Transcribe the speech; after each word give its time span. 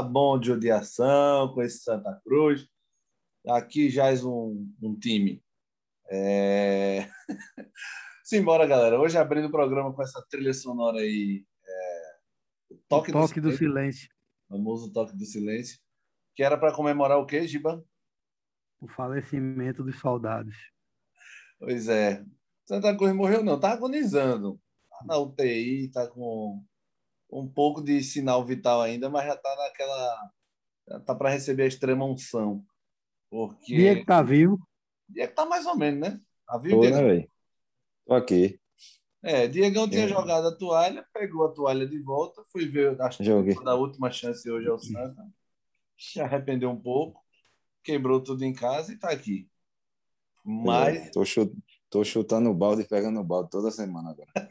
Tá 0.00 0.02
bom. 0.02 0.38
De 0.38 0.50
odiação 0.50 1.52
com 1.52 1.60
esse 1.60 1.80
Santa 1.80 2.18
Cruz. 2.24 2.66
Aqui 3.46 3.90
já 3.90 4.10
é 4.10 4.14
um, 4.24 4.74
um 4.82 4.98
time. 4.98 5.44
É... 6.10 7.06
Simbora, 8.24 8.66
galera. 8.66 8.98
Hoje 8.98 9.18
abrindo 9.18 9.48
o 9.48 9.50
programa 9.50 9.92
com 9.92 10.02
essa 10.02 10.24
trilha 10.30 10.54
sonora 10.54 11.00
aí. 11.00 11.44
É... 11.62 12.16
O 12.70 12.76
toque, 12.88 13.10
o 13.10 13.12
toque 13.12 13.42
do, 13.42 13.52
silêncio. 13.52 13.52
do 13.52 13.58
silêncio. 13.58 14.08
O 14.48 14.56
famoso 14.56 14.90
toque 14.90 15.14
do 15.14 15.24
silêncio. 15.26 15.78
Que 16.34 16.42
era 16.42 16.56
para 16.56 16.74
comemorar 16.74 17.18
o 17.18 17.26
quê, 17.26 17.46
Giba? 17.46 17.84
O 18.80 18.88
falecimento 18.88 19.84
dos 19.84 19.98
soldados. 19.98 20.56
Pois 21.58 21.90
é. 21.90 22.24
Santa 22.64 22.96
Cruz 22.96 23.12
morreu, 23.12 23.44
não. 23.44 23.60
Tá 23.60 23.72
agonizando. 23.72 24.58
Tá 24.88 25.04
na 25.04 25.18
UTI, 25.18 25.90
tá 25.90 26.08
com 26.08 26.64
um 27.32 27.48
pouco 27.48 27.82
de 27.82 28.02
sinal 28.02 28.44
vital 28.44 28.80
ainda, 28.80 29.08
mas 29.08 29.26
já 29.26 29.34
está 29.34 29.56
naquela. 29.56 30.30
Já 30.88 31.00
tá 31.00 31.14
para 31.14 31.30
receber 31.30 31.64
a 31.64 31.66
extrema 31.66 32.04
unção. 32.04 32.64
Porque. 33.30 33.74
Diego 33.74 34.04
tá 34.04 34.22
vivo? 34.22 34.58
Diego 35.08 35.34
tá 35.34 35.46
mais 35.46 35.66
ou 35.66 35.76
menos, 35.76 36.00
né? 36.00 36.20
Tá 36.46 36.58
vivo, 36.58 36.80
Tô, 36.80 36.90
né, 36.90 37.02
velho? 37.02 37.30
Tô 38.06 38.14
aqui. 38.14 38.60
É, 39.22 39.46
Diegão 39.46 39.88
tinha 39.88 40.04
é. 40.04 40.08
jogado 40.08 40.48
a 40.48 40.56
toalha, 40.56 41.06
pegou 41.12 41.44
a 41.44 41.52
toalha 41.52 41.86
de 41.86 42.00
volta, 42.02 42.42
fui 42.50 42.66
ver, 42.66 43.00
acho 43.02 43.18
que 43.18 43.64
da 43.64 43.74
última 43.74 44.10
chance 44.10 44.50
hoje 44.50 44.66
ao 44.66 44.78
Santa. 44.78 45.26
Se 45.98 46.20
arrependeu 46.20 46.70
um 46.70 46.80
pouco, 46.80 47.22
quebrou 47.84 48.22
tudo 48.22 48.42
em 48.44 48.54
casa 48.54 48.92
e 48.92 48.98
tá 48.98 49.10
aqui. 49.10 49.46
Mas. 50.42 50.96
É, 50.96 51.10
tô, 51.10 51.24
chut... 51.24 51.52
tô 51.90 52.02
chutando 52.02 52.48
o 52.48 52.54
balde 52.54 52.82
e 52.82 52.88
pegando 52.88 53.20
o 53.20 53.24
balde 53.24 53.50
toda 53.50 53.70
semana 53.70 54.10
agora. 54.10 54.50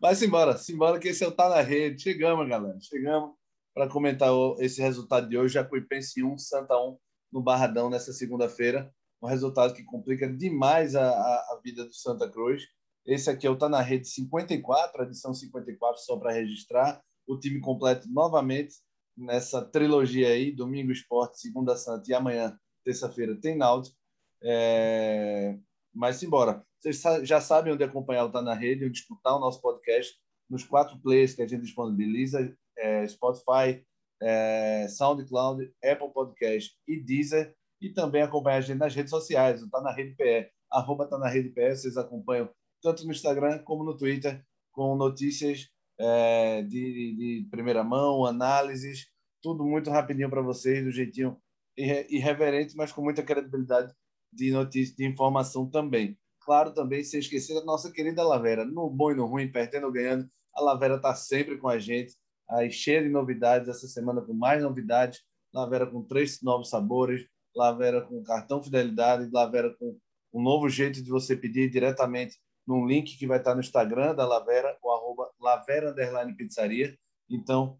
Mas 0.00 0.16
simbora, 0.16 0.56
simbora 0.56 0.98
que 0.98 1.08
esse 1.08 1.22
é 1.22 1.28
o 1.28 1.32
Tá 1.32 1.50
na 1.50 1.60
Rede. 1.60 2.00
Chegamos, 2.02 2.48
galera. 2.48 2.78
Chegamos 2.80 3.34
para 3.74 3.86
comentar 3.86 4.30
esse 4.58 4.80
resultado 4.80 5.28
de 5.28 5.36
hoje. 5.36 5.54
Jacuipense 5.54 6.24
1, 6.24 6.38
Santa 6.38 6.74
1 6.74 6.96
no 7.30 7.42
Barradão 7.42 7.90
nessa 7.90 8.10
segunda-feira. 8.10 8.90
Um 9.22 9.26
resultado 9.26 9.74
que 9.74 9.84
complica 9.84 10.26
demais 10.26 10.96
a, 10.96 11.06
a, 11.06 11.60
vida 11.62 11.84
do 11.84 11.92
Santa 11.92 12.30
Cruz. 12.30 12.62
Esse 13.04 13.28
aqui 13.28 13.46
é 13.46 13.50
o 13.50 13.58
Tá 13.58 13.68
na 13.68 13.82
Rede 13.82 14.08
54, 14.08 15.02
edição 15.02 15.34
54, 15.34 16.00
só 16.00 16.16
para 16.16 16.32
registrar. 16.32 17.02
O 17.26 17.38
time 17.38 17.60
completo 17.60 18.08
novamente 18.10 18.76
nessa 19.14 19.62
trilogia 19.62 20.28
aí: 20.28 20.50
domingo 20.50 20.90
esporte, 20.90 21.38
segunda 21.38 21.76
Santa 21.76 22.10
e 22.10 22.14
amanhã, 22.14 22.58
terça-feira, 22.82 23.38
tem 23.38 23.54
Náutico. 23.54 23.94
É... 24.42 25.58
Mas 25.92 26.16
simbora. 26.16 26.64
Vocês 26.80 27.02
já 27.28 27.42
sabem 27.42 27.74
onde 27.74 27.84
acompanhar 27.84 28.24
o 28.24 28.32
Tá 28.32 28.40
na 28.40 28.54
Rede, 28.54 28.86
onde 28.86 28.98
escutar 28.98 29.36
o 29.36 29.38
nosso 29.38 29.60
podcast, 29.60 30.14
nos 30.48 30.64
quatro 30.64 30.98
players 30.98 31.34
que 31.34 31.42
a 31.42 31.46
gente 31.46 31.62
disponibiliza: 31.62 32.56
é, 32.78 33.06
Spotify, 33.06 33.84
é, 34.22 34.88
SoundCloud, 34.88 35.70
Apple 35.84 36.10
Podcast 36.12 36.74
e 36.88 36.98
Deezer. 36.98 37.54
E 37.82 37.90
também 37.90 38.22
acompanhar 38.22 38.58
a 38.58 38.60
gente 38.60 38.78
nas 38.78 38.94
redes 38.94 39.10
sociais, 39.10 39.62
o 39.62 39.70
Tá 39.70 39.80
na 39.80 39.92
Rede 39.92 40.14
PE, 40.14 40.50
arroba 40.70 41.06
Tá 41.06 41.18
na 41.18 41.28
Rede 41.28 41.50
PE. 41.50 41.76
Vocês 41.76 41.96
acompanham 41.96 42.48
tanto 42.82 43.04
no 43.04 43.12
Instagram 43.12 43.58
como 43.62 43.84
no 43.84 43.96
Twitter, 43.96 44.42
com 44.72 44.96
notícias 44.96 45.68
é, 45.98 46.62
de, 46.62 46.68
de, 47.16 47.48
primeira 47.50 47.84
mão, 47.84 48.24
análises, 48.24 49.06
tudo 49.42 49.64
muito 49.64 49.90
rapidinho 49.90 50.30
para 50.30 50.42
vocês, 50.42 50.82
do 50.84 50.90
jeitinho 50.90 51.38
irreverente, 51.76 52.74
mas 52.76 52.92
com 52.92 53.02
muita 53.02 53.22
credibilidade 53.22 53.94
de 54.32 54.50
notícia, 54.50 54.94
de 54.94 55.06
informação 55.06 55.68
também 55.68 56.18
claro, 56.40 56.72
também 56.72 57.04
sem 57.04 57.20
esquecer 57.20 57.54
da 57.54 57.64
nossa 57.64 57.90
querida 57.90 58.26
Lavera. 58.26 58.64
No 58.64 58.88
bom 58.90 59.12
e 59.12 59.14
no 59.14 59.26
ruim, 59.26 59.50
perdendo 59.50 59.86
ou 59.86 59.92
ganhando, 59.92 60.28
a 60.54 60.62
Lavera 60.62 60.96
está 60.96 61.14
sempre 61.14 61.58
com 61.58 61.68
a 61.68 61.78
gente, 61.78 62.14
aí 62.48 62.70
cheia 62.70 63.02
de 63.02 63.08
novidades, 63.08 63.68
essa 63.68 63.86
semana 63.86 64.20
com 64.20 64.32
mais 64.32 64.62
novidades. 64.62 65.20
Lavera 65.52 65.86
com 65.86 66.02
três 66.02 66.40
novos 66.42 66.70
sabores, 66.70 67.26
Lavera 67.54 68.02
com 68.02 68.22
cartão 68.22 68.62
fidelidade, 68.62 69.30
Lavera 69.32 69.74
com 69.78 69.98
um 70.32 70.42
novo 70.42 70.68
jeito 70.68 71.02
de 71.02 71.10
você 71.10 71.36
pedir 71.36 71.68
diretamente 71.70 72.38
num 72.66 72.86
link 72.86 73.18
que 73.18 73.26
vai 73.26 73.38
estar 73.38 73.54
no 73.54 73.60
Instagram 73.60 74.14
da 74.14 74.26
Lavera, 74.26 74.76
o 74.82 74.90
arroba 74.90 75.30
Lavera 75.40 75.94
Pizzaria. 76.36 76.96
Então, 77.28 77.78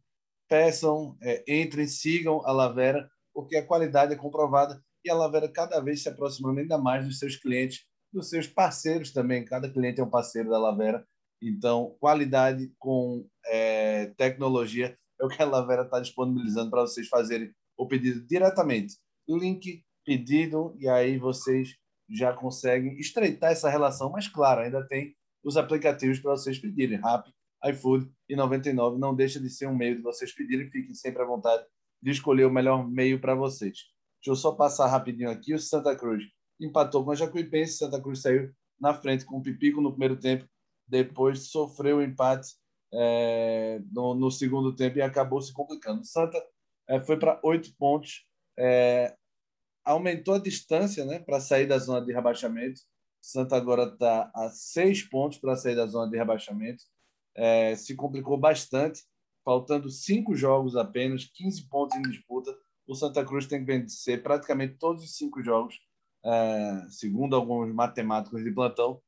peçam, 0.49 1.17
é, 1.23 1.45
entrem, 1.47 1.87
sigam 1.87 2.45
a 2.45 2.51
Lavera, 2.51 3.09
porque 3.33 3.57
a 3.57 3.65
qualidade 3.65 4.13
é 4.13 4.17
comprovada 4.17 4.83
e 5.05 5.11
a 5.11 5.15
Lavera 5.15 5.49
cada 5.49 5.81
vez 5.81 6.03
se 6.03 6.09
aproximando 6.09 6.59
ainda 6.59 6.77
mais 6.77 7.07
dos 7.07 7.19
seus 7.19 7.37
clientes 7.37 7.87
dos 8.13 8.29
seus 8.29 8.47
parceiros 8.47 9.13
também. 9.13 9.45
Cada 9.45 9.71
cliente 9.71 10.01
é 10.01 10.05
um 10.05 10.11
parceiro 10.11 10.51
da 10.51 10.59
Lavera. 10.59 11.07
Então, 11.43 11.97
qualidade 11.99 12.73
com 12.79 13.27
é, 13.47 14.07
tecnologia 14.17 14.97
é 15.21 15.25
o 15.25 15.29
que 15.29 15.43
a 15.43 15.47
Lavera 15.47 15.83
está 15.83 16.01
disponibilizando 16.01 16.71
para 16.71 16.83
vocês 16.83 17.09
fazerem 17.09 17.53
o 17.77 17.87
pedido 17.87 18.27
diretamente. 18.27 18.97
Link, 19.29 19.83
pedido, 20.05 20.75
e 20.79 20.89
aí 20.89 21.19
vocês 21.19 21.77
já 22.09 22.33
conseguem 22.33 22.99
estreitar 22.99 23.53
essa 23.53 23.71
relação. 23.71 24.11
Mas, 24.11 24.29
claro, 24.29 24.63
ainda 24.63 24.87
tem 24.87 25.15
os 25.43 25.57
aplicativos 25.57 26.19
para 26.19 26.33
vocês 26.33 26.59
pedirem. 26.59 26.99
Rappi, 26.99 27.33
iFood 27.65 28.11
e 28.29 28.37
99 28.37 28.99
não 28.99 29.15
deixa 29.15 29.41
de 29.41 29.49
ser 29.49 29.67
um 29.67 29.77
meio 29.77 29.97
de 29.97 30.03
vocês 30.03 30.35
pedirem. 30.35 30.71
Fiquem 30.71 30.95
sempre 30.95 31.23
à 31.23 31.27
vontade 31.27 31.65
de 32.03 32.11
escolher 32.11 32.45
o 32.45 32.53
melhor 32.53 32.87
meio 32.89 33.21
para 33.21 33.35
vocês. 33.35 33.79
Deixa 34.19 34.31
eu 34.31 34.37
só 34.37 34.53
passar 34.53 34.89
rapidinho 34.89 35.31
aqui 35.31 35.55
o 35.55 35.59
Santa 35.59 35.97
Cruz 35.97 36.25
empatou 36.61 37.05
com 37.05 37.11
a 37.11 37.15
Jacuipense, 37.15 37.79
Santa 37.79 38.01
Cruz 38.01 38.21
saiu 38.21 38.53
na 38.79 38.95
frente 38.95 39.25
com 39.25 39.39
o 39.39 39.43
Pipico 39.43 39.81
no 39.81 39.91
primeiro 39.91 40.17
tempo, 40.17 40.49
depois 40.87 41.51
sofreu 41.51 41.99
o 41.99 42.03
empate 42.03 42.55
é, 42.93 43.81
no, 43.93 44.15
no, 44.15 44.31
segundo 44.31 44.75
tempo 44.75 44.99
e 44.99 45.03
acabou 45.03 45.41
se 45.41 45.53
complicando. 45.53 46.05
Santa 46.05 46.43
é, 46.89 47.01
foi 47.01 47.19
para 47.19 47.41
oito 47.45 47.75
pontos, 47.77 48.27
é, 48.59 49.15
aumentou 49.85 50.35
a 50.35 50.39
distância 50.39 51.05
né, 51.05 51.19
para 51.19 51.41
sair 51.41 51.67
da 51.67 51.79
zona 51.79 52.05
de 52.05 52.13
rebaixamento. 52.13 52.81
Santa 53.21 53.57
agora 53.57 53.85
está 53.85 54.31
a 54.35 54.49
seis 54.51 55.03
pontos 55.03 55.39
para 55.39 55.57
sair 55.57 55.77
da 55.77 55.87
zona 55.87 56.11
de 56.11 56.17
rebaixamento. 56.17 56.83
É, 57.35 57.77
se 57.77 57.95
complicou 57.95 58.37
bastante, 58.37 59.03
faltando 59.45 59.89
cinco 59.89 60.35
jogos 60.35 60.75
apenas, 60.75 61.25
15 61.25 61.69
pontos 61.69 61.97
em 61.97 62.03
disputa. 62.03 62.57
O 62.87 62.95
Santa 62.95 63.25
Cruz 63.25 63.47
tem 63.47 63.61
que 63.61 63.67
vencer 63.67 64.23
praticamente 64.23 64.77
todos 64.79 65.05
os 65.05 65.17
cinco 65.17 65.43
jogos 65.43 65.79
é, 66.25 66.87
segundo 66.91 67.35
alguns 67.35 67.73
matemáticos 67.73 68.43
de 68.43 68.53
plantão, 68.53 69.01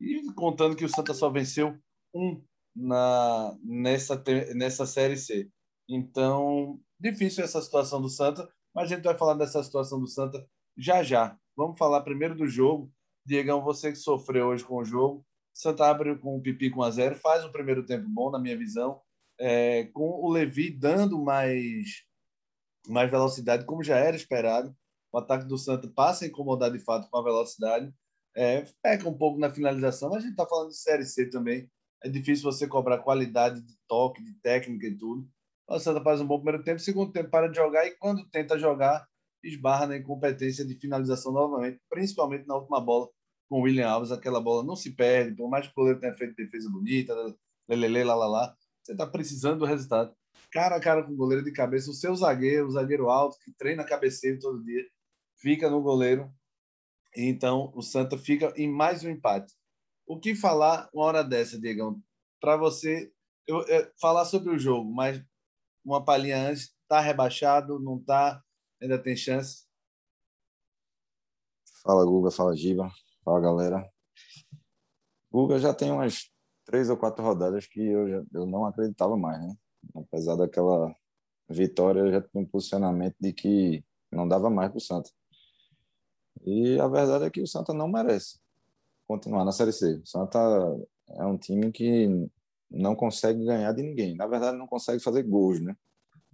e 0.00 0.32
contando 0.34 0.76
que 0.76 0.84
o 0.84 0.88
Santa 0.88 1.12
só 1.12 1.28
venceu 1.28 1.76
um 2.14 2.42
na, 2.74 3.56
nessa, 3.62 4.22
nessa 4.54 4.86
Série 4.86 5.16
C. 5.16 5.50
Então, 5.88 6.80
difícil 6.98 7.44
essa 7.44 7.60
situação 7.60 8.00
do 8.00 8.08
Santa, 8.08 8.48
mas 8.74 8.90
a 8.90 8.94
gente 8.94 9.04
vai 9.04 9.16
falar 9.18 9.34
dessa 9.34 9.62
situação 9.62 10.00
do 10.00 10.06
Santa 10.06 10.46
já 10.76 11.02
já. 11.02 11.36
Vamos 11.56 11.78
falar 11.78 12.02
primeiro 12.02 12.34
do 12.34 12.46
jogo. 12.46 12.90
Diegão, 13.26 13.62
você 13.62 13.90
que 13.90 13.98
sofreu 13.98 14.46
hoje 14.46 14.64
com 14.64 14.76
o 14.76 14.84
jogo. 14.84 15.26
Santa 15.52 15.90
abre 15.90 16.16
com 16.16 16.36
o 16.36 16.40
Pipi 16.40 16.70
com 16.70 16.82
a 16.82 16.90
zero, 16.90 17.16
faz 17.16 17.44
o 17.44 17.52
primeiro 17.52 17.84
tempo 17.84 18.08
bom, 18.08 18.30
na 18.30 18.38
minha 18.38 18.56
visão, 18.56 19.02
é, 19.38 19.84
com 19.92 20.08
o 20.08 20.30
Levi 20.30 20.70
dando 20.70 21.18
mais, 21.18 22.04
mais 22.88 23.10
velocidade, 23.10 23.66
como 23.66 23.82
já 23.82 23.96
era 23.96 24.16
esperado 24.16 24.74
o 25.12 25.18
ataque 25.18 25.44
do 25.46 25.58
Santa 25.58 25.88
passa 25.88 26.24
a 26.24 26.28
incomodar 26.28 26.70
de 26.70 26.78
fato 26.78 27.08
com 27.10 27.18
a 27.18 27.22
velocidade, 27.22 27.92
é, 28.36 28.64
peca 28.82 29.08
um 29.08 29.16
pouco 29.16 29.38
na 29.38 29.50
finalização, 29.50 30.10
mas 30.10 30.18
a 30.18 30.20
gente 30.22 30.32
está 30.32 30.46
falando 30.46 30.70
de 30.70 30.76
Série 30.76 31.04
C 31.04 31.28
também, 31.28 31.70
é 32.02 32.08
difícil 32.08 32.44
você 32.50 32.66
cobrar 32.66 32.98
qualidade 32.98 33.60
de 33.60 33.74
toque, 33.86 34.22
de 34.22 34.32
técnica 34.40 34.86
e 34.86 34.96
tudo. 34.96 35.28
O 35.68 35.78
Santa 35.78 36.02
faz 36.02 36.20
um 36.20 36.26
bom 36.26 36.36
primeiro 36.38 36.64
tempo, 36.64 36.80
segundo 36.80 37.12
tempo 37.12 37.30
para 37.30 37.48
de 37.48 37.56
jogar 37.56 37.86
e 37.86 37.96
quando 37.96 38.28
tenta 38.30 38.58
jogar, 38.58 39.06
esbarra 39.42 39.86
na 39.86 39.96
incompetência 39.96 40.64
de 40.64 40.74
finalização 40.74 41.32
novamente, 41.32 41.80
principalmente 41.88 42.46
na 42.46 42.56
última 42.56 42.80
bola 42.80 43.08
com 43.48 43.58
o 43.58 43.62
William 43.62 43.88
Alves, 43.88 44.12
aquela 44.12 44.40
bola 44.40 44.62
não 44.62 44.76
se 44.76 44.92
perde, 44.92 45.36
por 45.36 45.48
mais 45.48 45.66
que 45.66 45.72
o 45.72 45.74
goleiro 45.74 45.98
tenha 45.98 46.14
feito 46.14 46.36
defesa 46.36 46.70
bonita, 46.70 47.14
lelele, 47.68 48.04
lá, 48.04 48.14
lá, 48.14 48.26
lá, 48.26 48.56
você 48.82 48.92
está 48.92 49.06
precisando 49.06 49.60
do 49.60 49.64
resultado. 49.64 50.14
Cara 50.52 50.76
a 50.76 50.80
cara 50.80 51.02
com 51.02 51.12
o 51.12 51.16
goleiro 51.16 51.44
de 51.44 51.52
cabeça, 51.52 51.90
o 51.90 51.94
seu 51.94 52.14
zagueiro, 52.14 52.66
o 52.66 52.70
zagueiro 52.70 53.08
alto, 53.08 53.38
que 53.44 53.52
treina 53.52 53.84
cabeceio 53.84 54.38
todo 54.38 54.62
dia, 54.62 54.84
fica 55.40 55.68
no 55.68 55.82
goleiro. 55.82 56.32
Então, 57.16 57.72
o 57.74 57.82
Santa 57.82 58.16
fica 58.16 58.52
em 58.56 58.70
mais 58.70 59.04
um 59.04 59.10
empate. 59.10 59.54
O 60.06 60.18
que 60.18 60.34
falar 60.34 60.88
uma 60.94 61.04
hora 61.04 61.24
dessa, 61.24 61.58
Diegão? 61.58 62.00
Para 62.40 62.56
você 62.56 63.12
eu, 63.46 63.62
eu, 63.66 63.90
falar 64.00 64.24
sobre 64.24 64.50
o 64.50 64.58
jogo, 64.58 64.90
mas 64.92 65.22
uma 65.84 66.04
palhinha 66.04 66.48
antes, 66.48 66.74
tá 66.86 67.00
rebaixado, 67.00 67.80
não 67.80 67.98
tá? 67.98 68.42
Ainda 68.80 69.02
tem 69.02 69.16
chance? 69.16 69.66
Fala, 71.82 72.04
Guga, 72.04 72.30
fala, 72.30 72.56
Giba, 72.56 72.90
fala, 73.24 73.40
galera. 73.40 73.90
Guga 75.32 75.58
já 75.58 75.74
tem 75.74 75.90
umas 75.90 76.30
três 76.64 76.90
ou 76.90 76.96
quatro 76.96 77.24
rodadas 77.24 77.66
que 77.66 77.80
eu, 77.80 78.08
já, 78.08 78.22
eu 78.32 78.46
não 78.46 78.66
acreditava 78.66 79.16
mais, 79.16 79.40
né? 79.40 79.54
Apesar 79.94 80.36
daquela 80.36 80.94
vitória, 81.48 82.00
eu 82.00 82.12
já 82.12 82.20
tinha 82.20 82.42
um 82.42 82.46
posicionamento 82.46 83.16
de 83.18 83.32
que 83.32 83.84
não 84.12 84.28
dava 84.28 84.50
mais 84.50 84.70
para 84.70 84.78
o 84.78 84.80
Santa. 84.80 85.10
E 86.44 86.78
a 86.80 86.88
verdade 86.88 87.24
é 87.24 87.30
que 87.30 87.42
o 87.42 87.46
Santa 87.46 87.72
não 87.72 87.88
merece 87.88 88.38
continuar 89.06 89.44
na 89.44 89.52
Série 89.52 89.72
C. 89.72 89.96
O 89.96 90.06
Santa 90.06 90.38
é 91.08 91.24
um 91.24 91.36
time 91.36 91.72
que 91.72 92.08
não 92.70 92.94
consegue 92.94 93.44
ganhar 93.44 93.72
de 93.72 93.82
ninguém. 93.82 94.14
Na 94.14 94.26
verdade, 94.26 94.56
não 94.56 94.66
consegue 94.66 95.02
fazer 95.02 95.24
gols, 95.24 95.60
né? 95.60 95.76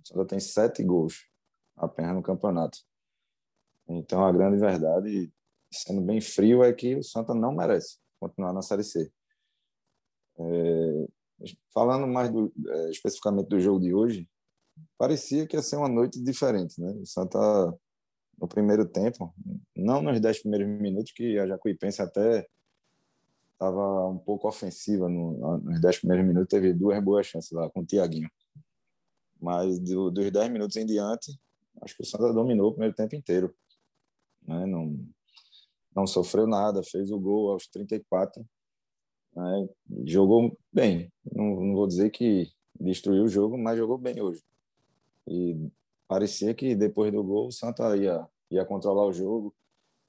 O 0.05 0.07
Santa 0.07 0.27
tem 0.27 0.41
sete 0.41 0.85
gols 0.85 1.27
apenas 1.77 2.15
no 2.15 2.23
campeonato. 2.23 2.79
Então, 3.89 4.25
a 4.25 4.33
grande 4.33 4.59
verdade, 4.59 5.33
sendo 5.71 6.03
bem 6.03 6.21
frio, 6.21 6.63
é 6.63 6.73
que 6.73 6.97
o 6.97 7.03
Santa 7.03 7.35
não 7.35 7.55
merece 7.55 7.99
continuar 8.21 8.53
na 8.53 8.63
Série 8.63 8.85
C. 8.85 9.11
É, 10.39 11.07
falando 11.73 12.07
mais 12.07 12.31
do, 12.31 12.53
é, 12.69 12.91
especificamente 12.91 13.49
do 13.49 13.59
jogo 13.59 13.81
de 13.81 13.95
hoje, 13.95 14.29
parecia 14.99 15.47
que 15.47 15.57
ia 15.57 15.63
ser 15.63 15.77
uma 15.77 15.89
noite 15.89 16.23
diferente, 16.23 16.81
né? 16.81 16.91
O 16.93 17.07
Santa 17.07 17.39
no 18.39 18.47
primeiro 18.47 18.87
tempo, 18.87 19.35
não 19.75 20.03
nos 20.03 20.21
dez 20.21 20.41
primeiros 20.41 20.69
minutos, 20.81 21.13
que 21.13 21.39
a 21.39 21.47
Jacuipense 21.47 22.03
até 22.03 22.47
estava 23.53 24.09
um 24.09 24.19
pouco 24.19 24.47
ofensiva 24.47 25.09
no, 25.09 25.59
nos 25.59 25.81
dez 25.81 25.99
primeiros 25.99 26.27
minutos, 26.27 26.49
teve 26.49 26.73
duas 26.75 27.03
boas 27.03 27.27
chances 27.27 27.51
lá 27.51 27.71
com 27.71 27.81
o 27.81 27.87
Tiaguinho. 27.87 28.31
Mas 29.41 29.79
do, 29.79 30.11
dos 30.11 30.31
dez 30.31 30.51
minutos 30.51 30.77
em 30.77 30.85
diante, 30.85 31.33
acho 31.83 31.97
que 31.97 32.03
o 32.03 32.07
Santa 32.07 32.33
dominou 32.33 32.69
o 32.69 32.73
primeiro 32.73 32.95
tempo 32.95 33.15
inteiro. 33.15 33.55
Né? 34.47 34.67
Não, 34.67 34.99
não 35.95 36.07
sofreu 36.07 36.47
nada, 36.47 36.83
fez 36.83 37.11
o 37.11 37.19
gol 37.19 37.51
aos 37.53 37.67
34. 37.67 38.47
Né? 39.35 39.69
Jogou 40.05 40.57
bem. 40.73 41.11
Não, 41.33 41.61
não 41.61 41.75
vou 41.75 41.87
dizer 41.87 42.11
que 42.11 42.51
destruiu 42.79 43.25
o 43.25 43.29
jogo, 43.29 43.57
mas 43.57 43.79
jogou 43.79 43.97
bem 43.97 44.21
hoje. 44.21 44.43
E 45.27 45.71
parecia 46.09 46.55
que 46.55 46.75
depois 46.75 47.13
do 47.13 47.23
gol 47.23 47.49
o 47.49 47.53
Santa 47.53 47.97
ia, 47.97 48.27
ia 48.51 48.65
controlar 48.65 49.07
o 49.07 49.13
jogo. 49.13 49.55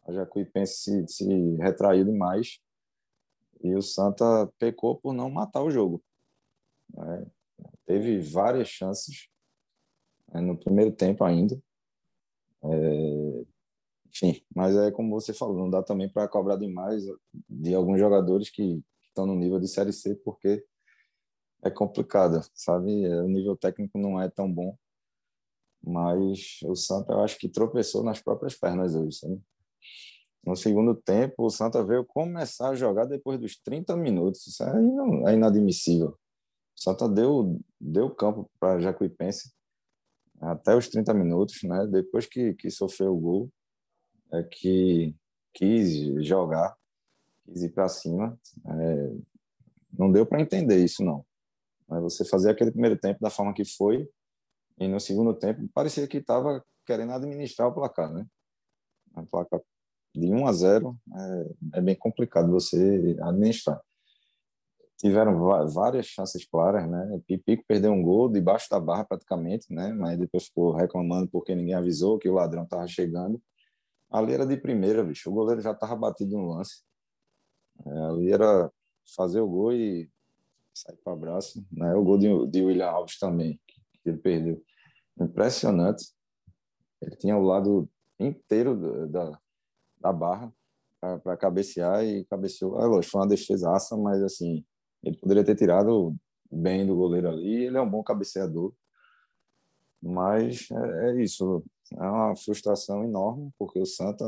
A 0.05 0.13
Jacuipense 0.13 0.75
se, 0.75 1.07
se 1.07 1.55
retraiu 1.57 2.05
demais. 2.05 2.59
E 3.61 3.75
o 3.75 3.81
Santa 3.81 4.51
pecou 4.59 4.95
por 4.97 5.13
não 5.13 5.29
matar 5.29 5.63
o 5.63 5.71
jogo. 5.71 6.03
Né? 6.93 7.25
Teve 7.85 8.19
várias 8.19 8.67
chances 8.67 9.27
né, 10.27 10.41
no 10.41 10.57
primeiro 10.57 10.91
tempo 10.91 11.23
ainda. 11.23 11.59
É, 12.63 13.45
enfim, 14.07 14.41
mas 14.55 14.75
é 14.75 14.91
como 14.91 15.09
você 15.09 15.33
falou, 15.33 15.57
não 15.57 15.69
dá 15.69 15.83
também 15.83 16.09
para 16.09 16.27
cobrar 16.27 16.55
demais 16.55 17.03
de 17.49 17.75
alguns 17.75 17.99
jogadores 17.99 18.49
que 18.49 18.83
estão 19.07 19.25
no 19.25 19.35
nível 19.35 19.59
de 19.59 19.67
Série 19.67 19.93
C, 19.93 20.15
porque 20.15 20.65
é 21.63 21.69
complicado, 21.69 22.41
sabe? 22.53 23.07
O 23.07 23.27
nível 23.27 23.55
técnico 23.55 23.97
não 23.97 24.21
é 24.21 24.29
tão 24.29 24.51
bom 24.51 24.77
mas 25.83 26.59
o 26.63 26.75
Santa 26.75 27.13
eu 27.13 27.21
acho 27.21 27.37
que 27.37 27.49
tropeçou 27.49 28.03
nas 28.03 28.21
próprias 28.21 28.55
pernas 28.55 28.95
hoje, 28.95 29.17
sabe? 29.17 29.41
No 30.45 30.55
segundo 30.55 30.95
tempo, 30.95 31.45
o 31.45 31.49
Santa 31.49 31.83
veio 31.83 32.05
começar 32.05 32.69
a 32.69 32.75
jogar 32.75 33.05
depois 33.05 33.37
dos 33.37 33.57
30 33.57 33.97
minutos. 33.97 34.47
Isso 34.47 34.63
aí 34.63 34.81
não, 34.81 35.27
é 35.27 35.33
inadmissível. 35.33 36.09
O 36.11 36.79
Santa 36.79 37.09
deu, 37.09 37.59
deu 37.79 38.09
campo 38.09 38.49
para 38.57 38.79
Jacuipense 38.79 39.51
até 40.39 40.75
os 40.75 40.87
30 40.87 41.13
minutos, 41.13 41.63
né? 41.63 41.85
Depois 41.87 42.25
que, 42.25 42.53
que 42.53 42.69
sofreu 42.69 43.13
o 43.13 43.19
gol, 43.19 43.51
é 44.31 44.43
que 44.43 45.15
quis 45.53 46.25
jogar, 46.25 46.77
quis 47.45 47.63
ir 47.63 47.69
para 47.69 47.89
cima. 47.89 48.39
É, 48.65 49.11
não 49.97 50.11
deu 50.11 50.25
para 50.25 50.41
entender 50.41 50.83
isso, 50.83 51.03
não. 51.03 51.25
Mas 51.87 52.01
você 52.01 52.23
fazer 52.23 52.51
aquele 52.51 52.71
primeiro 52.71 52.97
tempo 52.97 53.19
da 53.19 53.29
forma 53.29 53.53
que 53.53 53.65
foi, 53.65 54.07
e 54.79 54.87
no 54.87 54.99
segundo 54.99 55.33
tempo, 55.33 55.67
parecia 55.73 56.07
que 56.07 56.17
estava 56.17 56.63
querendo 56.85 57.11
administrar 57.11 57.67
o 57.67 57.73
placar, 57.73 58.11
né? 58.11 58.25
A 59.15 59.23
placa 59.23 59.61
de 60.15 60.27
1 60.27 60.47
a 60.47 60.53
0 60.53 60.97
é, 61.73 61.77
é 61.79 61.81
bem 61.81 61.95
complicado 61.95 62.51
você 62.51 63.17
administrar. 63.21 63.81
Tiveram 64.97 65.37
várias 65.69 66.07
chances 66.07 66.47
claras, 66.47 66.89
né? 66.89 67.21
Pipico 67.27 67.63
perdeu 67.67 67.91
um 67.91 68.01
gol 68.01 68.29
debaixo 68.29 68.67
da 68.69 68.79
barra 68.79 69.03
praticamente, 69.03 69.71
né? 69.71 69.93
Mas 69.93 70.17
depois 70.17 70.45
ficou 70.45 70.73
reclamando 70.73 71.29
porque 71.29 71.53
ninguém 71.53 71.75
avisou 71.75 72.17
que 72.17 72.29
o 72.29 72.33
ladrão 72.33 72.63
estava 72.63 72.87
chegando. 72.87 73.41
Ali 74.09 74.33
era 74.33 74.45
de 74.45 74.57
primeira, 74.57 75.03
bicho. 75.03 75.29
O 75.29 75.33
goleiro 75.33 75.61
já 75.61 75.71
estava 75.71 75.95
batido 75.95 76.35
no 76.35 76.49
lance. 76.49 76.83
É, 77.85 77.99
ali 78.05 78.31
era 78.31 78.71
fazer 79.15 79.39
o 79.41 79.47
gol 79.47 79.73
e 79.73 80.09
sair 80.73 80.97
para 81.03 81.13
abraço. 81.13 81.63
Né? 81.71 81.93
O 81.93 82.03
gol 82.03 82.17
de, 82.17 82.47
de 82.47 82.61
William 82.63 82.87
Alves 82.87 83.19
também, 83.19 83.59
que 84.07 84.11
ele 84.11 84.21
perdeu 84.21 84.63
impressionante. 85.19 86.05
Ele 87.01 87.15
tinha 87.15 87.37
o 87.37 87.43
lado 87.43 87.89
inteiro 88.19 89.07
da, 89.07 89.39
da 89.99 90.13
barra 90.13 90.53
para 91.23 91.37
cabecear 91.37 92.03
e 92.03 92.25
cabeceou. 92.25 92.79
É 92.79 92.85
lógico, 92.85 93.11
foi 93.11 93.21
uma 93.21 93.27
defesaça, 93.27 93.95
mas 93.97 94.21
assim, 94.23 94.65
ele 95.03 95.17
poderia 95.17 95.43
ter 95.43 95.55
tirado 95.55 96.15
bem 96.51 96.85
do 96.85 96.95
goleiro 96.95 97.29
ali. 97.29 97.65
Ele 97.65 97.77
é 97.77 97.81
um 97.81 97.89
bom 97.89 98.03
cabeceador. 98.03 98.73
Mas 100.01 100.69
é, 100.71 101.09
é 101.09 101.21
isso. 101.21 101.63
É 101.93 102.03
uma 102.03 102.35
frustração 102.35 103.03
enorme, 103.03 103.51
porque 103.57 103.79
o 103.79 103.85
Santa, 103.85 104.25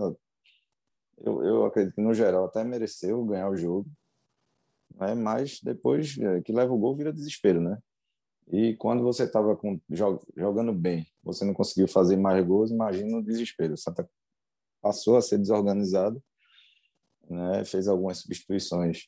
eu, 1.17 1.43
eu 1.43 1.65
acredito 1.65 1.95
que 1.95 2.01
no 2.01 2.13
geral 2.13 2.45
até 2.45 2.63
mereceu 2.63 3.25
ganhar 3.25 3.49
o 3.49 3.57
jogo. 3.57 3.89
Né? 4.95 5.15
Mas 5.15 5.59
depois 5.61 6.17
é, 6.17 6.41
que 6.41 6.51
leva 6.51 6.73
o 6.73 6.77
gol, 6.77 6.95
vira 6.95 7.13
desespero, 7.13 7.61
né? 7.61 7.77
E 8.51 8.75
quando 8.77 9.03
você 9.03 9.25
estava 9.25 9.57
jogando 10.35 10.73
bem, 10.73 11.05
você 11.23 11.45
não 11.45 11.53
conseguiu 11.53 11.87
fazer 11.87 12.17
mais 12.17 12.43
gols, 12.45 12.71
imagina 12.71 13.17
o 13.17 13.23
desespero. 13.23 13.73
O 13.73 13.77
Santa 13.77 14.09
passou 14.81 15.17
a 15.17 15.21
ser 15.21 15.37
desorganizado, 15.37 16.21
né? 17.29 17.63
fez 17.63 17.87
algumas 17.87 18.17
substituições, 18.17 19.07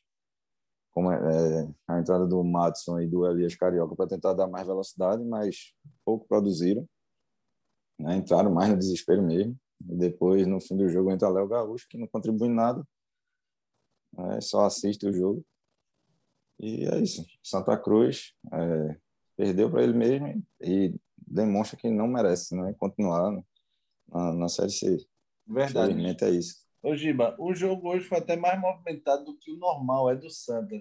como 0.91 1.11
é, 1.11 1.67
a 1.87 1.99
entrada 1.99 2.27
do 2.27 2.43
Madison 2.43 2.99
e 2.99 3.07
do 3.07 3.25
Elias 3.25 3.55
Carioca 3.55 3.95
para 3.95 4.09
tentar 4.09 4.33
dar 4.33 4.47
mais 4.47 4.67
velocidade, 4.67 5.23
mas 5.23 5.73
pouco 6.05 6.27
produziram. 6.27 6.87
Né? 7.97 8.17
Entraram 8.17 8.53
mais 8.53 8.69
no 8.69 8.77
desespero 8.77 9.23
mesmo. 9.23 9.57
E 9.89 9.95
depois, 9.95 10.45
no 10.45 10.61
fim 10.61 10.77
do 10.77 10.87
jogo, 10.87 11.11
entra 11.11 11.29
Léo 11.29 11.47
Gaúcho, 11.47 11.87
que 11.89 11.97
não 11.97 12.07
contribui 12.07 12.49
nada, 12.49 12.85
né? 14.13 14.39
só 14.39 14.65
assiste 14.65 15.07
o 15.07 15.13
jogo. 15.13 15.43
E 16.59 16.85
é 16.85 16.99
isso. 16.99 17.25
Santa 17.41 17.75
Cruz 17.75 18.35
é, 18.53 18.97
perdeu 19.35 19.69
para 19.69 19.83
ele 19.83 19.93
mesmo 19.93 20.43
e 20.59 20.93
demonstra 21.17 21.77
que 21.77 21.89
não 21.89 22.07
merece 22.07 22.55
né, 22.55 22.73
continuar 22.77 23.31
na, 24.07 24.33
na 24.33 24.49
Série 24.49 24.71
C. 24.71 24.97
Verdade. 25.47 25.91
Infelizmente 25.91 26.23
é 26.23 26.29
isso. 26.29 26.55
Ô, 26.83 26.95
Giba, 26.95 27.35
o 27.39 27.53
jogo 27.53 27.89
hoje 27.89 28.07
foi 28.07 28.17
até 28.17 28.35
mais 28.35 28.59
movimentado 28.59 29.25
do 29.25 29.37
que 29.37 29.51
o 29.51 29.57
normal, 29.57 30.09
é 30.09 30.15
do 30.15 30.29
Santa. 30.29 30.75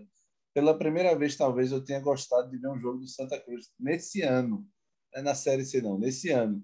Pela 0.55 0.77
primeira 0.77 1.17
vez, 1.17 1.37
talvez, 1.37 1.71
eu 1.71 1.85
tenha 1.85 2.01
gostado 2.01 2.51
de 2.51 2.59
ver 2.59 2.69
um 2.69 2.79
jogo 2.79 2.99
do 2.99 3.07
Santa 3.07 3.39
Cruz 3.39 3.71
nesse 3.79 4.23
ano. 4.23 4.67
Não 5.13 5.21
é 5.21 5.23
na 5.23 5.35
Série 5.35 5.65
C, 5.65 5.81
não, 5.83 5.99
nesse 5.99 6.31
ano. 6.31 6.63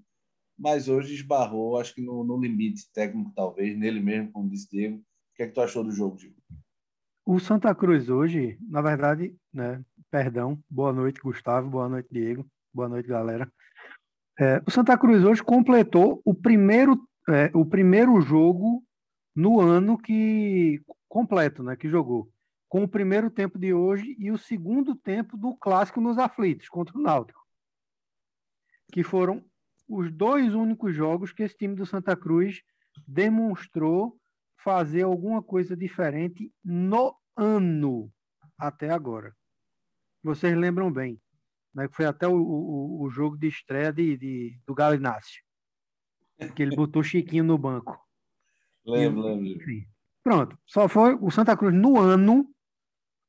Mas 0.59 0.89
hoje 0.89 1.15
esbarrou, 1.15 1.79
acho 1.79 1.95
que 1.95 2.01
no, 2.01 2.25
no 2.25 2.41
limite 2.41 2.91
técnico, 2.93 3.31
talvez, 3.35 3.77
nele 3.79 4.01
mesmo, 4.01 4.33
como 4.33 4.49
disse 4.49 4.71
Diego. 4.71 4.99
O 4.99 5.37
que 5.37 5.43
é 5.43 5.47
que 5.47 5.53
tu 5.53 5.61
achou 5.61 5.85
do 5.85 5.91
jogo, 5.91 6.19
Giba? 6.19 6.37
O 7.27 7.39
Santa 7.39 7.75
Cruz 7.75 8.09
hoje, 8.09 8.57
na 8.63 8.81
verdade, 8.81 9.37
né, 9.53 9.85
Perdão. 10.11 10.63
Boa 10.71 10.93
noite, 10.93 11.21
Gustavo. 11.21 11.69
Boa 11.69 11.89
noite, 11.89 12.09
Diego. 12.11 12.47
Boa 12.73 12.89
noite, 12.89 13.09
galera. 13.09 13.51
É, 14.39 14.63
o 14.67 14.71
Santa 14.71 14.97
Cruz 14.97 15.25
hoje 15.25 15.43
completou 15.43 16.21
o 16.25 16.35
primeiro, 16.35 17.09
é, 17.29 17.51
o 17.55 17.65
primeiro 17.65 18.21
jogo 18.21 18.85
no 19.35 19.61
ano 19.61 19.99
que 19.99 20.81
completo, 21.09 21.63
né, 21.63 21.77
que 21.77 21.89
jogou, 21.89 22.31
com 22.69 22.85
o 22.85 22.89
primeiro 22.89 23.31
tempo 23.31 23.59
de 23.59 23.73
hoje 23.73 24.15
e 24.19 24.31
o 24.31 24.39
segundo 24.39 24.95
tempo 24.95 25.37
do 25.37 25.57
clássico 25.57 26.01
nos 26.01 26.19
aflitos 26.19 26.69
contra 26.69 26.97
o 26.97 27.01
Náutico, 27.01 27.41
que 28.93 29.03
foram 29.03 29.45
os 29.89 30.11
dois 30.13 30.55
únicos 30.55 30.95
jogos 30.95 31.33
que 31.33 31.43
esse 31.43 31.57
time 31.57 31.75
do 31.75 31.87
Santa 31.87 32.17
Cruz 32.17 32.63
demonstrou 33.07 34.19
fazer 34.59 35.03
alguma 35.03 35.43
coisa 35.43 35.77
diferente 35.77 36.53
no 36.65 37.15
ano 37.37 38.11
até 38.59 38.91
agora 38.91 39.36
vocês 40.27 40.57
lembram 40.57 40.93
bem, 40.93 41.21
né, 41.75 41.87
que 41.89 41.95
foi 41.95 42.05
até 42.05 42.27
o, 42.27 42.35
o, 42.35 43.03
o 43.05 43.11
jogo 43.11 43.37
de 43.37 43.47
estreia 43.47 43.93
de, 43.93 44.17
de, 44.17 44.61
do 44.67 44.75
Galinácio, 44.75 45.43
que 46.55 46.63
ele 46.63 46.75
botou 46.75 47.03
Chiquinho 47.03 47.45
no 47.45 47.57
banco. 47.57 47.99
Lembro, 48.85 49.23
lembro. 49.23 49.47
Enfim, 49.47 49.87
pronto, 50.23 50.59
só 50.67 50.89
foi 50.89 51.15
o 51.15 51.31
Santa 51.31 51.57
Cruz 51.57 51.75
no 51.75 51.99
ano, 51.99 52.49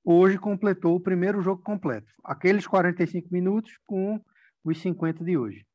hoje 0.03 0.37
completou 0.39 0.95
o 0.95 0.99
primeiro 0.99 1.41
jogo 1.41 1.61
completo, 1.61 2.11
aqueles 2.23 2.65
45 2.65 3.27
minutos 3.31 3.77
com 3.85 4.19
os 4.63 4.79
50 4.81 5.23
de 5.23 5.37
hoje. 5.37 5.65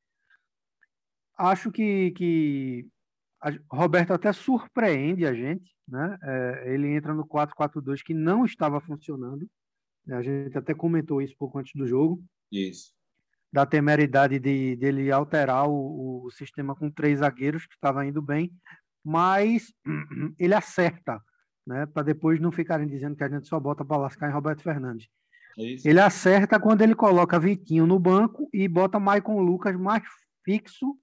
Acho 1.38 1.71
que, 1.71 2.11
que 2.12 2.88
a, 3.41 3.50
Roberto 3.71 4.12
até 4.12 4.33
surpreende 4.33 5.26
a 5.26 5.33
gente, 5.33 5.73
né? 5.87 6.19
É, 6.23 6.75
ele 6.75 6.88
entra 6.88 7.14
no 7.14 7.26
4-4-2 7.26 8.02
que 8.02 8.12
não 8.12 8.45
estava 8.45 8.81
funcionando, 8.81 9.49
a 10.09 10.23
gente 10.23 10.56
até 10.56 10.75
comentou 10.75 11.23
isso 11.23 11.35
pouco 11.38 11.59
antes 11.59 11.73
do 11.75 11.87
jogo. 11.87 12.23
Isso. 12.50 12.92
Da 13.52 13.66
temeridade 13.66 14.38
de, 14.38 14.76
dele 14.76 15.11
alterar 15.12 15.68
o, 15.68 16.25
o 16.25 16.30
sistema 16.30 16.75
com 16.75 16.90
três 16.90 17.18
zagueiros, 17.21 17.66
que 17.66 17.75
estava 17.75 18.04
indo 18.06 18.23
bem, 18.23 18.52
mas 19.04 19.73
ele 20.38 20.54
acerta, 20.54 21.21
né? 21.66 21.87
Para 21.87 22.02
depois 22.02 22.40
não 22.40 22.50
ficarem 22.50 22.87
dizendo 22.87 23.16
que 23.16 23.25
a 23.25 23.28
gente 23.28 23.47
só 23.47 23.61
bota 23.61 23.85
para 23.85 23.97
lascar 23.97 24.28
em 24.28 24.32
Roberto 24.32 24.62
Fernandes. 24.62 25.09
É 25.59 25.88
ele 25.88 26.00
acerta 26.00 26.59
quando 26.59 26.82
ele 26.82 26.94
coloca 26.94 27.38
Vitinho 27.38 27.87
no 27.87 27.99
banco 27.99 28.49
e 28.52 28.66
bota 28.66 28.99
Maicon 28.99 29.40
Lucas 29.40 29.76
mais 29.76 30.02
fixo, 30.44 30.97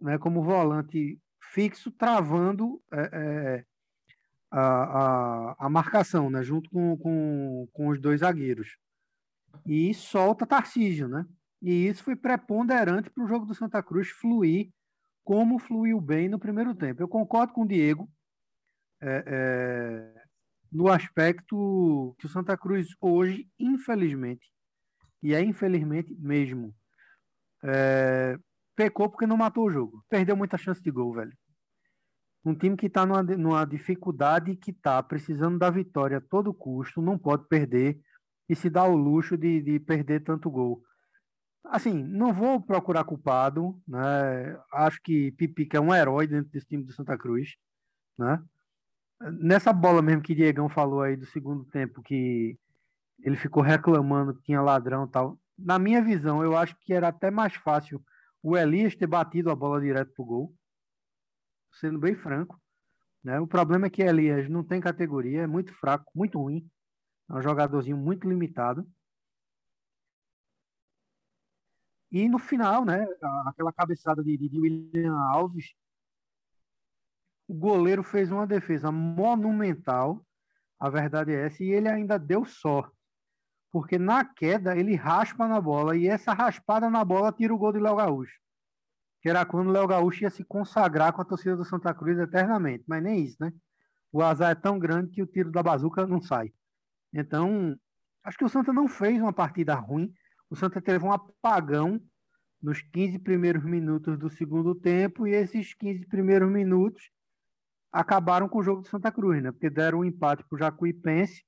né, 0.00 0.18
como 0.18 0.42
volante 0.42 1.18
fixo, 1.52 1.90
travando 1.90 2.82
é, 2.92 3.10
é, 3.12 3.64
a, 4.56 4.60
a, 4.60 5.66
a, 5.66 5.68
marcação, 5.68 6.30
né, 6.30 6.42
junto 6.42 6.70
com, 6.70 6.96
com, 6.96 7.68
com 7.72 7.88
os 7.88 8.00
dois 8.00 8.20
zagueiros. 8.20 8.76
E 9.66 9.92
solta 9.92 10.46
Tarcísio, 10.46 11.08
né? 11.08 11.26
E 11.60 11.88
isso 11.88 12.04
foi 12.04 12.14
preponderante 12.14 13.10
para 13.10 13.24
o 13.24 13.26
jogo 13.26 13.46
do 13.46 13.54
Santa 13.54 13.82
Cruz 13.82 14.08
fluir 14.08 14.70
como 15.24 15.58
fluiu 15.58 16.00
bem 16.00 16.28
no 16.28 16.38
primeiro 16.38 16.74
tempo. 16.74 17.02
Eu 17.02 17.08
concordo 17.08 17.52
com 17.52 17.62
o 17.62 17.66
Diego 17.66 18.08
é, 19.00 19.24
é, 19.26 20.22
no 20.70 20.88
aspecto 20.88 22.14
que 22.18 22.26
o 22.26 22.28
Santa 22.28 22.56
Cruz 22.56 22.88
hoje, 23.00 23.48
infelizmente, 23.58 24.46
e 25.22 25.34
é 25.34 25.42
infelizmente 25.42 26.14
mesmo, 26.18 26.74
é, 27.62 28.36
pecou 28.76 29.08
porque 29.08 29.26
não 29.26 29.36
matou 29.36 29.64
o 29.64 29.70
jogo. 29.70 30.04
Perdeu 30.08 30.36
muita 30.36 30.58
chance 30.58 30.82
de 30.82 30.90
gol, 30.90 31.14
velho. 31.14 31.32
Um 32.44 32.54
time 32.54 32.76
que 32.76 32.86
está 32.86 33.06
numa, 33.06 33.22
numa 33.22 33.64
dificuldade 33.64 34.56
que 34.56 34.70
está 34.70 35.02
precisando 35.02 35.58
da 35.58 35.70
vitória 35.70 36.18
a 36.18 36.20
todo 36.20 36.52
custo, 36.52 37.00
não 37.00 37.18
pode 37.18 37.48
perder 37.48 37.98
e 38.48 38.54
se 38.54 38.68
dá 38.68 38.84
o 38.84 38.94
luxo 38.94 39.36
de, 39.36 39.62
de 39.62 39.80
perder 39.80 40.22
tanto 40.22 40.50
gol. 40.50 40.82
Assim, 41.64 42.02
não 42.02 42.32
vou 42.32 42.60
procurar 42.60 43.04
culpado, 43.04 43.80
né? 43.88 44.58
Acho 44.70 45.00
que 45.02 45.32
Pipica 45.32 45.78
é 45.78 45.80
um 45.80 45.94
herói 45.94 46.26
dentro 46.26 46.52
desse 46.52 46.66
time 46.66 46.84
do 46.84 46.92
Santa 46.92 47.16
Cruz, 47.16 47.56
né? 48.18 48.42
Nessa 49.40 49.72
bola 49.72 50.02
mesmo 50.02 50.20
que 50.20 50.34
Diegão 50.34 50.68
falou 50.68 51.00
aí 51.00 51.16
do 51.16 51.24
segundo 51.24 51.64
tempo, 51.64 52.02
que 52.02 52.58
ele 53.22 53.36
ficou 53.36 53.62
reclamando 53.62 54.34
que 54.34 54.42
tinha 54.42 54.60
ladrão 54.60 55.06
e 55.06 55.08
tal. 55.08 55.38
Na 55.58 55.78
minha 55.78 56.02
visão, 56.02 56.42
eu 56.42 56.54
acho 56.54 56.76
que 56.80 56.92
era 56.92 57.08
até 57.08 57.30
mais 57.30 57.54
fácil 57.54 58.04
o 58.42 58.58
Elias 58.58 58.94
ter 58.94 59.06
batido 59.06 59.50
a 59.50 59.54
bola 59.54 59.80
direto 59.80 60.12
pro 60.14 60.24
gol, 60.24 60.54
sendo 61.74 61.98
bem 61.98 62.14
franco. 62.14 62.60
Né? 63.22 63.40
O 63.40 63.46
problema 63.46 63.86
é 63.86 63.90
que 63.90 64.02
Elias 64.02 64.48
não 64.48 64.62
tem 64.62 64.80
categoria, 64.80 65.42
é 65.42 65.46
muito 65.46 65.72
fraco, 65.74 66.10
muito 66.14 66.38
ruim. 66.38 66.68
É 67.30 67.34
um 67.34 67.42
jogadorzinho 67.42 67.96
muito 67.96 68.28
limitado. 68.28 68.86
E 72.12 72.28
no 72.28 72.38
final, 72.38 72.84
né, 72.84 73.06
aquela 73.46 73.72
cabeçada 73.72 74.22
de, 74.22 74.36
de 74.36 74.60
William 74.60 75.18
Alves, 75.32 75.74
o 77.48 77.54
goleiro 77.54 78.04
fez 78.04 78.30
uma 78.30 78.46
defesa 78.46 78.92
monumental, 78.92 80.24
a 80.78 80.88
verdade 80.88 81.32
é 81.32 81.46
essa, 81.46 81.64
e 81.64 81.70
ele 81.70 81.88
ainda 81.88 82.18
deu 82.18 82.44
sorte. 82.44 82.94
Porque 83.72 83.98
na 83.98 84.24
queda 84.24 84.76
ele 84.76 84.94
raspa 84.94 85.48
na 85.48 85.60
bola, 85.60 85.96
e 85.96 86.06
essa 86.06 86.32
raspada 86.32 86.88
na 86.88 87.04
bola 87.04 87.32
tira 87.32 87.52
o 87.52 87.58
gol 87.58 87.72
de 87.72 87.80
Léo 87.80 87.96
Gaúcho. 87.96 88.38
Que 89.24 89.30
era 89.30 89.46
quando 89.46 89.68
o 89.68 89.72
Léo 89.72 89.86
Gaúcho 89.86 90.24
ia 90.24 90.28
se 90.28 90.44
consagrar 90.44 91.10
com 91.14 91.22
a 91.22 91.24
torcida 91.24 91.56
do 91.56 91.64
Santa 91.64 91.94
Cruz 91.94 92.18
eternamente. 92.18 92.84
Mas 92.86 93.02
nem 93.02 93.24
isso, 93.24 93.38
né? 93.40 93.54
O 94.12 94.22
azar 94.22 94.50
é 94.50 94.54
tão 94.54 94.78
grande 94.78 95.12
que 95.12 95.22
o 95.22 95.26
tiro 95.26 95.50
da 95.50 95.62
bazuca 95.62 96.06
não 96.06 96.20
sai. 96.20 96.52
Então, 97.10 97.74
acho 98.22 98.36
que 98.36 98.44
o 98.44 98.50
Santa 98.50 98.70
não 98.70 98.86
fez 98.86 99.18
uma 99.18 99.32
partida 99.32 99.74
ruim, 99.74 100.12
o 100.50 100.54
Santa 100.54 100.78
teve 100.78 101.02
um 101.06 101.10
apagão 101.10 101.98
nos 102.62 102.82
15 102.82 103.18
primeiros 103.20 103.64
minutos 103.64 104.18
do 104.18 104.28
segundo 104.28 104.74
tempo, 104.74 105.26
e 105.26 105.32
esses 105.32 105.72
15 105.72 106.06
primeiros 106.06 106.50
minutos 106.50 107.10
acabaram 107.90 108.46
com 108.46 108.58
o 108.58 108.62
jogo 108.62 108.82
do 108.82 108.88
Santa 108.88 109.10
Cruz, 109.10 109.42
né? 109.42 109.50
Porque 109.50 109.70
deram 109.70 110.00
um 110.00 110.04
empate 110.04 110.44
para 110.44 110.54
o 110.54 110.58
Jacuipense, 110.58 111.42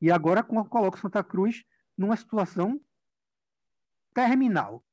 e 0.00 0.08
agora 0.08 0.44
coloca 0.44 0.96
o 0.98 1.00
Santa 1.00 1.24
Cruz 1.24 1.64
numa 1.98 2.16
situação 2.16 2.80
terminal. 4.14 4.84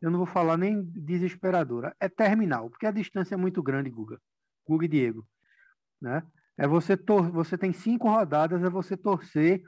Eu 0.00 0.10
não 0.10 0.18
vou 0.18 0.26
falar 0.26 0.56
nem 0.56 0.82
desesperadora, 0.82 1.94
é 1.98 2.08
terminal, 2.08 2.70
porque 2.70 2.86
a 2.86 2.92
distância 2.92 3.34
é 3.34 3.38
muito 3.38 3.62
grande, 3.62 3.90
Guga. 3.90 4.20
Guga 4.66 4.84
e 4.84 4.88
Diego. 4.88 5.26
Né? 6.00 6.22
É 6.56 6.66
você, 6.66 6.96
tor 6.96 7.30
você 7.30 7.58
tem 7.58 7.72
cinco 7.72 8.08
rodadas, 8.08 8.62
é 8.62 8.70
você 8.70 8.96
torcer 8.96 9.62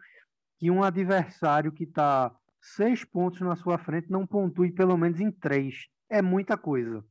que 0.59 0.71
um 0.71 0.83
adversário 0.83 1.73
que 1.73 1.85
está 1.85 2.35
seis 2.61 3.05
pontos 3.05 3.41
na 3.41 3.57
sua 3.57 3.79
frente 3.79 4.11
não 4.11 4.27
pontue 4.27 4.71
pelo 4.73 4.97
menos 4.97 5.21
em 5.21 5.31
três. 5.31 5.87
É 6.09 6.21
muita 6.21 6.57
coisa. 6.57 7.05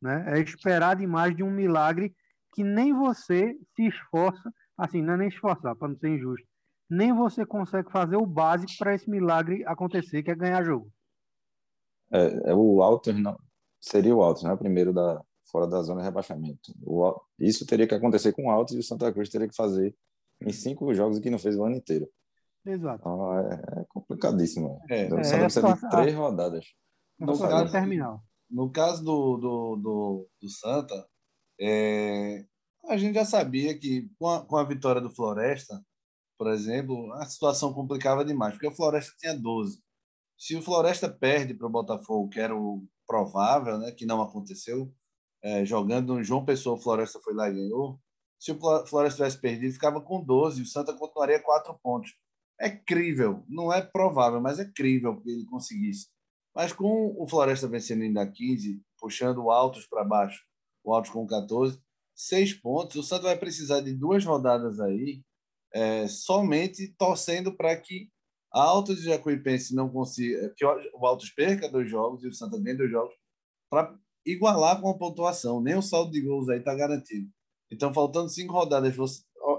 Né? 0.00 0.24
É 0.28 0.40
esperar 0.40 0.96
demais 0.96 1.34
de 1.34 1.42
um 1.42 1.50
milagre 1.50 2.14
que 2.54 2.62
nem 2.62 2.92
você 2.92 3.56
se 3.74 3.86
esforça, 3.86 4.52
assim, 4.76 5.02
não 5.02 5.14
é 5.14 5.16
nem 5.16 5.28
esforçar, 5.28 5.74
para 5.74 5.88
não 5.88 5.96
ser 5.96 6.08
injusto, 6.08 6.46
nem 6.88 7.12
você 7.12 7.46
consegue 7.46 7.90
fazer 7.90 8.16
o 8.16 8.26
básico 8.26 8.72
para 8.78 8.94
esse 8.94 9.08
milagre 9.08 9.64
acontecer, 9.66 10.22
que 10.22 10.30
é 10.30 10.34
ganhar 10.34 10.62
jogo. 10.62 10.92
É, 12.12 12.50
é 12.50 12.54
o 12.54 12.82
Altos 12.82 13.14
não 13.20 13.36
seria 13.82 14.14
o 14.14 14.22
Altos, 14.22 14.44
né? 14.44 14.52
O 14.52 14.58
primeiro 14.58 14.92
da 14.92 15.20
fora 15.50 15.66
da 15.66 15.82
zona 15.82 16.00
de 16.00 16.06
rebaixamento. 16.06 16.72
O, 16.82 17.20
isso 17.38 17.66
teria 17.66 17.86
que 17.86 17.94
acontecer 17.94 18.32
com 18.32 18.46
o 18.46 18.50
Altos 18.50 18.74
e 18.74 18.78
o 18.78 18.82
Santa 18.82 19.12
Cruz 19.12 19.28
teria 19.28 19.48
que 19.48 19.56
fazer 19.56 19.94
em 20.40 20.52
cinco 20.52 20.94
jogos 20.94 21.18
que 21.18 21.28
não 21.28 21.38
fez 21.38 21.56
o 21.56 21.64
ano 21.64 21.76
inteiro. 21.76 22.08
Exato. 22.64 23.00
Então, 23.00 23.38
é, 23.38 23.54
é 23.80 23.84
complicadíssimo. 23.88 24.80
É, 24.88 25.06
então, 25.06 25.18
é, 25.18 25.20
precisa 25.20 25.74
de 25.74 25.90
três 25.90 26.14
rodadas. 26.14 26.64
No 27.18 27.38
caso, 27.38 27.72
terminal. 27.72 28.22
no 28.50 28.70
caso 28.70 29.04
do, 29.04 29.36
do, 29.36 29.76
do, 29.76 30.28
do 30.40 30.48
Santa, 30.48 31.06
é, 31.60 32.44
a 32.88 32.96
gente 32.96 33.14
já 33.14 33.24
sabia 33.24 33.78
que 33.78 34.08
com 34.18 34.28
a, 34.28 34.44
com 34.44 34.56
a 34.56 34.64
vitória 34.64 35.00
do 35.00 35.10
Floresta, 35.10 35.84
por 36.38 36.50
exemplo, 36.50 37.12
a 37.14 37.26
situação 37.26 37.74
complicava 37.74 38.24
demais, 38.24 38.54
porque 38.54 38.66
o 38.66 38.74
Floresta 38.74 39.12
tinha 39.18 39.36
12. 39.36 39.80
Se 40.42 40.56
o 40.56 40.60
Floresta 40.60 41.08
perde 41.08 41.54
para 41.54 41.68
o 41.68 41.70
Botafogo, 41.70 42.28
que 42.28 42.40
era 42.40 42.52
o 42.52 42.84
provável, 43.06 43.78
né, 43.78 43.92
que 43.92 44.04
não 44.04 44.20
aconteceu, 44.20 44.92
é, 45.40 45.64
jogando 45.64 46.16
no 46.16 46.24
João 46.24 46.44
Pessoa, 46.44 46.74
o 46.74 46.80
Floresta 46.80 47.20
foi 47.20 47.32
lá 47.32 47.48
e 47.48 47.54
ganhou. 47.54 48.00
Se 48.40 48.50
o 48.50 48.58
Floresta 48.88 49.18
tivesse 49.18 49.40
perdido, 49.40 49.72
ficava 49.72 50.00
com 50.00 50.20
12 50.20 50.58
e 50.58 50.62
o 50.64 50.66
Santa 50.66 50.94
continuaria 50.94 51.40
quatro 51.40 51.78
pontos. 51.80 52.16
É 52.58 52.68
crível, 52.68 53.44
não 53.48 53.72
é 53.72 53.80
provável, 53.80 54.40
mas 54.40 54.58
é 54.58 54.64
crível 54.64 55.20
que 55.20 55.30
ele 55.30 55.44
conseguisse. 55.44 56.08
Mas 56.52 56.72
com 56.72 57.14
o 57.16 57.24
Floresta 57.28 57.68
vencendo 57.68 58.02
ainda 58.02 58.26
15, 58.26 58.82
puxando 58.98 59.44
o 59.44 59.50
Altos 59.52 59.86
para 59.86 60.02
baixo, 60.02 60.42
o 60.82 60.92
Altos 60.92 61.12
com 61.12 61.24
14, 61.24 61.80
seis 62.16 62.52
pontos, 62.52 62.96
o 62.96 63.02
Santos 63.04 63.26
vai 63.26 63.38
precisar 63.38 63.80
de 63.80 63.94
duas 63.94 64.24
rodadas 64.24 64.80
aí, 64.80 65.22
é, 65.72 66.08
somente 66.08 66.92
torcendo 66.98 67.56
para 67.56 67.76
que 67.76 68.10
Altos 68.52 69.00
e 69.00 69.04
Jacuipense 69.04 69.74
não 69.74 69.88
consiga, 69.88 70.52
que 70.56 70.64
o 70.64 71.06
Altos 71.06 71.30
perca 71.30 71.68
dois 71.68 71.90
jogos 71.90 72.22
e 72.22 72.28
o 72.28 72.34
Santa 72.34 72.60
ganhe 72.60 72.76
dois 72.76 72.90
jogos, 72.90 73.14
para 73.70 73.96
igualar 74.26 74.80
com 74.80 74.90
a 74.90 74.98
pontuação. 74.98 75.60
Nem 75.62 75.74
o 75.76 75.82
saldo 75.82 76.12
de 76.12 76.20
gols 76.20 76.48
aí 76.48 76.58
está 76.58 76.74
garantido. 76.74 77.28
Então, 77.70 77.94
faltando 77.94 78.28
cinco 78.28 78.52
rodadas, 78.52 78.94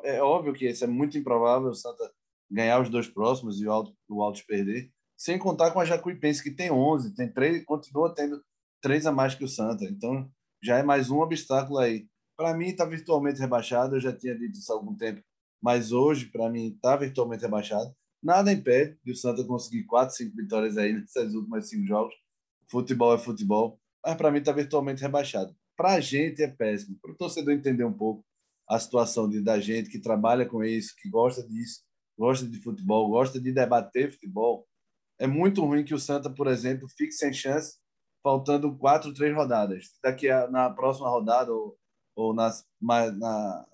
é 0.04 0.22
óbvio 0.22 0.54
que 0.54 0.70
isso 0.70 0.84
é 0.84 0.88
muito 0.88 1.18
improvável, 1.18 1.70
o 1.70 1.76
Santa 1.76 2.12
ganhar 2.52 2.80
os 2.80 2.90
dois 2.90 3.08
próximos 3.08 3.60
e 3.60 3.66
o 3.66 3.72
Altos, 3.72 3.96
o 4.08 4.48
perder, 4.48 4.92
sem 5.18 5.40
contar 5.40 5.72
com 5.72 5.80
a 5.80 5.86
Jacuipense, 5.86 6.44
que 6.44 6.52
tem 6.52 6.70
11, 6.70 7.16
tem 7.16 7.32
três, 7.32 7.66
continua 7.66 8.14
tendo 8.14 8.44
três 8.80 9.08
a 9.08 9.12
mais 9.12 9.34
que 9.34 9.44
o 9.44 9.48
Santa. 9.48 9.86
Então, 9.86 10.30
já 10.62 10.78
é 10.78 10.84
mais 10.84 11.10
um 11.10 11.20
obstáculo 11.20 11.80
aí. 11.80 12.08
Para 12.38 12.56
mim, 12.56 12.68
está 12.68 12.86
virtualmente 12.86 13.40
rebaixado, 13.40 13.96
eu 13.96 14.00
já 14.00 14.16
tinha 14.16 14.38
dito 14.38 14.60
isso 14.60 14.72
há 14.72 14.76
algum 14.76 14.96
tempo, 14.96 15.24
mas 15.62 15.92
hoje, 15.92 16.28
para 16.28 16.50
mim, 16.50 16.68
está 16.68 16.96
virtualmente 16.96 17.44
rebaixado. 17.44 17.92
Nada 18.24 18.54
impede 18.54 18.98
de 19.04 19.12
o 19.12 19.16
Santa 19.16 19.44
conseguir 19.44 19.84
quatro, 19.84 20.16
cinco 20.16 20.36
vitórias 20.36 20.78
aí 20.78 20.94
nesses 20.94 21.34
últimos 21.34 21.68
cinco 21.68 21.86
jogos. 21.86 22.16
Futebol 22.72 23.14
é 23.14 23.18
futebol, 23.18 23.80
mas 24.04 24.16
para 24.16 24.32
mim 24.32 24.40
está 24.40 24.54
virtualmente 24.54 25.02
rebaixado. 25.02 25.54
Para 25.76 25.96
a 25.96 26.00
gente 26.00 26.42
é 26.42 26.48
péssimo. 26.48 26.98
Para 27.02 27.12
o 27.12 27.16
torcedor 27.16 27.54
entender 27.54 27.84
um 27.84 27.94
pouco 27.94 28.26
a 28.70 28.80
situação 28.80 29.30
de, 29.30 29.42
da 29.42 29.60
gente 29.60 29.90
que 29.90 30.00
trabalha 30.00 30.46
com 30.46 30.64
isso, 30.64 30.96
que 31.02 31.10
gosta 31.10 31.44
disso, 31.44 31.82
gosta 32.18 32.48
de 32.48 32.62
futebol, 32.62 33.10
gosta 33.10 33.40
de 33.42 33.52
debater 33.52 34.12
futebol. 34.12 34.66
É 35.20 35.28
muito 35.28 35.64
ruim 35.64 35.84
que 35.84 35.94
o 35.94 36.00
Santa, 36.00 36.30
por 36.30 36.48
exemplo, 36.48 36.88
fique 36.98 37.12
sem 37.12 37.34
chance, 37.34 37.78
faltando 38.24 38.76
quatro, 38.78 39.14
três 39.14 39.36
rodadas. 39.36 39.90
Daqui 40.02 40.30
a, 40.30 40.48
na 40.50 40.70
próxima 40.70 41.10
rodada 41.10 41.52
ou, 41.52 41.78
ou 42.16 42.34
nas, 42.34 42.66
na, 42.82 43.12
na, 43.12 43.66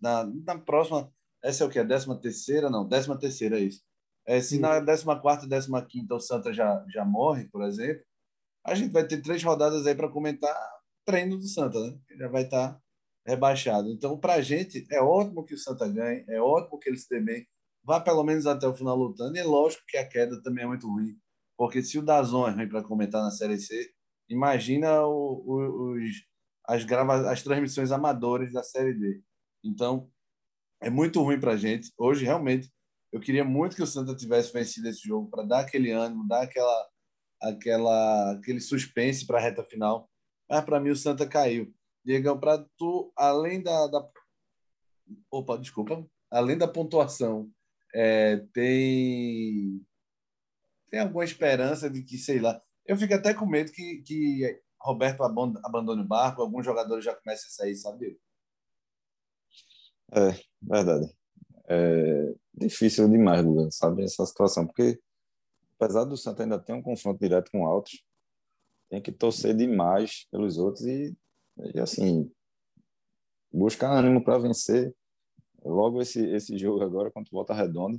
na, 0.00 0.24
na, 0.44 0.58
próxima, 0.58 1.10
essa 1.46 1.64
é 1.64 1.66
o 1.66 1.70
que? 1.70 1.78
A 1.78 1.84
décima 1.84 2.20
terceira? 2.20 2.68
Não, 2.68 2.86
décima 2.86 3.18
terceira 3.18 3.58
é 3.58 3.62
isso. 3.62 3.80
É, 4.26 4.40
se 4.40 4.56
Sim. 4.56 4.60
na 4.60 4.80
décima 4.80 5.20
quarta, 5.20 5.46
décima 5.46 5.84
quinta 5.84 6.14
o 6.14 6.20
Santa 6.20 6.52
já, 6.52 6.84
já 6.92 7.04
morre, 7.04 7.48
por 7.48 7.62
exemplo, 7.62 8.02
a 8.64 8.74
gente 8.74 8.92
vai 8.92 9.06
ter 9.06 9.22
três 9.22 9.42
rodadas 9.44 9.86
aí 9.86 9.94
para 9.94 10.10
comentar 10.10 10.52
treino 11.04 11.38
do 11.38 11.46
Santa, 11.46 11.78
né? 11.80 11.96
Já 12.18 12.28
vai 12.28 12.42
estar 12.42 12.72
tá 12.72 12.80
rebaixado. 13.24 13.88
Então, 13.90 14.18
para 14.18 14.34
a 14.34 14.40
gente, 14.40 14.84
é 14.90 15.00
ótimo 15.00 15.44
que 15.44 15.54
o 15.54 15.58
Santa 15.58 15.88
ganhe, 15.88 16.24
é 16.28 16.40
ótimo 16.40 16.78
que 16.80 16.88
ele 16.88 16.98
se 16.98 17.08
dê 17.08 17.20
bem, 17.20 17.46
vá 17.84 18.00
pelo 18.00 18.24
menos 18.24 18.46
até 18.46 18.66
o 18.66 18.74
final 18.74 18.96
lutando, 18.96 19.36
e 19.36 19.38
é 19.38 19.44
lógico 19.44 19.84
que 19.86 19.96
a 19.96 20.08
queda 20.08 20.42
também 20.42 20.64
é 20.64 20.66
muito 20.66 20.88
ruim, 20.88 21.16
porque 21.56 21.80
se 21.80 21.96
o 21.96 22.02
Dazon 22.02 22.48
é 22.48 22.50
ruim 22.50 22.68
para 22.68 22.82
comentar 22.82 23.22
na 23.22 23.30
Série 23.30 23.58
C, 23.58 23.88
imagina 24.28 25.06
o, 25.06 25.44
o, 25.46 25.92
os, 25.92 26.10
as, 26.66 26.84
grava, 26.84 27.30
as 27.30 27.42
transmissões 27.42 27.92
amadoras 27.92 28.52
da 28.52 28.64
Série 28.64 28.94
D. 28.94 29.22
Então, 29.64 30.10
é 30.80 30.90
muito 30.90 31.22
ruim 31.22 31.40
para 31.40 31.52
a 31.52 31.56
gente. 31.56 31.92
Hoje, 31.98 32.24
realmente, 32.24 32.70
Eu 33.12 33.20
queria 33.20 33.44
muito 33.44 33.76
que 33.76 33.82
o 33.82 33.86
Santa 33.86 34.14
tivesse 34.14 34.52
vencido 34.52 34.88
esse 34.88 35.06
jogo 35.06 35.30
para 35.30 35.44
dar 35.44 35.60
aquele 35.60 35.90
ânimo, 35.90 36.26
dar 36.28 36.42
aquela, 36.42 36.88
aquela, 37.40 38.32
aquele 38.32 38.60
suspense 38.60 39.26
para 39.26 39.38
a 39.38 39.40
reta 39.40 39.64
final. 39.64 40.10
Mas 40.50 40.64
para 40.64 40.80
mim 40.80 40.90
o 40.90 40.96
Santa 40.96 41.26
caiu. 41.26 41.72
Diego, 42.04 42.38
para 42.38 42.58
tu, 42.76 43.12
além 43.16 43.62
da, 43.62 43.86
da, 43.86 44.06
Opa, 45.30 45.56
desculpa. 45.56 46.06
Além 46.30 46.58
da 46.58 46.68
pontuação, 46.68 47.50
é, 47.94 48.38
tem 48.52 49.80
tem 50.90 51.00
alguma 51.00 51.24
esperança 51.24 51.90
de 51.90 52.02
que, 52.02 52.16
sei 52.16 52.40
lá, 52.40 52.60
eu 52.86 52.96
fico 52.96 53.12
até 53.14 53.34
com 53.34 53.44
medo 53.46 53.72
que, 53.72 54.02
que 54.02 54.62
Roberto 54.80 55.22
abandone 55.22 56.02
o 56.02 56.06
barco, 56.06 56.42
alguns 56.42 56.64
jogadores 56.64 57.04
já 57.04 57.14
comecem 57.14 57.46
a 57.48 57.50
sair, 57.50 57.76
sabe? 57.76 58.18
É, 60.12 60.40
verdade. 60.68 61.14
É 61.68 62.34
difícil 62.54 63.08
demais, 63.08 63.44
Lula, 63.44 63.70
sabe, 63.70 64.04
essa 64.04 64.24
situação, 64.24 64.66
porque 64.66 64.98
apesar 65.78 66.04
do 66.04 66.16
Santa 66.16 66.42
ainda 66.42 66.58
ter 66.58 66.72
um 66.72 66.82
confronto 66.82 67.20
direto 67.20 67.50
com 67.50 67.66
altos, 67.66 68.02
tem 68.88 69.00
que 69.00 69.12
torcer 69.12 69.54
demais 69.54 70.26
pelos 70.30 70.58
outros 70.58 70.86
e, 70.86 71.14
e 71.74 71.80
assim, 71.80 72.30
buscar 73.52 73.92
ânimo 73.92 74.22
para 74.22 74.38
vencer 74.38 74.94
logo 75.64 76.00
esse, 76.00 76.24
esse 76.30 76.56
jogo 76.56 76.82
agora 76.82 77.10
contra 77.10 77.28
o 77.30 77.36
Volta 77.36 77.52
Redonda. 77.52 77.98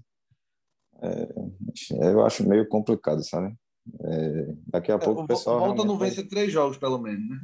É, 1.00 2.10
eu 2.10 2.26
acho 2.26 2.48
meio 2.48 2.68
complicado, 2.68 3.24
sabe? 3.24 3.56
É, 4.02 4.56
daqui 4.68 4.92
a 4.92 4.96
é, 4.96 4.98
pouco 4.98 5.22
o 5.22 5.28
pessoal. 5.28 5.60
Volta 5.60 5.84
não 5.84 5.98
vence 5.98 6.18
vai... 6.18 6.26
três 6.26 6.52
jogos, 6.52 6.78
pelo 6.78 6.98
menos, 6.98 7.30
né? 7.30 7.40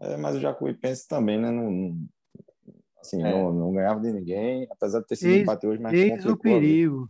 É, 0.00 0.16
mas 0.16 0.36
o 0.36 0.40
Jacuipense 0.40 1.08
também, 1.08 1.40
né? 1.40 1.50
Não 1.50 2.06
assim, 3.06 3.22
é. 3.22 3.30
não, 3.30 3.52
não, 3.52 3.72
ganhava 3.72 4.00
de 4.00 4.12
ninguém, 4.12 4.66
apesar 4.70 5.00
de 5.00 5.06
ter 5.06 5.16
sido 5.16 5.30
ex, 5.30 5.42
empate 5.42 5.66
hoje, 5.66 5.80
mas 5.80 5.92
eis 5.92 6.24
o 6.24 6.36
perigo. 6.36 7.08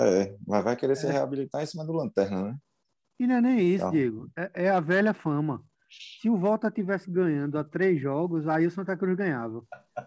É, 0.00 0.36
mas 0.46 0.64
vai 0.64 0.76
querer 0.76 0.96
se 0.96 1.06
é. 1.06 1.12
reabilitar 1.12 1.62
em 1.62 1.66
cima 1.66 1.84
do 1.84 1.92
Lanterna, 1.92 2.42
né? 2.42 2.58
E 3.18 3.26
não 3.26 3.36
é 3.36 3.40
nem 3.40 3.60
isso, 3.60 3.76
então. 3.76 3.90
Diego. 3.90 4.30
É, 4.36 4.64
é, 4.64 4.70
a 4.70 4.80
velha 4.80 5.14
fama. 5.14 5.62
Se 6.20 6.28
o 6.28 6.36
Volta 6.36 6.70
tivesse 6.70 7.08
ganhando 7.08 7.56
a 7.56 7.62
três 7.62 8.00
jogos, 8.00 8.48
aí 8.48 8.66
o 8.66 8.70
Santa 8.70 8.96
Cruz 8.96 9.16
ganhava. 9.16 9.62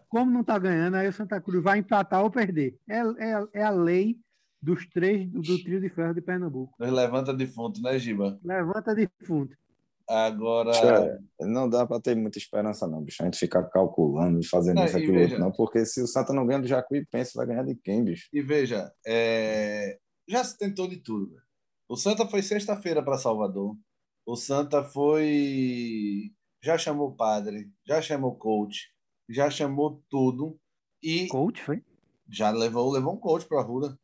Como 0.10 0.30
não 0.30 0.42
está 0.42 0.60
ganhando, 0.60 0.96
aí 0.96 1.08
o 1.08 1.14
Santa 1.14 1.40
Cruz 1.40 1.64
vai 1.64 1.80
empatar 1.80 2.24
ou 2.24 2.30
perder. 2.30 2.78
É, 2.90 3.00
é, 3.00 3.48
é 3.54 3.64
a 3.64 3.70
lei 3.70 4.18
dos 4.62 4.86
três 4.88 5.30
do, 5.30 5.42
do 5.42 5.64
trio 5.64 5.80
de 5.80 5.90
ferro 5.90 6.14
de 6.14 6.22
Pernambuco. 6.22 6.74
Levanta 6.78 7.34
defunto, 7.34 7.82
né, 7.82 7.98
Giba? 7.98 8.38
Levanta 8.44 8.94
defunto. 8.94 9.56
Agora. 10.10 11.20
não 11.42 11.70
dá 11.70 11.86
para 11.86 12.00
ter 12.00 12.16
muita 12.16 12.38
esperança, 12.38 12.88
não, 12.88 13.02
bicho. 13.02 13.22
A 13.22 13.26
gente 13.26 13.38
ficar 13.38 13.64
calculando 13.64 14.40
e 14.40 14.46
fazendo 14.46 14.84
isso 14.84 14.96
aqui, 14.96 15.12
veja, 15.12 15.38
não, 15.38 15.52
porque 15.52 15.86
se 15.86 16.02
o 16.02 16.08
Santa 16.08 16.32
não 16.32 16.46
ganha 16.46 16.62
do 16.62 16.68
Jacuí, 16.68 17.06
pensa 17.06 17.34
vai 17.36 17.46
ganhar 17.46 17.64
de 17.64 17.76
quem, 17.76 18.04
bicho? 18.04 18.30
E 18.32 18.42
veja, 18.42 18.92
é... 19.06 19.98
já 20.28 20.44
se 20.44 20.58
tentou 20.58 20.88
de 20.88 20.98
tudo. 20.98 21.36
O 21.90 21.98
Santa 21.98 22.26
foi 22.28 22.42
sexta-feira 22.42 23.04
para 23.04 23.18
Salvador. 23.18 23.76
O 24.26 24.36
Santa 24.36 24.84
foi. 24.84 26.32
Já 26.64 26.78
chamou 26.78 27.16
padre, 27.16 27.70
já 27.86 28.02
chamou 28.02 28.36
coach, 28.36 28.90
já 29.30 29.50
chamou 29.50 30.04
tudo. 30.10 30.60
E. 31.04 31.28
Coach 31.28 31.62
foi? 31.62 31.84
Já 32.30 32.50
levou, 32.50 32.92
levou 32.92 33.14
um 33.14 33.20
coach 33.20 33.46
para 33.46 33.60
a 33.60 33.64
Ruda. 33.64 33.98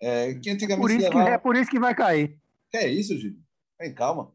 É, 0.00 0.34
que 0.34 0.50
antigamente 0.50 0.80
por 0.80 0.90
isso 0.90 1.08
levava... 1.08 1.24
que, 1.24 1.30
é 1.30 1.38
por 1.38 1.56
isso 1.56 1.70
que 1.70 1.78
vai 1.78 1.94
cair. 1.94 2.40
Que 2.70 2.78
é 2.78 2.88
isso, 2.88 3.16
Gil? 3.18 3.36
Vem, 3.80 3.94
calma. 3.94 4.32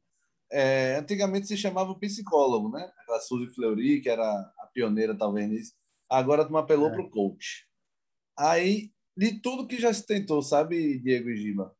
É, 0.55 0.97
antigamente 0.97 1.47
se 1.47 1.57
chamava 1.57 1.97
psicólogo, 1.97 2.69
né? 2.69 2.87
A 3.09 3.19
Suzy 3.19 3.47
Fleury, 3.55 4.01
que 4.01 4.07
era 4.07 4.23
a 4.23 4.69
pioneira, 4.71 5.17
talvez, 5.17 5.49
nisso. 5.49 5.73
Agora 6.07 6.47
tu 6.47 6.55
apelou 6.55 6.89
é. 6.89 6.91
para 6.91 7.01
o 7.01 7.09
coach. 7.09 7.67
Aí, 8.37 8.91
de 9.17 9.41
tudo 9.41 9.65
que 9.65 9.79
já 9.79 9.91
se 9.91 10.05
tentou, 10.05 10.43
sabe, 10.43 10.99
Diego 10.99 11.31
e 11.31 11.37
Giba? 11.37 11.75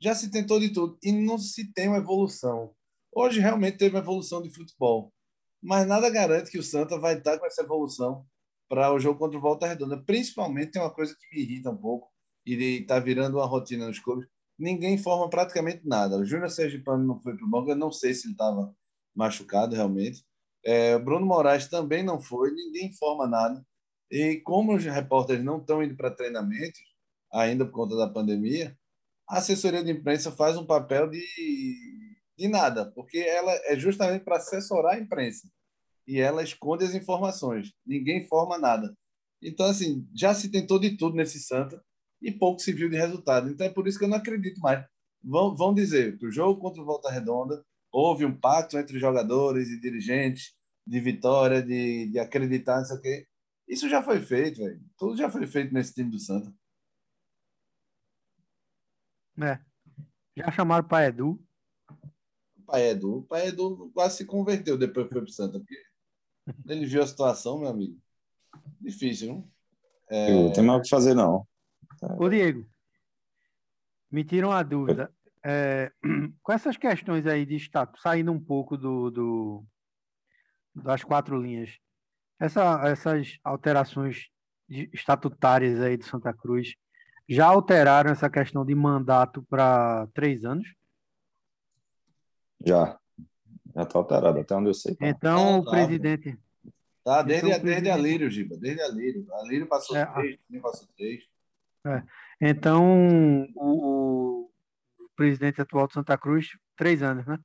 Já 0.00 0.14
se 0.14 0.30
tentou 0.30 0.60
de 0.60 0.72
tudo. 0.72 0.96
E 1.02 1.10
não 1.10 1.36
se 1.36 1.72
tem 1.72 1.88
uma 1.88 1.98
evolução. 1.98 2.72
Hoje 3.12 3.40
realmente 3.40 3.78
teve 3.78 3.96
uma 3.96 4.02
evolução 4.02 4.40
de 4.40 4.54
futebol. 4.54 5.12
Mas 5.60 5.84
nada 5.86 6.08
garante 6.08 6.50
que 6.50 6.58
o 6.58 6.62
Santa 6.62 6.98
vai 6.98 7.18
estar 7.18 7.38
com 7.40 7.46
essa 7.46 7.62
evolução 7.62 8.24
para 8.68 8.92
o 8.92 9.00
jogo 9.00 9.18
contra 9.18 9.36
o 9.36 9.42
Volta 9.42 9.66
Redonda. 9.66 10.00
Principalmente 10.00 10.70
tem 10.70 10.82
uma 10.82 10.94
coisa 10.94 11.12
que 11.14 11.36
me 11.36 11.42
irrita 11.42 11.70
um 11.70 11.76
pouco 11.76 12.08
e 12.46 12.54
está 12.54 13.00
virando 13.00 13.38
uma 13.38 13.46
rotina 13.46 13.88
nos 13.88 13.98
clubes 13.98 14.28
ninguém 14.58 14.98
forma 14.98 15.28
praticamente 15.28 15.86
nada. 15.86 16.16
O 16.16 16.24
Júnior 16.24 16.50
Sergipano 16.50 17.04
não 17.04 17.20
foi 17.20 17.36
para 17.36 17.46
o 17.46 17.50
banco, 17.50 17.70
eu 17.70 17.76
não 17.76 17.90
sei 17.90 18.14
se 18.14 18.26
ele 18.26 18.34
estava 18.34 18.74
machucado 19.14 19.74
realmente. 19.74 20.24
É, 20.64 20.98
Bruno 20.98 21.26
Moraes 21.26 21.68
também 21.68 22.02
não 22.02 22.20
foi, 22.20 22.52
ninguém 22.52 22.92
forma 22.92 23.26
nada. 23.26 23.64
E 24.10 24.40
como 24.40 24.74
os 24.74 24.84
repórteres 24.84 25.44
não 25.44 25.58
estão 25.58 25.82
indo 25.82 25.96
para 25.96 26.10
treinamentos, 26.10 26.80
ainda 27.32 27.64
por 27.64 27.72
conta 27.72 27.96
da 27.96 28.08
pandemia, 28.08 28.76
a 29.28 29.38
assessoria 29.38 29.82
de 29.82 29.90
imprensa 29.90 30.30
faz 30.30 30.56
um 30.56 30.66
papel 30.66 31.08
de, 31.08 31.24
de 32.36 32.48
nada, 32.48 32.92
porque 32.92 33.18
ela 33.18 33.52
é 33.64 33.76
justamente 33.76 34.24
para 34.24 34.36
assessorar 34.36 34.94
a 34.94 34.98
imprensa. 34.98 35.48
E 36.06 36.20
ela 36.20 36.42
esconde 36.42 36.84
as 36.84 36.94
informações. 36.94 37.72
Ninguém 37.86 38.26
forma 38.26 38.58
nada. 38.58 38.94
Então, 39.40 39.66
assim, 39.66 40.06
já 40.14 40.34
se 40.34 40.50
tentou 40.50 40.78
de 40.78 40.96
tudo 40.96 41.16
nesse 41.16 41.40
Santa 41.40 41.82
e 42.22 42.30
pouco 42.30 42.60
se 42.60 42.72
viu 42.72 42.88
de 42.88 42.96
resultado. 42.96 43.50
Então 43.50 43.66
é 43.66 43.70
por 43.70 43.86
isso 43.86 43.98
que 43.98 44.04
eu 44.04 44.08
não 44.08 44.16
acredito 44.16 44.60
mais. 44.60 44.86
Vão, 45.22 45.54
vão 45.54 45.74
dizer 45.74 46.16
que 46.18 46.26
o 46.26 46.30
jogo 46.30 46.60
contra 46.60 46.80
o 46.80 46.84
Volta 46.84 47.10
Redonda 47.10 47.64
houve 47.90 48.24
um 48.24 48.34
pacto 48.34 48.78
entre 48.78 48.98
jogadores 48.98 49.68
e 49.68 49.80
dirigentes 49.80 50.54
de 50.86 51.00
vitória, 51.00 51.62
de, 51.62 52.06
de 52.06 52.18
acreditar 52.18 52.80
nisso 52.80 52.94
aqui. 52.94 53.26
Isso 53.68 53.88
já 53.88 54.02
foi 54.02 54.20
feito, 54.20 54.58
velho. 54.58 54.80
Tudo 54.96 55.16
já 55.16 55.30
foi 55.30 55.46
feito 55.46 55.72
nesse 55.72 55.94
time 55.94 56.10
do 56.10 56.18
Santa. 56.18 56.52
É. 59.40 59.58
Já 60.36 60.50
chamaram 60.50 60.86
para 60.86 61.06
Edu. 61.06 61.42
Pai 62.66 62.88
Edu. 62.88 63.22
Pai 63.28 63.48
Edu 63.48 63.90
quase 63.94 64.18
se 64.18 64.24
converteu 64.24 64.78
depois 64.78 65.06
que 65.06 65.12
foi 65.12 65.22
para 65.22 65.32
Santa. 65.32 65.58
Porque 65.58 65.76
ele 66.68 66.86
viu 66.86 67.02
a 67.02 67.06
situação, 67.06 67.58
meu 67.58 67.68
amigo. 67.68 68.00
Difícil, 68.80 69.28
não? 69.28 69.52
É... 70.10 70.30
Não 70.30 70.52
tem 70.52 70.64
mais 70.64 70.80
o 70.80 70.82
que 70.82 70.88
fazer, 70.88 71.14
não. 71.14 71.46
Ô, 72.18 72.28
Diego, 72.28 72.66
me 74.10 74.24
tiram 74.24 74.50
a 74.50 74.62
dúvida. 74.62 75.12
É, 75.44 75.90
com 76.42 76.52
essas 76.52 76.76
questões 76.76 77.26
aí 77.26 77.46
de 77.46 77.56
status, 77.56 78.00
saindo 78.00 78.32
um 78.32 78.40
pouco 78.40 78.76
do, 78.76 79.10
do 79.10 79.64
das 80.74 81.04
quatro 81.04 81.40
linhas, 81.40 81.78
essa, 82.40 82.80
essas 82.88 83.38
alterações 83.44 84.28
estatutárias 84.68 85.80
aí 85.80 85.96
de 85.96 86.04
Santa 86.04 86.32
Cruz 86.32 86.74
já 87.28 87.46
alteraram 87.46 88.10
essa 88.10 88.28
questão 88.28 88.64
de 88.64 88.74
mandato 88.74 89.42
para 89.48 90.06
três 90.14 90.44
anos? 90.44 90.66
Já. 92.64 92.98
Já 93.74 93.82
está 93.82 93.98
alterado, 93.98 94.38
até 94.40 94.54
onde 94.54 94.68
eu 94.68 94.74
sei. 94.74 94.94
Tá. 94.94 95.08
Então, 95.08 95.60
o 95.60 95.64
presidente. 95.64 96.38
Tá, 97.04 97.22
desde, 97.22 97.46
então, 97.46 97.48
desde 97.48 97.60
presidente... 97.60 97.90
Alírio, 97.90 98.30
Giba, 98.30 98.56
desde 98.56 98.82
Alírio. 98.82 99.26
Alírio 99.34 99.66
passou 99.66 99.96
é, 99.96 100.06
três, 100.06 100.38
nem 100.48 100.60
passou 100.60 100.88
três. 100.96 101.24
É. 101.86 102.02
Então, 102.40 103.46
o, 103.56 104.44
o, 104.44 104.50
presidente 105.16 105.60
atual 105.60 105.86
de 105.86 105.94
Santa 105.94 106.16
Cruz, 106.16 106.48
três 106.76 107.02
anos, 107.02 107.26
né? 107.26 107.38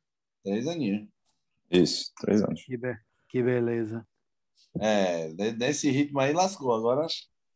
Três 0.43 0.67
aninhos. 0.67 1.07
Isso, 1.69 2.11
três 2.19 2.41
anos. 2.41 2.63
Que, 2.63 2.77
be 2.77 2.97
que 3.29 3.43
beleza. 3.43 4.07
É, 4.79 5.33
nesse 5.53 5.89
ritmo 5.89 6.19
aí 6.19 6.33
lascou. 6.33 6.73
Agora, 6.73 7.07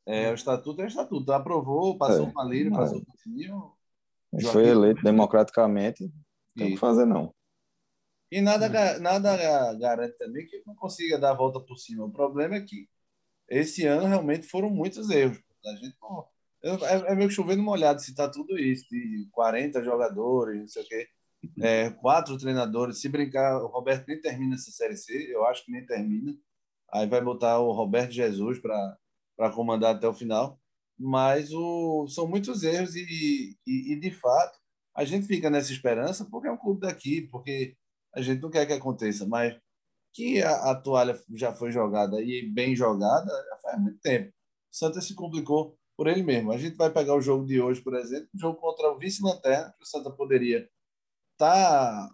é, 0.06 0.32
o 0.32 0.36
estatuto 0.36 0.82
é 0.82 0.86
o 0.86 0.88
estatuto. 0.88 1.32
Aprovou, 1.32 1.98
passou 1.98 2.28
é, 2.28 2.30
o 2.30 2.34
Malírio, 2.34 2.72
passou 2.72 2.98
o 2.98 3.06
Coutinho. 3.06 3.74
Foi 4.52 4.66
eleito 4.66 5.04
democraticamente, 5.04 6.04
não 6.04 6.12
tem 6.56 6.72
que 6.72 6.78
fazer 6.78 7.06
não. 7.06 7.34
E 8.32 8.40
nada, 8.40 8.66
é. 8.66 9.00
nada 9.00 9.74
garante 9.74 10.18
também 10.18 10.48
que 10.48 10.64
não 10.66 10.74
consiga 10.74 11.20
dar 11.20 11.32
a 11.32 11.36
volta 11.36 11.60
por 11.60 11.78
cima. 11.78 12.06
O 12.06 12.12
problema 12.12 12.56
é 12.56 12.62
que 12.62 12.88
esse 13.50 13.86
ano 13.86 14.08
realmente 14.08 14.48
foram 14.48 14.70
muitos 14.70 15.10
erros. 15.10 15.38
A 15.66 15.76
gente 15.76 15.96
não, 16.02 16.26
é, 16.64 17.12
é 17.12 17.16
meio 17.16 17.30
que 17.30 17.36
chovendo 17.36 17.64
molhado 17.64 18.02
citar 18.02 18.30
tudo 18.30 18.58
isso, 18.58 18.86
de 18.90 19.28
40 19.32 19.84
jogadores, 19.84 20.60
não 20.60 20.68
sei 20.68 20.84
o 20.84 20.88
quê. 20.88 21.08
É, 21.60 21.90
quatro 21.90 22.38
treinadores. 22.38 23.02
Se 23.02 23.10
brincar, 23.10 23.62
o 23.64 23.68
Roberto 23.68 24.08
nem 24.08 24.22
termina 24.22 24.56
essa 24.56 24.72
Série 24.72 24.96
C, 24.96 25.34
eu 25.34 25.46
acho 25.46 25.66
que 25.66 25.72
nem 25.72 25.86
termina. 25.86 26.36
Aí 26.94 27.08
vai 27.08 27.22
botar 27.22 27.60
o 27.60 27.72
Roberto 27.72 28.12
Jesus 28.12 28.60
para 28.60 29.52
comandar 29.54 29.96
até 29.96 30.08
o 30.08 30.14
final. 30.14 30.60
Mas 31.00 31.52
o, 31.52 32.08
são 32.08 32.28
muitos 32.28 32.64
erros 32.64 32.96
e, 32.96 33.58
e, 33.66 33.94
e, 33.94 34.00
de 34.00 34.12
fato, 34.12 34.60
a 34.96 35.04
gente 35.04 35.26
fica 35.26 35.50
nessa 35.50 35.72
esperança 35.72 36.28
porque 36.30 36.48
é 36.48 36.52
um 36.52 36.58
clube 36.58 36.82
daqui, 36.82 37.22
porque 37.32 37.76
a 38.14 38.22
gente 38.22 38.42
não 38.42 38.52
quer 38.52 38.68
que 38.68 38.74
aconteça, 38.74 39.26
mas 39.26 39.58
que 40.14 40.44
a, 40.44 40.72
a 40.72 40.76
toalha 40.76 41.20
já 41.34 41.54
foi 41.54 41.72
jogada 41.72 42.22
e 42.22 42.48
bem 42.54 42.76
jogada 42.76 43.26
já 43.50 43.58
faz 43.64 43.82
muito 43.82 44.00
tempo. 44.00 44.30
O 44.30 44.76
Santa 44.76 45.02
se 45.02 45.16
complicou 45.16 45.78
por 46.02 46.08
ele 46.08 46.24
mesmo. 46.24 46.52
A 46.52 46.58
gente 46.58 46.76
vai 46.76 46.90
pegar 46.90 47.14
o 47.14 47.22
jogo 47.22 47.46
de 47.46 47.62
hoje, 47.62 47.80
por 47.80 47.94
exemplo, 47.94 48.28
um 48.34 48.40
jogo 48.40 48.58
contra 48.60 48.90
o 48.90 48.98
vice-lanterna, 48.98 49.72
que 49.78 49.84
o 49.84 49.86
Santa 49.86 50.10
poderia 50.10 50.68
estar, 51.34 51.54
tá, 51.54 52.10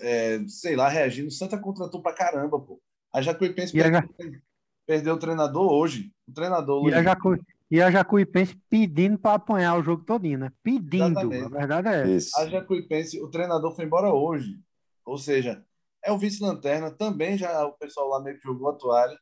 é, 0.00 0.40
sei 0.48 0.74
lá, 0.74 0.88
reagindo. 0.88 1.28
O 1.28 1.30
Santa 1.30 1.56
contratou 1.56 2.02
pra 2.02 2.12
caramba, 2.12 2.58
pô. 2.58 2.82
A 3.14 3.22
Jacuipense 3.22 3.72
perdeu, 3.72 4.02
perdeu 4.84 5.14
o 5.14 5.18
treinador 5.18 5.70
hoje. 5.70 6.12
O 6.26 6.32
treinador 6.32 6.88
e 6.88 6.92
a, 6.92 7.04
Jacu... 7.04 7.38
E 7.70 7.80
a 7.80 7.88
Jacuipense 7.88 8.60
pedindo 8.68 9.16
para 9.16 9.36
apanhar 9.36 9.78
o 9.78 9.82
jogo 9.84 10.04
todinho, 10.04 10.40
né? 10.40 10.52
Pedindo, 10.60 11.06
Exatamente. 11.06 11.44
a 11.44 11.48
verdade 11.48 11.88
é 11.88 12.00
essa. 12.00 12.10
Isso. 12.10 12.40
A 12.40 12.48
Jacuipense, 12.48 13.22
o 13.22 13.30
treinador 13.30 13.76
foi 13.76 13.84
embora 13.84 14.12
hoje. 14.12 14.58
Ou 15.04 15.16
seja, 15.16 15.64
é 16.04 16.10
o 16.10 16.18
vice-lanterna, 16.18 16.90
também 16.90 17.38
já 17.38 17.64
o 17.64 17.74
pessoal 17.74 18.08
lá 18.08 18.20
meio 18.20 18.38
que 18.38 18.42
jogou 18.42 18.70
a 18.70 18.74
toalha. 18.74 19.16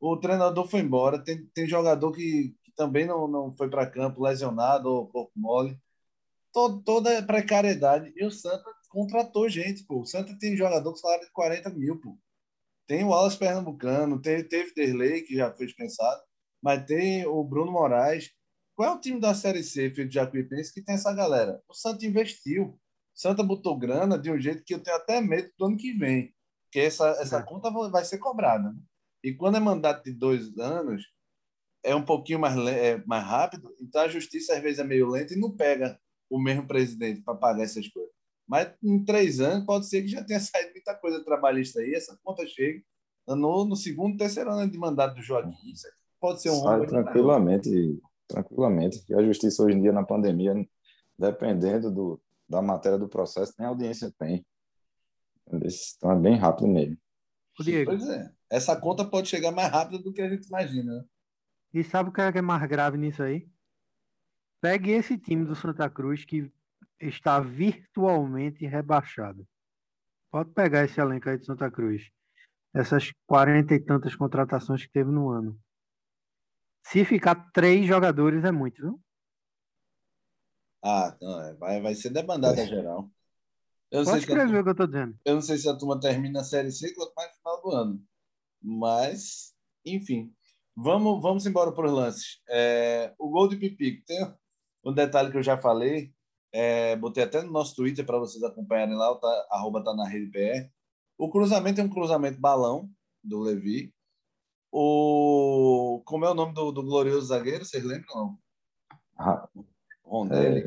O 0.00 0.16
treinador 0.16 0.66
foi 0.66 0.80
embora, 0.80 1.22
tem, 1.22 1.46
tem 1.54 1.64
jogador 1.68 2.10
que, 2.10 2.56
que 2.72 2.76
também 2.76 3.06
não, 3.06 3.28
não 3.28 3.54
foi 3.54 3.68
para 3.68 3.86
campo, 3.86 4.22
lesionado 4.22 4.88
ou 4.88 5.06
corpo 5.06 5.32
mole. 5.36 5.78
Todo, 6.52 6.82
toda 6.82 7.18
a 7.18 7.22
precariedade. 7.22 8.12
E 8.16 8.24
o 8.24 8.30
Santa 8.30 8.64
contratou 8.88 9.48
gente, 9.48 9.84
pô. 9.84 10.00
O 10.00 10.06
Santa 10.06 10.36
tem 10.38 10.56
jogador 10.56 10.90
com 10.90 10.96
salário 10.96 11.24
de 11.24 11.32
40 11.32 11.70
mil, 11.70 12.00
pô. 12.00 12.18
Tem 12.86 13.04
o 13.04 13.08
Wallace 13.08 13.38
Pernambucano, 13.38 14.20
tem, 14.20 14.46
teve 14.46 14.74
Derlei, 14.74 15.22
que 15.22 15.36
já 15.36 15.52
foi 15.52 15.66
dispensado, 15.66 16.20
mas 16.60 16.84
tem 16.84 17.24
o 17.26 17.42
Bruno 17.44 17.72
Moraes. 17.72 18.30
Qual 18.74 18.88
é 18.88 18.92
o 18.94 19.00
time 19.00 19.20
da 19.20 19.34
Série 19.34 19.62
C, 19.62 19.90
feito 19.90 20.08
de 20.08 20.14
Jacuipense, 20.14 20.72
que 20.72 20.82
tem 20.82 20.94
essa 20.94 21.12
galera? 21.12 21.62
O 21.68 21.74
Santa 21.74 22.04
investiu. 22.04 22.64
O 22.64 22.78
Santa 23.14 23.42
botou 23.42 23.78
grana 23.78 24.18
de 24.18 24.30
um 24.30 24.40
jeito 24.40 24.64
que 24.64 24.74
eu 24.74 24.82
tenho 24.82 24.96
até 24.96 25.20
medo 25.20 25.50
do 25.58 25.66
ano 25.66 25.76
que 25.76 25.92
vem. 25.92 26.34
Porque 26.64 26.80
essa, 26.80 27.08
essa 27.20 27.38
É. 27.38 27.42
conta 27.42 27.70
vai 27.70 28.04
ser 28.04 28.18
cobrada. 28.18 28.70
Né? 28.72 28.78
E 29.22 29.34
quando 29.34 29.56
é 29.56 29.60
mandato 29.60 30.02
de 30.04 30.12
dois 30.12 30.56
anos, 30.58 31.02
é 31.82 31.94
um 31.94 32.04
pouquinho 32.04 32.38
mais, 32.38 32.56
é, 32.68 33.02
mais 33.06 33.24
rápido, 33.24 33.74
então 33.80 34.02
a 34.02 34.08
justiça 34.08 34.54
às 34.54 34.62
vezes 34.62 34.78
é 34.78 34.84
meio 34.84 35.08
lenta 35.10 35.34
e 35.34 35.40
não 35.40 35.50
pega 35.50 35.98
o 36.30 36.40
mesmo 36.40 36.66
presidente 36.66 37.20
para 37.22 37.34
pagar 37.34 37.64
essas 37.64 37.88
coisas. 37.88 38.12
Mas 38.46 38.72
em 38.82 39.04
três 39.04 39.40
anos 39.40 39.66
pode 39.66 39.88
ser 39.88 40.02
que 40.02 40.08
já 40.08 40.24
tenha 40.24 40.40
saído 40.40 40.72
muita 40.72 40.94
coisa 40.94 41.24
trabalhista 41.24 41.80
aí, 41.80 41.94
essa 41.94 42.18
conta 42.22 42.46
chega 42.46 42.82
no, 43.28 43.64
no 43.64 43.76
segundo, 43.76 44.16
terceiro 44.16 44.50
ano 44.50 44.70
de 44.70 44.78
mandato 44.78 45.14
do 45.14 45.22
Joaquim. 45.22 45.72
Isso 45.72 45.86
aqui 45.86 45.96
pode 46.20 46.42
ser 46.42 46.50
um 46.50 46.60
Sai 46.60 46.86
tranquilamente, 46.86 48.00
tranquilamente. 48.28 49.04
E 49.08 49.14
a 49.14 49.22
justiça 49.22 49.62
hoje 49.62 49.76
em 49.76 49.82
dia 49.82 49.92
na 49.92 50.04
pandemia, 50.04 50.54
dependendo 51.18 51.90
do, 51.90 52.20
da 52.48 52.60
matéria 52.60 52.98
do 52.98 53.08
processo, 53.08 53.54
tem 53.56 53.66
audiência, 53.66 54.12
tem. 54.18 54.44
Então 55.46 56.12
é 56.12 56.18
bem 56.18 56.36
rápido 56.36 56.68
mesmo. 56.68 56.96
Diego, 57.60 57.90
Pois 57.90 58.08
é. 58.08 58.30
Essa 58.50 58.76
conta 58.76 59.04
pode 59.04 59.28
chegar 59.28 59.50
mais 59.50 59.70
rápido 59.70 60.02
do 60.02 60.12
que 60.12 60.20
a 60.20 60.28
gente 60.28 60.46
imagina. 60.46 61.06
E 61.72 61.82
sabe 61.82 62.10
o 62.10 62.12
que 62.12 62.20
é 62.20 62.30
que 62.30 62.38
é 62.38 62.42
mais 62.42 62.66
grave 62.68 62.98
nisso 62.98 63.22
aí? 63.22 63.48
Pegue 64.60 64.90
esse 64.90 65.18
time 65.18 65.44
do 65.44 65.56
Santa 65.56 65.88
Cruz 65.90 66.24
que 66.24 66.52
está 67.00 67.40
virtualmente 67.40 68.64
rebaixado. 68.66 69.46
Pode 70.30 70.50
pegar 70.50 70.84
esse 70.84 71.00
elenco 71.00 71.28
aí 71.28 71.38
de 71.38 71.44
Santa 71.44 71.70
Cruz. 71.70 72.10
Essas 72.74 73.12
quarenta 73.26 73.74
e 73.74 73.80
tantas 73.80 74.14
contratações 74.14 74.86
que 74.86 74.92
teve 74.92 75.10
no 75.10 75.28
ano. 75.28 75.58
Se 76.86 77.04
ficar 77.04 77.50
três 77.52 77.86
jogadores 77.86 78.44
é 78.44 78.50
muito, 78.50 78.80
viu? 78.80 79.00
Ah, 80.84 81.16
não, 81.20 81.40
é, 81.40 81.54
vai, 81.54 81.80
vai 81.80 81.94
ser 81.94 82.10
debandada 82.10 82.66
geral. 82.66 83.10
Eu 83.90 84.04
Pode 84.04 84.18
escrever 84.18 84.60
o 84.60 84.64
que 84.64 84.70
eu 84.70 84.74
tô 84.74 84.86
dizendo. 84.86 85.18
eu 85.24 85.34
não 85.34 85.42
sei 85.42 85.58
se 85.58 85.68
a 85.68 85.76
turma 85.76 86.00
termina 86.00 86.40
a 86.40 86.44
Série 86.44 86.72
C, 86.72 86.94
quanto 86.94 87.12
mais 87.14 87.30
no 87.30 87.36
final 87.36 87.62
do 87.62 87.70
ano. 87.70 88.06
Mas, 88.62 89.54
enfim. 89.84 90.34
Vamos, 90.76 91.20
vamos 91.22 91.46
embora 91.46 91.72
para 91.72 91.86
os 91.86 91.92
lances. 91.92 92.40
É, 92.48 93.12
o 93.18 93.28
gol 93.28 93.48
de 93.48 93.56
Pipico. 93.56 94.04
Tem 94.06 94.34
um 94.84 94.92
detalhe 94.92 95.30
que 95.30 95.36
eu 95.36 95.42
já 95.42 95.56
falei. 95.60 96.12
é, 96.52 96.96
botei 96.96 97.24
até 97.24 97.42
no 97.42 97.50
nosso 97.52 97.74
Twitter 97.76 98.04
para 98.04 98.18
vocês 98.18 98.42
acompanharem 98.42 98.94
lá, 98.94 99.10
o 99.10 99.16
tá, 99.16 99.46
arroba 99.50 99.82
tá 99.84 99.94
na 99.94 100.06
rede 100.08 100.30
PR. 100.30 100.70
O 101.18 101.30
cruzamento 101.30 101.80
é 101.80 101.84
um 101.84 101.88
cruzamento 101.90 102.40
balão 102.40 102.90
do 103.22 103.40
Levi. 103.40 103.92
O, 104.70 106.02
como 106.06 106.24
é 106.24 106.30
o 106.30 106.34
nome 106.34 106.54
do, 106.54 106.72
do 106.72 106.82
glorioso 106.82 107.26
zagueiro? 107.26 107.64
Vocês 107.64 107.84
lembram? 107.84 108.06
Não? 108.14 108.38
Ra- 109.16 109.48
Rondelli. 110.04 110.66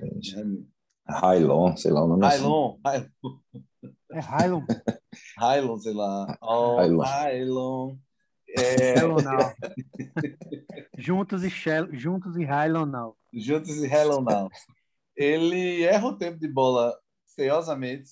Railon, 1.07 1.75
sei 1.75 1.91
lá 1.91 2.03
o 2.03 2.07
nome 2.07 2.25
assim. 2.25 2.37
Railon. 2.43 2.79
Railon. 2.85 3.05
É 4.11 4.19
Hylon. 4.19 4.65
Hylon, 5.39 5.77
sei 5.81 5.93
lá. 5.93 6.37
Oh, 6.41 6.77
Hylon. 6.79 7.97
Hylon. 8.47 9.17
É. 9.19 9.55
Juntos 10.97 11.43
e 11.43 11.49
Shell, 11.49 11.93
juntos 11.93 12.38
e 12.38 12.43
Hylonal. 12.43 13.17
juntos 13.34 13.75
e 13.77 13.88
Hylon 13.88 14.21
não. 14.21 14.49
Ele 15.15 15.84
erra 15.84 16.08
o 16.08 16.17
tempo 16.17 16.39
de 16.39 16.47
bola 16.47 16.97
feiosamente, 17.36 18.12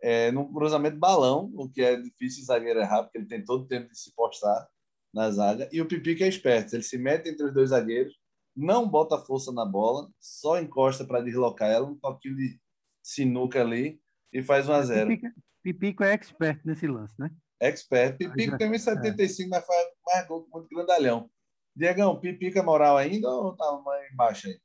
é, 0.00 0.30
num 0.32 0.52
cruzamento 0.52 0.98
balão, 0.98 1.50
o 1.54 1.68
que 1.68 1.82
é 1.82 1.96
difícil 1.96 2.42
o 2.42 2.46
zagueiro 2.46 2.80
errar, 2.80 3.04
porque 3.04 3.18
ele 3.18 3.26
tem 3.26 3.44
todo 3.44 3.62
o 3.62 3.68
tempo 3.68 3.88
de 3.88 3.98
se 3.98 4.14
postar 4.14 4.68
na 5.12 5.30
zaga. 5.30 5.68
E 5.72 5.80
o 5.80 5.86
Pipica 5.86 6.24
é 6.24 6.28
esperto, 6.28 6.74
ele 6.74 6.82
se 6.82 6.98
mete 6.98 7.28
entre 7.28 7.46
os 7.46 7.54
dois 7.54 7.70
zagueiros, 7.70 8.14
não 8.54 8.88
bota 8.88 9.18
força 9.18 9.52
na 9.52 9.64
bola, 9.64 10.08
só 10.20 10.60
encosta 10.60 11.04
para 11.04 11.22
deslocar 11.22 11.70
ela, 11.70 11.86
um 11.86 11.96
toquinho 11.96 12.36
de 12.36 12.60
sinuca 13.02 13.60
ali, 13.60 14.00
e 14.32 14.42
faz 14.42 14.68
1 14.68 14.72
a 14.72 14.82
0 14.82 15.08
Pipico, 15.08 15.40
Pipico 15.62 16.04
é 16.04 16.12
expert 16.12 16.60
nesse 16.64 16.86
lance, 16.86 17.14
né? 17.18 17.30
Expert. 17.66 18.16
Pipico 18.18 18.50
já- 18.52 18.58
tem 18.58 18.68
1,75, 18.70 19.48
mas 19.50 19.64
faz 19.66 19.86
mais 20.06 20.26
gol 20.26 20.44
que 20.44 20.50
muito 20.50 20.68
grandalhão. 20.68 21.30
Diegão, 21.74 22.18
Pipica 22.20 22.60
é 22.60 22.62
moral 22.62 22.96
ainda 22.96 23.28
ou 23.30 23.56
tá 23.56 23.80
mais 23.84 24.12
embaixo 24.12 24.48
aí? 24.48 24.58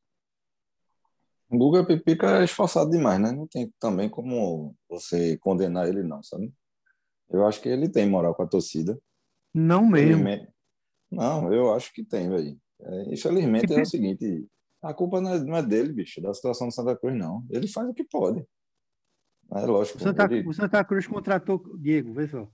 O 1.49 1.57
Guga 1.57 1.85
Pipica 1.85 2.39
é 2.41 2.43
esforçado 2.43 2.89
demais, 2.89 3.19
né? 3.19 3.31
Não 3.31 3.47
tem 3.47 3.71
também 3.79 4.09
como 4.09 4.75
você 4.89 5.37
condenar 5.37 5.87
ele, 5.87 6.03
não, 6.03 6.21
sabe? 6.21 6.53
Eu 7.29 7.45
acho 7.45 7.61
que 7.61 7.69
ele 7.69 7.87
tem 7.87 8.09
moral 8.09 8.35
com 8.35 8.43
a 8.43 8.47
torcida. 8.47 8.99
Não 9.53 9.85
mesmo. 9.87 10.11
Infelizmente- 10.21 10.51
Não, 11.09 11.53
eu 11.53 11.73
acho 11.73 11.93
que 11.93 12.03
tem, 12.03 12.29
velho. 12.29 12.59
É, 12.81 13.13
infelizmente 13.13 13.73
é 13.73 13.81
o 13.81 13.85
seguinte: 13.85 14.45
a 14.81 14.93
culpa 14.93 15.21
não 15.21 15.33
é, 15.33 15.39
não 15.39 15.55
é 15.55 15.63
dele, 15.63 15.93
bicho, 15.93 16.21
da 16.21 16.33
situação 16.33 16.67
do 16.67 16.73
Santa 16.73 16.97
Cruz, 16.97 17.15
não. 17.17 17.45
Ele 17.49 17.65
faz 17.67 17.87
o 17.87 17.93
que 17.93 18.03
pode. 18.03 18.45
É 19.55 19.65
lógico. 19.65 19.97
O 19.99 20.01
Santa, 20.01 20.25
ele- 20.25 20.45
o 20.47 20.53
Santa 20.53 20.83
Cruz 20.83 21.07
contratou. 21.07 21.77
Diego, 21.77 22.13
vê 22.13 22.27
só. 22.27 22.45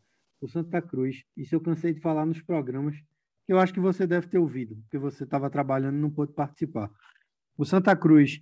O 0.43 0.49
Santa 0.49 0.81
Cruz, 0.81 1.23
isso 1.37 1.55
eu 1.55 1.61
cansei 1.61 1.93
de 1.93 2.01
falar 2.01 2.25
nos 2.25 2.41
programas, 2.41 2.97
que 3.45 3.53
eu 3.53 3.57
acho 3.57 3.73
que 3.73 3.79
você 3.79 4.05
deve 4.05 4.27
ter 4.27 4.37
ouvido, 4.37 4.75
porque 4.81 4.97
você 4.97 5.23
estava 5.23 5.49
trabalhando 5.49 5.95
e 5.95 6.01
não 6.01 6.11
pôde 6.11 6.33
participar. 6.33 6.91
O 7.57 7.63
Santa 7.63 7.95
Cruz 7.95 8.41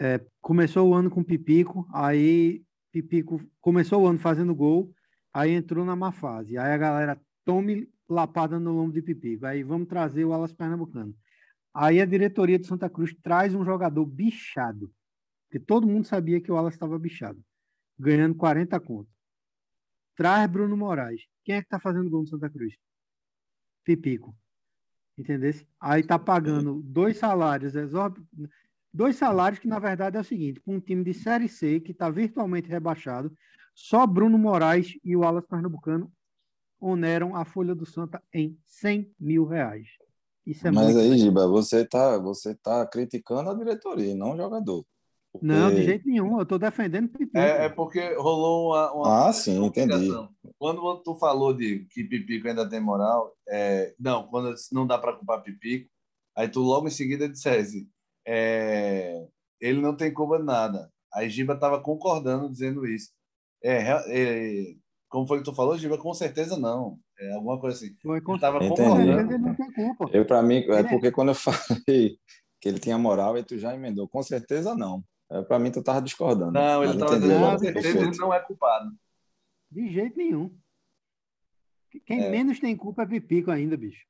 é, 0.00 0.24
começou 0.40 0.88
o 0.88 0.94
ano 0.94 1.10
com 1.10 1.22
Pipico, 1.22 1.86
aí 1.92 2.64
Pipico 2.90 3.38
começou 3.60 4.02
o 4.02 4.06
ano 4.06 4.18
fazendo 4.18 4.54
gol, 4.54 4.90
aí 5.30 5.50
entrou 5.50 5.84
na 5.84 5.94
má 5.94 6.10
fase. 6.10 6.56
Aí 6.56 6.72
a 6.72 6.78
galera 6.78 7.20
tome 7.44 7.86
lapada 8.08 8.58
no 8.58 8.72
lombo 8.72 8.94
de 8.94 9.02
Pipico. 9.02 9.44
Aí 9.44 9.62
vamos 9.62 9.88
trazer 9.88 10.24
o 10.24 10.32
Alas 10.32 10.54
Pernambucano. 10.54 11.14
Aí 11.74 12.00
a 12.00 12.06
diretoria 12.06 12.58
do 12.58 12.64
Santa 12.64 12.88
Cruz 12.88 13.14
traz 13.22 13.54
um 13.54 13.62
jogador 13.62 14.06
bichado, 14.06 14.90
porque 15.46 15.62
todo 15.62 15.86
mundo 15.86 16.06
sabia 16.06 16.40
que 16.40 16.50
o 16.50 16.56
Alas 16.56 16.72
estava 16.72 16.98
bichado 16.98 17.44
ganhando 17.98 18.34
40 18.34 18.80
conto. 18.80 19.15
Traz 20.16 20.50
Bruno 20.50 20.76
Moraes. 20.76 21.22
Quem 21.44 21.56
é 21.56 21.62
que 21.62 21.68
tá 21.68 21.78
fazendo 21.78 22.10
gol 22.10 22.22
no 22.22 22.26
Santa 22.26 22.50
Cruz? 22.50 22.74
Pipico. 23.84 24.34
Entendeu? 25.16 25.52
Aí 25.80 26.02
tá 26.02 26.18
pagando 26.18 26.82
dois 26.82 27.18
salários 27.18 27.74
exorbitantes. 27.74 28.50
Dois 28.92 29.16
salários 29.16 29.58
que, 29.58 29.68
na 29.68 29.78
verdade, 29.78 30.16
é 30.16 30.20
o 30.20 30.24
seguinte: 30.24 30.60
para 30.60 30.74
um 30.74 30.80
time 30.80 31.04
de 31.04 31.12
Série 31.12 31.48
C 31.48 31.80
que 31.80 31.92
está 31.92 32.08
virtualmente 32.08 32.68
rebaixado, 32.68 33.30
só 33.74 34.06
Bruno 34.06 34.38
Moraes 34.38 34.98
e 35.04 35.14
o 35.14 35.22
Alas 35.22 35.46
Pernambucano 35.46 36.10
oneram 36.80 37.36
a 37.36 37.44
folha 37.44 37.74
do 37.74 37.84
Santa 37.84 38.22
em 38.32 38.58
100 38.64 39.14
mil 39.20 39.46
reais. 39.46 39.86
Isso 40.46 40.66
é 40.66 40.70
Mas 40.70 40.94
muito. 40.94 40.98
aí, 41.00 41.18
Giba, 41.18 41.46
você 41.46 41.84
tá, 41.84 42.18
você 42.18 42.54
tá 42.54 42.86
criticando 42.86 43.50
a 43.50 43.54
diretoria, 43.54 44.12
e 44.12 44.14
não 44.14 44.32
o 44.32 44.36
jogador. 44.36 44.84
Porque- 45.38 45.46
Não, 45.46 45.70
de 45.74 45.84
jeito 45.84 46.06
nenhum. 46.06 46.36
Eu 46.36 46.42
estou 46.42 46.58
defendendo 46.58 47.08
Pipico. 47.08 47.36
É, 47.38 47.66
é 47.66 47.68
porque 47.68 48.14
rolou 48.14 48.68
uma, 48.72 48.92
uma 48.92 49.28
Ah, 49.28 49.32
sim, 49.32 49.64
entendi. 49.64 50.10
Quando 50.58 51.02
tu 51.02 51.14
falou 51.16 51.52
de 51.54 51.86
que 51.90 52.04
Pipico 52.04 52.48
ainda 52.48 52.68
tem 52.68 52.80
moral, 52.80 53.34
é, 53.48 53.94
não, 53.98 54.26
quando 54.28 54.54
não 54.72 54.86
dá 54.86 54.98
para 54.98 55.12
culpar 55.14 55.42
Pipico, 55.42 55.88
aí 56.36 56.48
tu 56.48 56.60
logo 56.60 56.86
em 56.86 56.90
seguida 56.90 57.28
dissesse, 57.28 57.88
é, 58.26 59.26
ele 59.60 59.80
não 59.80 59.96
tem 59.96 60.12
culpa 60.12 60.38
de 60.38 60.44
nada. 60.44 60.90
Aí 61.14 61.30
Giba 61.30 61.54
estava 61.54 61.80
concordando, 61.80 62.50
dizendo 62.50 62.86
isso. 62.86 63.10
É, 63.62 63.78
rea- 63.78 64.04
é, 64.08 64.74
como 65.08 65.26
foi 65.26 65.38
que 65.38 65.44
tu 65.44 65.54
falou, 65.54 65.78
Giba? 65.78 65.96
Com 65.98 66.12
certeza 66.12 66.58
não. 66.58 66.98
É 67.18 67.32
alguma 67.32 67.58
coisa 67.58 67.76
assim. 67.76 67.94
Foi 68.02 68.20
com 68.20 68.32
Ele 68.32 68.40
tava 68.40 68.58
concordando. 68.58 69.20
ele 69.32 69.38
não 69.38 69.54
tem 69.54 69.72
culpa. 69.72 70.10
Eu, 70.12 70.26
para 70.26 70.42
mim, 70.42 70.56
é 70.68 70.80
é- 70.80 70.82
porque 70.84 71.10
quando 71.10 71.28
eu 71.28 71.34
falei 71.88 72.18
que 72.60 72.68
ele 72.68 72.78
tinha 72.78 72.98
moral, 72.98 73.34
aí 73.34 73.42
tu 73.44 73.56
já 73.58 73.74
emendou. 73.74 74.06
Com 74.08 74.22
certeza 74.22 74.74
não. 74.74 75.02
É, 75.30 75.42
para 75.42 75.58
mim, 75.58 75.70
tu 75.70 75.82
tava 75.82 76.00
discordando. 76.00 76.52
Não, 76.52 76.84
ele 76.84 76.94
entendi 76.94 77.20
dizendo 77.20 77.40
com 77.50 77.58
certeza 77.58 77.98
ele 78.00 78.16
não 78.18 78.32
é 78.32 78.40
culpado. 78.40 78.92
De 79.70 79.92
jeito 79.92 80.16
nenhum. 80.16 80.56
Quem 82.04 82.24
É. 82.24 82.30
menos 82.30 82.60
tem 82.60 82.76
culpa 82.76 83.02
é 83.02 83.06
Pipico 83.06 83.50
ainda, 83.50 83.76
bicho. 83.76 84.06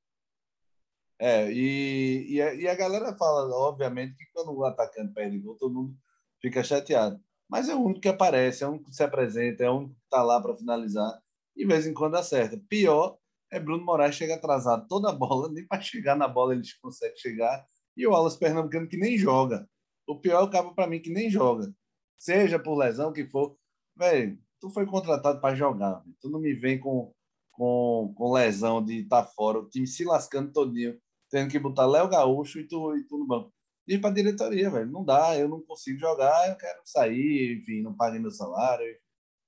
É, 1.18 1.50
e, 1.50 2.35
e, 2.35 2.42
a, 2.42 2.55
e 2.55 2.68
a 2.68 2.74
galera 2.74 3.16
fala, 3.16 3.48
obviamente, 3.57 4.16
que 4.16 4.26
quando 4.35 4.52
o 4.52 4.64
atacante 4.64 5.14
perde 5.14 5.38
gol, 5.38 5.57
todo 5.57 5.74
mundo 5.74 5.96
fica 6.40 6.62
chateado. 6.62 7.18
Mas 7.48 7.68
é 7.68 7.74
o 7.74 7.81
único 7.81 8.00
que 8.00 8.09
aparece, 8.09 8.64
é 8.64 8.66
o 8.66 8.70
único 8.70 8.90
que 8.90 8.96
se 8.96 9.02
apresenta, 9.02 9.64
é 9.64 9.70
o 9.70 9.76
único 9.76 9.94
que 9.94 10.05
está 10.05 10.22
lá 10.22 10.40
para 10.40 10.57
finalizar. 10.57 11.18
E 11.57 11.61
de 11.62 11.66
vez 11.66 11.87
em 11.87 11.94
quando 11.94 12.16
acerta. 12.16 12.61
Pior 12.68 13.16
é 13.50 13.59
Bruno 13.59 13.85
Moraes 13.85 14.16
chega 14.16 14.35
atrasado 14.35 14.87
toda 14.88 15.09
a 15.09 15.14
bola, 15.14 15.48
nem 15.52 15.66
para 15.66 15.81
chegar 15.81 16.16
na 16.16 16.29
bola 16.29 16.55
eles 16.55 16.74
conseguem 16.74 17.16
chegar. 17.16 17.64
E 17.96 18.07
o 18.07 18.11
Wallace 18.11 18.38
Pernambucano 18.38 18.88
que 18.88 18.98
nem 18.98 19.16
joga. 19.16 19.66
O 20.07 20.21
pior 20.21 20.51
é 20.53 20.61
o 20.61 20.75
para 20.75 20.87
mim 20.87 21.01
que 21.01 21.11
nem 21.11 21.29
joga. 21.31 21.75
Seja 22.19 22.59
por 22.59 22.77
lesão, 22.77 23.12
que 23.12 23.27
for. 23.27 23.57
Velho, 23.97 24.38
tu 24.61 24.71
foi 24.71 24.87
contratado 24.87 25.40
para 25.40 25.55
jogar. 25.55 26.01
Véio. 26.01 26.16
Tu 26.21 26.31
não 26.31 26.40
me 26.40 26.55
vem 26.55 26.79
com, 26.79 27.12
com, 27.53 28.12
com 28.16 28.33
lesão 28.33 28.85
de 28.85 29.03
estar 29.03 29.23
tá 29.23 29.29
fora, 29.29 29.59
o 29.59 29.69
time 29.69 29.87
se 29.87 30.05
lascando 30.05 30.53
todinho, 30.53 30.99
tendo 31.31 31.51
que 31.51 31.59
botar 31.59 31.87
Léo 31.87 32.09
Gaúcho 32.09 32.61
e 32.61 32.69
tu, 32.69 32.97
e 32.97 33.05
tu 33.05 33.19
no 33.19 33.27
banco. 33.27 33.53
E 33.87 33.99
para 33.99 34.14
diretoria, 34.14 34.71
velho. 34.71 34.90
Não 34.90 35.05
dá, 35.05 35.38
eu 35.38 35.49
não 35.49 35.61
consigo 35.62 35.99
jogar, 35.99 36.49
eu 36.49 36.57
quero 36.57 36.81
sair, 36.85 37.59
enfim, 37.59 37.83
não 37.83 37.95
paguei 37.95 38.19
meu 38.21 38.31
salário. 38.31 38.97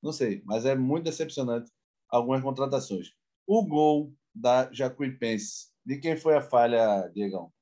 Não 0.03 0.13
sei, 0.13 0.43
mas 0.45 0.65
é 0.65 0.75
muito 0.77 1.05
decepcionante 1.05 1.71
algumas 2.09 2.43
contratações. 2.43 3.13
O 3.47 3.67
gol 3.67 4.15
da 4.35 4.73
Jacuipense, 4.73 5.69
de 5.85 5.99
quem 5.99 6.17
foi 6.17 6.37
a 6.37 6.43
falha, 6.43 7.09
Diegão? 7.15 7.53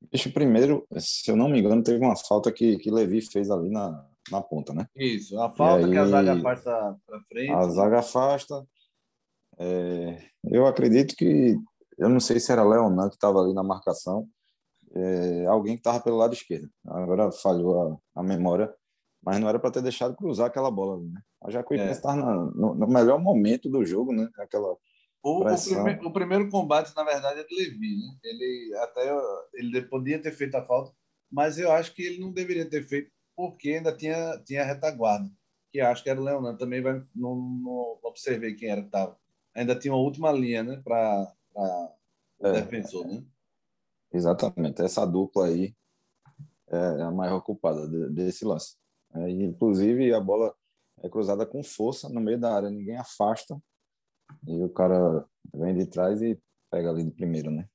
Bicho, 0.00 0.32
primeiro, 0.32 0.86
se 0.98 1.30
eu 1.30 1.36
não 1.36 1.48
me 1.48 1.58
engano, 1.58 1.82
teve 1.82 2.04
uma 2.04 2.16
falta 2.16 2.52
que, 2.52 2.78
que 2.78 2.90
Levi 2.90 3.20
fez 3.20 3.50
ali 3.50 3.68
na, 3.68 4.06
na 4.30 4.40
ponta, 4.40 4.72
né? 4.72 4.86
Isso, 4.96 5.38
a 5.40 5.50
falta 5.50 5.86
aí, 5.86 5.92
que 5.92 5.98
a 5.98 6.06
zaga 6.06 6.32
afasta 6.34 6.96
para 7.06 7.20
frente. 7.22 7.52
A 7.52 7.68
zaga 7.68 7.98
afasta. 7.98 8.66
É, 9.58 10.22
eu 10.44 10.66
acredito 10.66 11.16
que, 11.16 11.56
eu 11.98 12.08
não 12.08 12.20
sei 12.20 12.38
se 12.38 12.52
era 12.52 12.62
Leonan 12.62 13.08
que 13.08 13.16
estava 13.16 13.40
ali 13.40 13.52
na 13.52 13.62
marcação, 13.62 14.28
é, 14.94 15.46
alguém 15.46 15.74
que 15.74 15.80
estava 15.80 16.00
pelo 16.00 16.16
lado 16.16 16.32
esquerdo. 16.32 16.70
Agora 16.86 17.30
falhou 17.32 18.00
a, 18.14 18.20
a 18.20 18.22
memória, 18.22 18.72
mas 19.22 19.40
não 19.40 19.48
era 19.48 19.58
para 19.58 19.70
ter 19.70 19.82
deixado 19.82 20.16
cruzar 20.16 20.46
aquela 20.46 20.70
bola 20.70 20.96
ali, 20.96 21.08
né? 21.08 21.20
A 21.42 21.50
Jacuipense 21.50 21.92
estava 21.92 22.20
é. 22.20 22.22
no, 22.24 22.74
no, 22.74 22.86
melhor 22.88 23.20
momento 23.20 23.68
do 23.68 23.84
jogo, 23.84 24.12
né? 24.12 24.28
Aquela 24.38 24.76
o, 25.28 25.40
o, 25.40 25.84
prime, 25.84 26.06
o, 26.06 26.12
primeiro 26.12 26.48
combate, 26.48 26.94
na 26.94 27.04
verdade, 27.04 27.40
é 27.40 27.44
do 27.44 27.54
Levi, 27.54 27.96
né? 27.96 28.16
Ele 28.24 28.74
até 28.76 29.16
ele 29.54 29.82
podia 29.82 30.20
ter 30.20 30.32
feito 30.32 30.54
a 30.56 30.64
falta, 30.64 30.92
mas 31.30 31.58
eu 31.58 31.70
acho 31.72 31.94
que 31.94 32.02
ele 32.02 32.20
não 32.20 32.32
deveria 32.32 32.68
ter 32.68 32.86
feito 32.86 33.10
porque 33.36 33.70
ainda 33.70 33.96
tinha 33.96 34.38
tinha 34.44 34.62
a 34.62 34.66
retaguarda, 34.66 35.30
que 35.72 35.80
acho 35.80 36.02
que 36.02 36.10
era 36.10 36.20
o 36.20 36.24
Leonan. 36.24 36.56
Também 36.56 36.82
vai, 36.82 37.02
não, 37.14 37.36
não 37.36 37.98
observei 38.02 38.54
quem 38.54 38.68
era 38.68 38.80
que 38.80 38.88
estava. 38.88 39.18
Ainda 39.54 39.78
tinha 39.78 39.92
uma 39.92 40.02
última 40.02 40.30
linha, 40.32 40.62
né? 40.62 40.80
Para 40.84 41.32
o 42.38 42.46
é, 42.46 42.52
defensor, 42.52 43.06
né? 43.06 43.24
Exatamente. 44.12 44.82
Essa 44.82 45.06
dupla 45.06 45.46
aí 45.46 45.74
é 46.68 47.02
a 47.02 47.10
maior 47.10 47.40
culpada 47.40 47.86
desse 48.10 48.44
lance. 48.44 48.76
É, 49.14 49.30
inclusive, 49.30 50.12
a 50.12 50.20
bola 50.20 50.54
é 51.02 51.08
cruzada 51.08 51.46
com 51.46 51.62
força 51.62 52.08
no 52.08 52.20
meio 52.20 52.38
da 52.38 52.54
área, 52.54 52.70
ninguém 52.70 52.96
afasta 52.96 53.60
e 54.46 54.62
o 54.62 54.68
cara 54.68 55.26
vem 55.54 55.76
de 55.76 55.86
trás 55.86 56.22
e 56.22 56.40
pega 56.70 56.90
ali 56.90 57.04
de 57.04 57.10
primeiro, 57.10 57.50
né? 57.50 57.68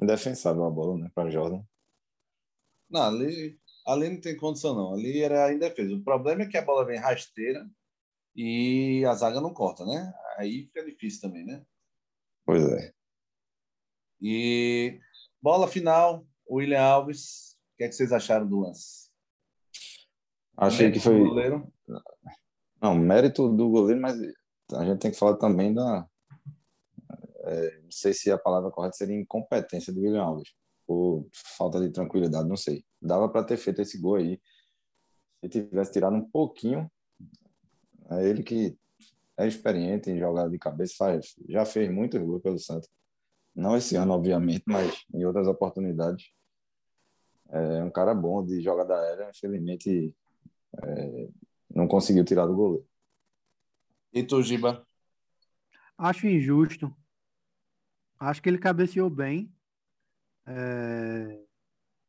Indefensável 0.00 0.64
a 0.64 0.70
bola, 0.70 0.98
né, 0.98 1.10
para 1.14 1.30
Jordan. 1.30 1.62
Não, 2.88 3.02
ali, 3.02 3.58
ali 3.86 4.08
não 4.08 4.20
tem 4.20 4.36
condição 4.36 4.74
não. 4.74 4.94
Ali 4.94 5.22
era 5.22 5.52
indefesa. 5.52 5.94
O 5.94 6.02
problema 6.02 6.42
é 6.42 6.46
que 6.46 6.56
a 6.56 6.64
bola 6.64 6.84
vem 6.84 6.98
rasteira 6.98 7.68
e 8.34 9.04
a 9.04 9.14
zaga 9.14 9.40
não 9.40 9.54
corta, 9.54 9.84
né? 9.84 10.12
Aí 10.36 10.64
fica 10.66 10.84
difícil 10.84 11.20
também, 11.20 11.44
né? 11.44 11.64
Pois 12.44 12.64
é. 12.64 12.92
E 14.20 14.98
bola 15.40 15.68
final, 15.68 16.26
William 16.48 16.82
Alves. 16.82 17.58
O 17.74 17.76
que, 17.78 17.84
é 17.84 17.88
que 17.88 17.94
vocês 17.94 18.12
acharam 18.12 18.46
do 18.46 18.60
lance? 18.60 19.10
Achei 20.56 20.90
que 20.90 21.00
foi. 21.00 21.18
Não, 22.82 22.94
mérito 22.94 23.48
do 23.48 23.70
goleiro, 23.70 24.00
mas 24.00 24.16
a 24.74 24.84
gente 24.84 25.00
tem 25.00 25.10
que 25.10 25.18
falar 25.18 25.36
também 25.36 25.72
da. 25.74 26.06
É, 27.42 27.80
não 27.80 27.90
sei 27.90 28.12
se 28.12 28.30
a 28.30 28.38
palavra 28.38 28.70
correta 28.70 28.96
seria 28.96 29.18
incompetência 29.18 29.92
do 29.92 30.00
William 30.00 30.22
Alves, 30.22 30.52
ou 30.86 31.28
falta 31.32 31.80
de 31.80 31.90
tranquilidade, 31.90 32.48
não 32.48 32.56
sei. 32.56 32.84
Dava 33.00 33.28
para 33.28 33.44
ter 33.44 33.56
feito 33.56 33.80
esse 33.80 33.98
gol 33.98 34.16
aí. 34.16 34.40
Se 35.40 35.48
tivesse 35.48 35.92
tirado 35.92 36.14
um 36.14 36.28
pouquinho, 36.28 36.90
é 38.10 38.28
ele 38.28 38.42
que 38.42 38.76
é 39.38 39.46
experiente 39.46 40.10
em 40.10 40.18
jogada 40.18 40.50
de 40.50 40.58
cabeça, 40.58 40.94
faz, 40.98 41.34
já 41.48 41.64
fez 41.64 41.90
muitos 41.90 42.20
gols 42.20 42.42
pelo 42.42 42.58
Santos. 42.58 42.90
Não 43.54 43.76
esse 43.76 43.96
ano, 43.96 44.12
obviamente, 44.12 44.64
mas 44.66 45.04
em 45.14 45.24
outras 45.24 45.46
oportunidades. 45.46 46.30
É 47.48 47.82
um 47.82 47.90
cara 47.90 48.14
bom 48.14 48.44
de 48.44 48.60
jogada 48.60 48.96
aérea, 48.96 49.30
infelizmente 49.34 50.14
é, 50.82 51.28
não 51.74 51.88
conseguiu 51.88 52.24
tirar 52.24 52.46
do 52.46 52.54
goleiro. 52.54 52.86
E 54.12 54.22
tu, 54.22 54.42
Giba? 54.42 54.86
Acho 55.96 56.26
injusto. 56.26 56.94
Acho 58.18 58.42
que 58.42 58.48
ele 58.48 58.58
cabeceou 58.58 59.08
bem. 59.08 59.52
É... 60.46 61.42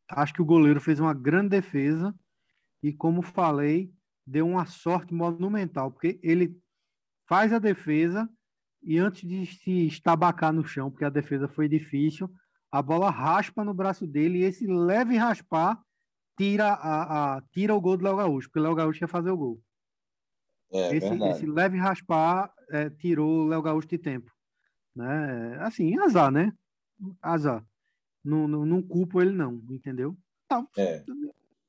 Acho 0.10 0.34
que 0.34 0.42
o 0.42 0.46
goleiro 0.46 0.82
fez 0.82 1.00
uma 1.00 1.14
grande 1.14 1.50
defesa 1.50 2.14
e, 2.84 2.92
como 2.92 3.22
falei, 3.22 3.94
deu 4.26 4.48
uma 4.48 4.66
sorte 4.66 5.14
monumental, 5.14 5.92
porque 5.92 6.20
ele 6.22 6.60
faz 7.28 7.54
a 7.54 7.60
defesa 7.60 8.30
e 8.84 8.98
antes 8.98 9.28
de 9.28 9.46
se 9.46 9.88
estabacar 9.88 10.52
no 10.52 10.66
chão, 10.66 10.90
porque 10.90 11.06
a 11.06 11.10
defesa 11.10 11.48
foi 11.48 11.70
difícil, 11.70 12.30
a 12.72 12.82
bola 12.82 13.10
raspa 13.10 13.64
no 13.64 13.74
braço 13.74 14.08
dele 14.08 14.40
e 14.40 14.44
esse 14.44 14.66
leve 14.66 15.18
raspar 15.18 15.80
tira, 16.38 16.74
a, 16.74 17.36
a 17.38 17.42
tira 17.52 17.76
o 17.76 17.82
gol 17.82 17.98
do 17.98 18.04
Léo 18.04 18.18
Gaúcho, 18.18 18.48
porque 18.48 18.60
o 18.60 18.64
Léo 18.64 18.76
Gaúcho 18.76 19.04
ia 19.04 19.08
fazer 19.08 19.30
o 19.30 19.38
gol. 19.38 19.62
É, 20.74 20.96
esse, 20.96 21.08
esse, 21.08 21.46
leve 21.46 21.78
raspar 21.78 22.54
é, 22.70 22.90
tirou 22.90 23.46
o 23.46 23.48
Léo 23.48 23.62
Gaúcho 23.62 23.88
de 23.88 23.98
tempo. 23.98 24.32
Né? 24.96 25.58
Assim, 25.60 25.98
azar, 26.00 26.32
né? 26.32 26.54
Azar. 27.22 27.66
Não, 28.24 28.48
não, 28.48 28.66
não 28.66 28.82
culpo 28.82 29.22
ele, 29.22 29.32
não, 29.32 29.62
entendeu? 29.70 30.16
Tá. 30.48 30.66
É. 30.78 31.04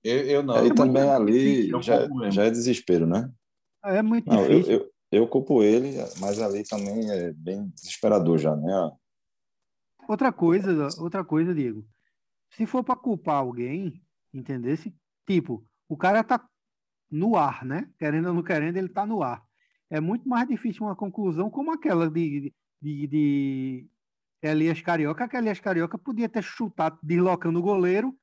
Eu, 0.05 0.19
eu 0.25 0.43
não. 0.43 0.55
Aí 0.55 0.69
é 0.69 0.75
também 0.75 1.03
ali 1.03 1.69
já, 1.83 2.09
já 2.31 2.45
é 2.45 2.51
desespero, 2.51 3.07
né? 3.07 3.33
É 3.85 4.03
muito 4.03 4.29
não, 4.29 4.47
difícil. 4.47 4.73
Eu, 4.73 4.81
eu, 4.81 4.93
eu, 5.13 5.29
culpo 5.29 5.63
ele, 5.63 5.97
mas 6.21 6.41
ali 6.41 6.65
também 6.65 7.11
é 7.11 7.33
bem 7.33 7.69
desesperador 7.71 8.39
já, 8.39 8.55
né? 8.55 8.93
Outra 10.09 10.33
coisa, 10.33 10.89
outra 11.01 11.25
coisa, 11.25 11.55
Diego. 11.55 11.87
Se 12.51 12.67
for 12.67 12.85
para 12.85 12.97
culpar 12.97 13.37
alguém, 13.37 14.03
entendesse? 14.35 14.95
Tipo, 15.27 15.65
o 15.89 15.97
cara 15.97 16.23
tá 16.25 16.45
no 17.13 17.37
ar, 17.37 17.65
né? 17.65 17.89
Querendo 17.99 18.29
ou 18.29 18.35
não 18.35 18.43
querendo, 18.43 18.77
ele 18.77 18.87
está 18.87 19.07
no 19.07 19.23
ar. 19.23 19.45
É 19.91 20.01
muito 20.01 20.29
mais 20.29 20.49
difícil 20.49 20.87
uma 20.87 20.97
conclusão 20.97 21.51
como 21.51 21.71
aquela 21.71 22.11
de, 22.11 22.53
de, 22.81 23.07
de 23.07 23.87
Elias 24.43 24.81
Carioca, 24.81 25.29
que 25.29 25.37
Elias 25.37 25.61
Carioca 25.61 25.99
podia 25.99 26.29
ter 26.29 26.43
chutado 26.43 26.99
deslocando 27.03 27.59
o 27.59 27.63
goleiro 27.63 28.17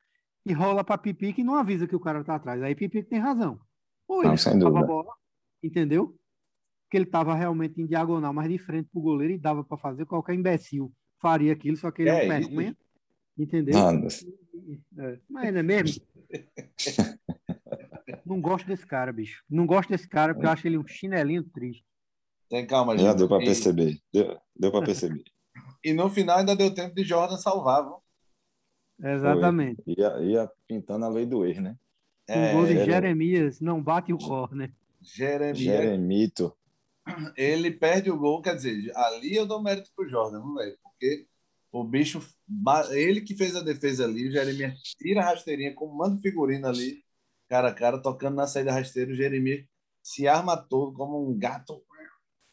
e 0.45 0.51
rola 0.51 0.83
para 0.83 0.97
Pipi 0.97 1.31
que 1.31 1.43
não 1.43 1.55
avisa 1.55 1.87
que 1.87 1.95
o 1.95 1.99
cara 1.99 2.21
está 2.21 2.35
atrás. 2.35 2.61
Aí 2.63 2.73
Pipi 2.73 3.03
tem 3.03 3.19
razão. 3.19 3.59
Ou 4.07 4.23
ele 4.23 4.33
não, 4.55 4.75
a 4.75 4.83
bola, 4.83 5.13
entendeu? 5.61 6.17
Que 6.89 6.97
ele 6.97 7.05
estava 7.05 7.35
realmente 7.35 7.79
em 7.79 7.85
diagonal, 7.85 8.33
mas 8.33 8.49
de 8.49 8.57
frente 8.57 8.89
para 8.91 8.99
o 8.99 9.03
goleiro 9.03 9.33
e 9.33 9.37
dava 9.37 9.63
para 9.63 9.77
fazer 9.77 10.05
qualquer 10.07 10.33
imbecil 10.33 10.91
faria 11.19 11.53
aquilo, 11.53 11.77
só 11.77 11.91
que 11.91 12.01
ele 12.01 12.09
é, 12.09 12.21
é 12.21 12.25
um 12.25 12.27
vergonha. 12.27 12.77
Entendeu? 13.37 13.77
É, 14.97 15.19
mas 15.29 15.53
não 15.53 15.59
é 15.59 15.63
mesmo? 15.63 16.03
Não 18.29 18.39
gosto 18.39 18.67
desse 18.67 18.85
cara, 18.85 19.11
bicho. 19.11 19.43
Não 19.49 19.65
gosto 19.65 19.89
desse 19.89 20.07
cara 20.07 20.35
porque 20.35 20.45
eu 20.45 20.51
acho 20.51 20.67
ele 20.67 20.77
um 20.77 20.87
chinelinho 20.87 21.43
triste. 21.43 21.83
Tem 22.47 22.65
calma, 22.65 22.93
gente. 22.93 23.07
Já 23.07 23.13
deu 23.13 23.27
para 23.27 23.39
perceber. 23.39 23.99
Deu, 24.13 24.37
deu 24.55 24.71
para 24.71 24.85
perceber. 24.85 25.23
e 25.83 25.93
no 25.93 26.11
final 26.11 26.37
ainda 26.37 26.55
deu 26.55 26.71
tempo 26.71 26.93
de 26.93 27.03
Jordan 27.03 27.37
salvar, 27.37 27.83
viu? 27.83 27.97
Exatamente. 29.01 29.81
Ia, 29.87 30.19
ia, 30.21 30.51
pintando 30.67 31.05
a 31.05 31.09
lei 31.09 31.25
do 31.25 31.43
erro, 31.43 31.61
né? 31.61 31.75
É, 32.27 32.51
o 32.51 32.57
gol 32.57 32.67
de 32.67 32.85
Jeremias 32.85 33.59
não 33.59 33.81
bate 33.81 34.13
o 34.13 34.17
corner. 34.19 34.71
Jeremias. 35.01 35.57
Jeremito. 35.57 36.55
Ele 37.35 37.71
perde 37.71 38.11
o 38.11 38.17
gol, 38.17 38.43
quer 38.43 38.55
dizer, 38.55 38.91
ali 38.95 39.35
eu 39.35 39.47
dou 39.47 39.63
mérito 39.63 39.89
pro 39.95 40.07
Jordan, 40.07 40.39
não 40.39 40.61
é? 40.61 40.75
Porque 40.83 41.25
o 41.71 41.83
bicho, 41.83 42.21
ele 42.91 43.21
que 43.21 43.35
fez 43.35 43.55
a 43.55 43.63
defesa 43.63 44.03
ali, 44.03 44.27
o 44.27 44.31
Jeremias 44.31 44.79
tira 44.99 45.21
a 45.21 45.25
rasteirinha, 45.25 45.73
comando 45.73 46.21
figurino 46.21 46.67
ali 46.67 47.03
cara 47.49 47.69
a 47.69 47.73
cara, 47.73 48.01
tocando 48.01 48.35
na 48.35 48.47
saída 48.47 48.71
rasteira, 48.71 49.11
o 49.11 49.15
Jeremias 49.15 49.65
se 50.03 50.27
arma 50.27 50.55
todo 50.55 50.93
como 50.93 51.29
um 51.29 51.37
gato. 51.37 51.83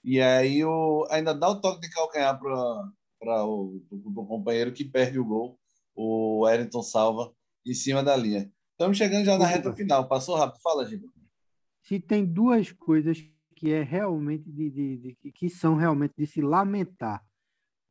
E 0.03 0.21
aí 0.21 0.65
o, 0.65 1.07
ainda 1.11 1.35
dá 1.35 1.49
o 1.49 1.61
toque 1.61 1.81
de 1.81 1.91
calcanhar 1.91 2.39
para 2.41 3.45
o, 3.45 3.83
o 3.91 4.27
companheiro 4.27 4.73
que 4.73 4.85
perde 4.85 5.19
o 5.19 5.25
gol. 5.25 5.59
O 5.95 6.45
Wellington 6.45 6.83
salva 6.83 7.33
em 7.65 7.75
cima 7.75 8.03
da 8.03 8.17
linha. 8.17 8.51
Estamos 8.73 8.97
chegando 8.97 9.25
já 9.25 9.39
na 9.39 9.47
reta 9.47 9.73
final. 9.73 10.09
Passou 10.09 10.37
rápido. 10.37 10.61
Fala, 10.61 10.87
Giba. 10.87 11.09
Se 11.83 12.01
tem 12.01 12.25
duas 12.25 12.73
coisas 12.73 13.19
que 13.55 13.73
é 13.73 13.83
realmente 13.83 14.51
de, 14.51 14.71
de, 14.71 14.97
de, 14.97 15.33
que 15.33 15.49
são 15.49 15.77
realmente 15.77 16.15
de 16.17 16.27
se 16.27 16.43
lamentar 16.43 17.25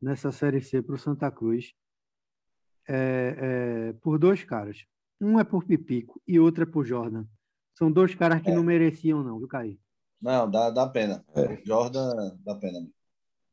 nessa 0.00 0.30
série 0.30 0.60
C 0.60 0.80
para 0.80 0.94
o 0.94 0.98
Santa 0.98 1.30
Cruz 1.30 1.74
é, 2.88 3.36
é, 3.38 3.92
por 3.94 4.18
dois 4.18 4.44
caras. 4.44 4.84
Um 5.20 5.40
é 5.40 5.44
por 5.44 5.64
Pipico 5.64 6.20
e 6.26 6.38
outro 6.38 6.62
é 6.62 6.66
por 6.66 6.84
Jordan. 6.84 7.24
São 7.74 7.90
dois 7.90 8.14
caras 8.14 8.42
que 8.42 8.50
é. 8.50 8.54
não 8.54 8.62
mereciam, 8.62 9.22
não, 9.22 9.38
viu, 9.38 9.48
Caí? 9.48 9.78
Não, 10.20 10.50
dá, 10.50 10.70
dá 10.70 10.86
pena. 10.88 11.24
É. 11.34 11.56
Jordan 11.64 12.36
dá 12.44 12.54
pena. 12.54 12.86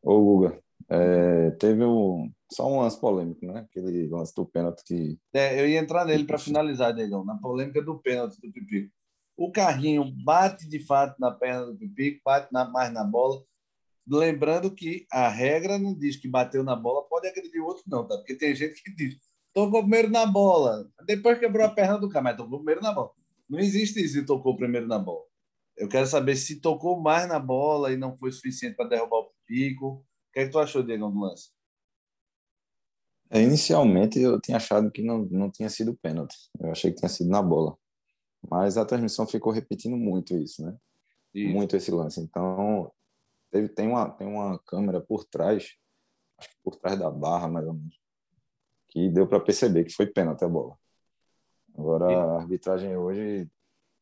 Ô, 0.02 0.22
Guga, 0.22 0.62
é, 0.90 1.52
teve 1.52 1.84
o, 1.84 2.30
só 2.52 2.72
um 2.72 2.82
lance 2.82 3.00
polêmico, 3.00 3.46
né? 3.46 3.62
Aquele 3.62 4.08
lance 4.08 4.34
do 4.36 4.46
pênalti 4.46 4.84
que. 4.86 5.20
É, 5.34 5.60
eu 5.60 5.68
ia 5.68 5.80
entrar 5.80 6.06
nele 6.06 6.26
para 6.26 6.38
finalizar, 6.38 6.94
Negão, 6.94 7.24
na 7.24 7.38
polêmica 7.38 7.82
do 7.82 8.00
pênalti 8.00 8.40
do 8.42 8.52
Pipico. 8.52 8.92
O 9.36 9.52
carrinho 9.52 10.06
bate 10.24 10.68
de 10.68 10.80
fato 10.80 11.20
na 11.20 11.32
perna 11.32 11.68
do 11.68 11.78
Pipico, 11.78 12.22
bate 12.24 12.52
na, 12.52 12.66
mais 12.70 12.94
na 12.94 13.04
bola. 13.04 13.44
Lembrando 14.06 14.74
que 14.74 15.06
a 15.12 15.30
regra 15.30 15.80
não 15.80 15.98
diz 15.98 16.18
que 16.18 16.28
bateu 16.28 16.64
na 16.64 16.76
bola, 16.76 17.08
pode 17.08 17.28
agredir 17.28 17.62
o 17.62 17.66
outro, 17.66 17.84
não, 17.88 18.06
tá? 18.06 18.18
Porque 18.18 18.36
tem 18.36 18.54
gente 18.54 18.84
que 18.84 18.94
diz, 18.94 19.18
tocou 19.54 19.82
primeiro 19.82 20.10
na 20.10 20.26
bola, 20.26 20.90
depois 21.06 21.40
quebrou 21.40 21.66
a 21.66 21.70
perna 21.70 21.98
do 21.98 22.10
cara, 22.10 22.24
mas 22.24 22.38
tocou 22.38 22.60
primeiro 22.60 22.82
na 22.82 22.92
bola. 22.92 23.12
Não 23.48 23.60
existe 23.60 24.04
isso 24.04 24.16
de 24.16 24.26
tocou 24.26 24.58
primeiro 24.58 24.88
na 24.88 24.98
bola. 24.98 25.24
Eu 25.78 25.88
quero 25.88 26.08
saber 26.08 26.36
se 26.36 26.60
tocou 26.60 27.00
mais 27.00 27.28
na 27.28 27.40
bola 27.40 27.92
e 27.92 27.98
não 27.98 28.18
foi 28.18 28.32
suficiente 28.32 28.76
para 28.76 28.90
derrubar 28.90 29.20
o 29.20 29.32
Pico. 29.46 29.88
O 29.88 30.34
que 30.34 30.40
é 30.40 30.46
que 30.46 30.52
tu 30.52 30.60
achou, 30.60 30.84
Diego, 30.84 31.10
do 31.10 31.20
lance? 31.20 31.52
É, 33.30 33.42
inicialmente 33.42 34.20
eu 34.20 34.40
tinha 34.40 34.58
achado 34.58 34.92
que 34.92 35.02
não, 35.02 35.26
não 35.26 35.50
tinha 35.50 35.70
sido 35.70 35.96
pênalti. 35.96 36.36
Eu 36.60 36.72
achei 36.72 36.92
que 36.92 36.98
tinha 36.98 37.10
sido 37.10 37.30
na 37.30 37.42
bola. 37.42 37.76
Mas 38.50 38.78
a 38.78 38.86
transmissão 38.86 39.26
ficou 39.26 39.52
repetindo 39.52 39.98
muito 39.98 40.36
isso, 40.38 40.64
né? 40.64 40.76
Isso. 41.34 41.52
Muito 41.52 41.76
esse 41.76 41.90
lance. 41.90 42.20
Então, 42.20 42.92
teve, 43.50 43.70
tem, 43.70 43.88
uma, 43.88 44.10
tem 44.12 44.28
uma 44.28 44.60
câmera 44.60 45.02
por 45.02 45.26
trás, 45.26 45.76
acho 46.38 46.50
que 46.50 46.56
por 46.64 46.76
trás 46.76 47.00
da 47.00 47.10
barra, 47.10 47.48
mais 47.48 47.66
ou 47.66 47.74
menos, 47.74 48.03
que 48.94 49.10
deu 49.10 49.28
para 49.28 49.40
perceber 49.40 49.84
que 49.84 49.94
foi 49.94 50.06
pênalti 50.06 50.44
a 50.44 50.48
bola. 50.48 50.78
Agora, 51.76 52.12
e... 52.12 52.16
a 52.16 52.36
arbitragem 52.36 52.96
hoje 52.96 53.50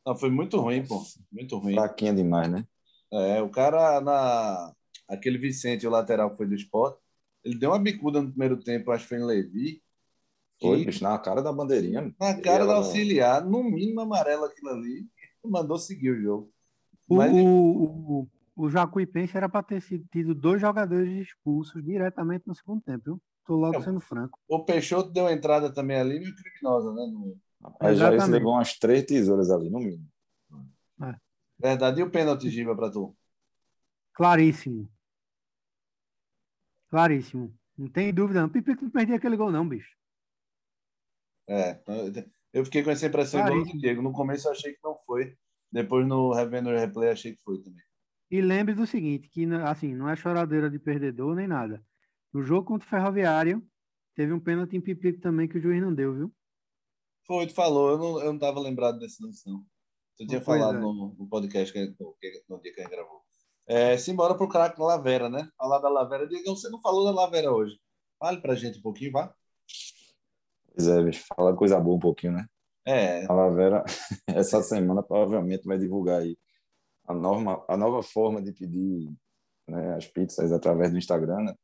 não, 0.06 0.16
foi 0.16 0.30
muito 0.30 0.60
ruim, 0.60 0.86
pô. 0.86 1.02
Muito 1.32 1.58
ruim. 1.58 1.76
Fraquinha 1.76 2.14
demais, 2.14 2.50
né? 2.52 2.66
É, 3.12 3.42
o 3.42 3.50
cara, 3.50 4.02
na... 4.02 4.74
aquele 5.08 5.38
Vicente, 5.38 5.88
o 5.88 5.92
lateral 5.92 6.32
que 6.32 6.38
foi 6.38 6.48
do 6.48 6.56
esporte, 6.56 7.00
ele 7.44 7.58
deu 7.58 7.72
uma 7.72 7.80
bicuda 7.80 8.22
no 8.22 8.30
primeiro 8.30 8.58
tempo, 8.58 8.92
acho 8.92 9.04
que 9.04 9.10
foi 9.10 9.20
em 9.20 9.26
Levi. 9.26 9.82
Foi, 10.62 10.86
bicho, 10.86 11.04
na 11.04 11.18
cara 11.18 11.42
da 11.42 11.52
bandeirinha. 11.52 12.14
Na 12.20 12.40
cara 12.40 12.66
do 12.66 12.72
auxiliar, 12.72 13.44
no 13.44 13.64
mínimo 13.64 14.02
amarelo 14.02 14.46
aquilo 14.46 14.70
ali, 14.70 15.08
mandou 15.44 15.78
seguir 15.80 16.12
o 16.12 16.22
jogo. 16.22 16.54
O, 17.08 17.16
Mas... 17.16 17.32
o, 17.34 17.38
o, 17.38 18.28
o 18.56 18.70
Jacuipense 18.70 19.36
era 19.36 19.50
para 19.50 19.64
ter 19.64 19.82
sido, 19.82 20.06
tido 20.12 20.36
dois 20.36 20.62
jogadores 20.62 21.10
expulsos 21.28 21.84
diretamente 21.84 22.44
no 22.46 22.54
segundo 22.54 22.82
tempo, 22.82 23.04
viu? 23.06 23.22
Tô 23.52 23.58
logo 23.58 23.80
é, 23.80 23.82
sendo 23.82 24.00
franco. 24.00 24.40
O 24.48 24.64
Peixoto 24.64 25.12
deu 25.12 25.30
entrada 25.30 25.74
também 25.74 25.98
ali, 25.98 26.18
meio 26.22 26.34
criminosa, 26.34 26.94
né? 26.94 27.06
No, 27.12 27.38
Rapaz, 27.62 27.98
já 27.98 28.16
isso 28.16 28.32
levou 28.32 28.54
umas 28.54 28.80
três 28.80 29.04
tesouras 29.04 29.52
ali, 29.52 29.70
no 29.70 29.80
mínimo. 29.80 30.08
É. 31.04 31.16
Verdade. 31.60 32.00
E 32.00 32.04
o 32.04 32.10
pênalti, 32.10 32.50
Giba, 32.50 32.74
para 32.74 32.90
tu? 32.90 33.14
Claríssimo. 34.14 34.90
Claríssimo. 36.90 37.54
Não 37.78 37.90
tem 37.90 38.14
dúvida. 38.14 38.42
Não. 38.42 38.48
Pipico 38.48 38.86
não 38.86 38.90
perdia 38.90 39.18
aquele 39.18 39.36
gol, 39.36 39.52
não, 39.52 39.68
bicho. 39.68 39.98
É. 41.50 41.78
Eu 42.54 42.64
fiquei 42.64 42.84
com 42.84 42.92
essa 42.92 43.08
impressão 43.08 43.42
igual 43.42 43.66
do 43.66 43.78
Diego. 43.80 44.02
No 44.02 44.14
começo 44.14 44.48
eu 44.48 44.54
achei 44.54 44.72
que 44.72 44.80
não 44.82 44.98
foi. 45.06 45.36
Depois 45.70 46.08
no 46.08 46.32
revendo 46.32 46.70
replay 46.70 47.10
achei 47.10 47.36
que 47.36 47.44
foi 47.44 47.62
também. 47.62 47.84
E 48.30 48.40
lembre 48.40 48.74
do 48.74 48.88
seguinte, 48.88 49.28
que 49.28 49.46
assim, 49.66 49.94
não 49.94 50.08
é 50.08 50.16
choradeira 50.16 50.70
de 50.70 50.80
perdedor 50.80 51.36
nem 51.36 51.50
nada. 51.50 51.84
No 52.34 52.42
jogo 52.44 52.66
contra 52.66 52.88
o 52.88 52.90
Ferroviário, 52.90 53.66
teve 54.16 54.32
um 54.32 54.40
pênalti 54.40 54.78
em 54.78 54.82
Pipico 54.82 55.20
também 55.20 55.48
que 55.48 55.58
o 55.58 55.62
juiz 55.62 55.82
não 55.82 55.94
deu, 55.94 56.14
viu? 56.14 56.34
Foi, 57.26 57.46
tu 57.48 57.54
falou, 57.54 57.92
eu 57.92 57.98
não, 57.98 58.20
eu 58.22 58.34
não 58.34 58.40
tava 58.40 58.60
lembrado 58.60 59.00
desse 59.00 59.24
lance, 59.24 59.48
não. 59.50 59.64
Tu 60.18 60.28
tinha 60.28 60.42
falado 60.42 60.78
é. 60.78 60.80
no, 60.80 61.16
no, 61.18 61.28
podcast 61.28 61.74
que, 61.74 61.80
no, 62.00 62.16
no 62.50 62.62
dia 62.62 62.74
que 62.74 62.80
a 62.80 62.84
gente 62.84 62.92
gravou. 62.92 63.22
É, 63.68 63.98
simbora 63.98 64.36
pro 64.36 64.50
craque 64.50 64.82
Lavera, 64.82 65.30
né? 65.30 65.50
Falar 65.58 65.80
da 65.80 65.90
Lavera. 65.90 66.28
Digam, 66.28 66.56
você 66.56 66.70
não 66.70 66.82
falou 66.82 67.06
da 67.06 67.12
Lavera 67.12 67.52
hoje. 67.52 67.80
Fale 68.20 68.42
pra 68.42 68.56
gente 68.56 68.80
um 68.80 68.82
pouquinho, 68.82 69.12
vá. 69.12 69.34
Pois 70.74 70.88
é, 70.88 71.04
bicho, 71.04 71.26
falar 71.36 71.56
coisa 71.56 71.80
boa 71.80 71.96
um 71.96 72.00
pouquinho, 72.00 72.34
né? 72.34 72.46
É. 72.86 73.26
A 73.26 73.34
Lavera, 73.34 73.84
essa 74.28 74.62
semana, 74.64 75.04
provavelmente 75.04 75.66
vai 75.66 75.78
divulgar 75.78 76.22
aí 76.22 76.38
a, 77.08 77.14
norma, 77.14 77.64
a 77.68 77.78
nova 77.78 78.02
forma 78.02 78.42
de 78.42 78.52
pedir 78.52 79.12
né, 79.68 79.96
as 79.96 80.08
pizzas 80.08 80.52
através 80.52 80.92
do 80.92 80.98
Instagram, 80.98 81.44
né? 81.44 81.56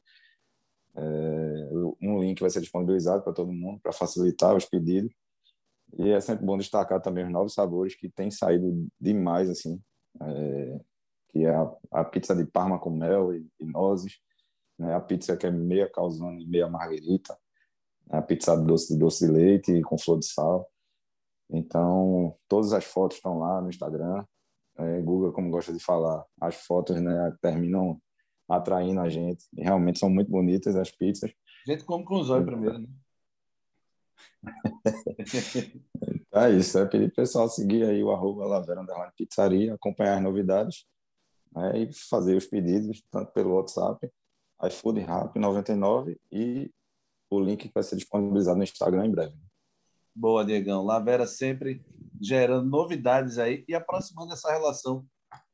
É, 0.98 1.70
um 2.02 2.20
link 2.20 2.40
vai 2.40 2.50
ser 2.50 2.60
disponibilizado 2.60 3.24
para 3.24 3.34
todo 3.34 3.52
mundo 3.52 3.80
para 3.80 3.94
facilitar 3.94 4.56
os 4.56 4.66
pedidos. 4.66 5.14
E 5.98 6.10
é 6.10 6.20
sempre 6.20 6.46
bom 6.46 6.58
destacar 6.58 7.02
também 7.02 7.26
os 7.26 7.32
novos 7.32 7.54
sabores 7.54 7.96
que 7.96 8.10
têm 8.10 8.30
saído 8.30 8.88
demais, 9.00 9.50
assim, 9.50 9.82
é, 10.22 10.80
que 11.30 11.46
é 11.46 11.56
a, 11.56 11.72
a, 11.92 12.04
pizza 12.04 12.36
de 12.36 12.46
parma 12.46 12.80
com 12.80 12.90
mel 12.90 13.34
e, 13.34 13.48
e 13.60 13.66
nozes, 13.66 14.20
né? 14.78 14.94
a 14.94 15.00
pizza 15.00 15.38
que 15.38 15.48
é 15.48 15.52
meia 15.52 15.90
calzone 15.90 16.44
e 16.44 16.48
meia 16.48 16.68
margarita, 16.68 17.38
a 18.10 18.22
pizza 18.22 18.56
doce 18.58 18.94
de 18.94 19.00
doce 19.00 19.26
de 19.26 19.32
leite 19.32 19.82
com 19.82 19.98
flor 19.98 20.20
de 20.20 20.26
sal. 20.26 20.70
Então, 21.50 22.36
todas 22.48 22.74
as 22.74 22.84
fotos 22.84 23.18
estão 23.18 23.40
lá 23.40 23.62
no 23.62 23.70
Instagram. 23.70 24.26
É, 24.78 25.02
Google, 25.02 25.32
como 25.32 25.50
gosta 25.50 25.74
de 25.74 25.80
falar, 25.80 26.26
as 26.40 26.56
fotos 26.56 27.02
né, 27.02 27.36
terminam 27.42 28.00
atraindo 28.48 29.02
a 29.02 29.10
gente. 29.10 29.46
E 29.56 29.64
realmente 29.64 30.00
são 30.00 30.10
muito 30.10 30.32
bonitas 30.32 30.76
as 30.76 30.92
pizzas. 30.92 31.32
A 31.68 31.72
gente 31.72 31.84
come 31.84 32.04
com 32.06 32.20
os 32.20 32.30
olhos 32.30 32.46
primeiro, 32.46 32.80
né? 32.80 32.88
é 36.34 36.52
isso, 36.52 36.78
é 36.78 36.86
pedir 36.86 37.08
para 37.08 37.14
o 37.14 37.26
pessoal 37.26 37.50
seguir 37.50 37.84
aí 37.84 38.04
o 38.04 38.12
arroba 38.12 38.46
Lavera 38.46 38.82
Underline 38.82 39.12
Pizzaria, 39.16 39.74
acompanhar 39.74 40.18
as 40.18 40.24
novidades 40.24 40.86
né, 41.54 41.80
e 41.80 41.94
fazer 41.94 42.36
os 42.36 42.46
pedidos, 42.46 43.04
tanto 43.12 43.32
pelo 43.34 43.56
WhatsApp, 43.56 44.10
iFood 44.64 45.02
Rap 45.02 45.38
99 45.38 46.20
e 46.32 46.72
o 47.30 47.40
link 47.40 47.68
que 47.68 47.74
vai 47.74 47.84
ser 47.84 47.96
disponibilizado 47.96 48.58
no 48.58 48.64
Instagram 48.64 49.06
em 49.06 49.12
breve. 49.12 49.36
Boa, 50.16 50.44
Diegão. 50.44 50.84
Lavera 50.84 51.28
sempre 51.28 51.84
gerando 52.20 52.68
novidades 52.68 53.38
aí 53.38 53.64
e 53.68 53.76
aproximando 53.76 54.34
essa 54.34 54.52
relação 54.52 55.06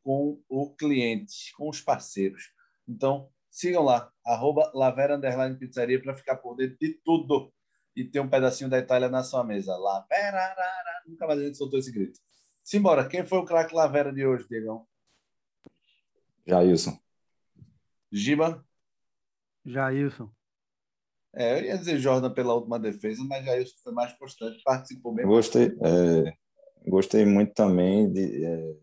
com 0.04 0.40
o 0.48 0.70
cliente, 0.70 1.54
com 1.58 1.70
os 1.70 1.82
parceiros. 1.82 2.53
Então, 2.88 3.30
sigam 3.50 3.84
lá, 3.84 4.12
arroba 4.26 4.72
Lavera 4.74 5.16
Underline 5.16 5.58
Pizzaria 5.58 6.02
para 6.02 6.16
ficar 6.16 6.38
por 6.38 6.56
dentro 6.56 6.78
de 6.80 6.94
tudo 7.04 7.54
e 7.96 8.04
ter 8.04 8.20
um 8.20 8.30
pedacinho 8.30 8.70
da 8.70 8.80
Itália 8.80 9.10
na 9.10 9.24
sua 9.24 9.44
mesa. 9.44 9.78
Lavera, 9.78 10.56
nunca 11.08 11.28
mais 11.28 11.40
a 11.40 11.44
gente 11.44 11.58
soltou 11.58 11.80
esse 11.80 11.92
grito. 11.92 12.20
Simbora, 12.64 13.08
quem 13.08 13.26
foi 13.26 13.38
o 13.40 13.46
craque 13.46 13.76
Lavera 13.76 14.12
de 14.12 14.26
hoje, 14.26 14.48
Diegão? 14.48 14.88
Jailson. 16.46 16.98
Giba? 18.12 18.66
Jailson. 19.66 20.32
É, 21.36 21.60
eu 21.60 21.66
ia 21.66 21.78
dizer 21.78 21.98
Jordan 21.98 22.32
pela 22.32 22.54
última 22.54 22.80
defesa, 22.80 23.24
mas 23.24 23.44
Jailson 23.44 23.76
foi 23.84 23.94
mais 23.94 24.14
constante, 24.14 24.62
participou 24.64 25.14
bem. 25.14 25.26
Gostei, 25.26 25.76
é, 25.82 26.38
gostei 26.88 27.26
muito 27.26 27.54
também 27.54 28.12
de 28.12 28.46
é, 28.46 28.76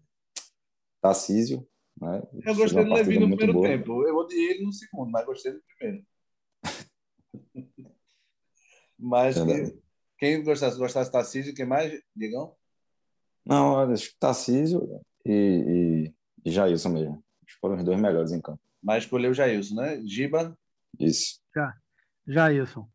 Tarcísio. 1.00 1.66
Né? 2.00 2.22
Eu 2.44 2.54
gostei 2.54 2.84
do 2.84 2.92
Levi 2.94 3.18
no 3.18 3.28
primeiro 3.28 3.52
boa. 3.52 3.68
tempo. 3.68 4.06
Eu 4.06 4.16
odiei 4.16 4.52
ele 4.52 4.64
no 4.64 4.72
segundo, 4.72 5.10
mas 5.10 5.26
gostei 5.26 5.52
do 5.52 5.62
primeiro. 5.62 6.04
Mas 9.02 9.34
quem, 9.34 9.82
quem 10.18 10.44
gostasse, 10.44 10.76
gostasse 10.76 11.08
de 11.08 11.12
Tarcísio, 11.12 11.54
quem 11.54 11.64
mais, 11.64 11.90
Digão? 12.14 12.54
Não, 13.46 13.78
acho 13.78 14.10
que 14.10 14.18
Tarcísio 14.18 15.00
e, 15.24 16.12
e, 16.44 16.48
e 16.48 16.50
Jailson 16.50 16.90
mesmo. 16.90 17.24
Foram 17.62 17.76
os 17.76 17.84
dois 17.84 17.98
melhores 17.98 18.30
em 18.30 18.42
campo. 18.42 18.60
Mas 18.82 19.04
escolheu 19.04 19.32
Jailson, 19.32 19.74
né? 19.76 20.02
Giba? 20.04 20.54
Isso. 20.98 21.40
Já. 21.54 21.74
Jailson. 22.26 22.86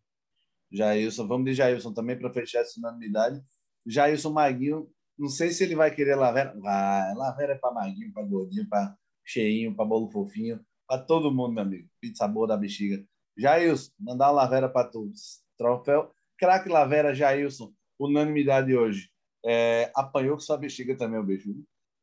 Jailson. 0.71 1.27
Vamos 1.27 1.45
de 1.45 1.55
Jailson 1.55 1.91
também 1.91 2.17
para 2.17 2.31
fechar 2.31 2.59
essa 2.59 2.79
unanimidade. 2.79 3.43
Jailson 3.85 4.31
Maguinho, 4.31 4.87
não 5.17 5.29
sei 5.29 5.51
se 5.51 5.63
ele 5.63 5.75
vai 5.75 5.91
querer 5.91 6.15
Lavera. 6.15 6.53
Vai, 6.59 7.13
Lavera 7.15 7.53
é 7.53 7.57
para 7.57 7.73
Maguinho, 7.73 8.11
para 8.13 8.23
Gordinho, 8.23 8.67
para 8.67 8.95
Cheinho, 9.23 9.75
para 9.75 9.85
Bolo 9.85 10.09
Fofinho, 10.09 10.59
para 10.87 11.01
todo 11.01 11.33
mundo, 11.33 11.53
meu 11.53 11.63
amigo. 11.63 11.89
Pizza 11.99 12.27
boa 12.27 12.47
da 12.47 12.57
bexiga. 12.57 13.03
Jailson, 13.37 13.91
mandar 13.99 14.27
uma 14.27 14.43
Lavera 14.43 14.69
para 14.69 14.87
todos. 14.87 15.41
Troféu. 15.57 16.11
Craque 16.37 16.69
Lavera 16.69 17.13
Jailson, 17.13 17.71
unanimidade 17.99 18.75
hoje. 18.75 19.09
É, 19.45 19.91
apanhou 19.95 20.35
com 20.35 20.41
sua 20.41 20.57
bexiga 20.57 20.97
também, 20.97 21.19
o 21.19 21.23
beijo. 21.23 21.55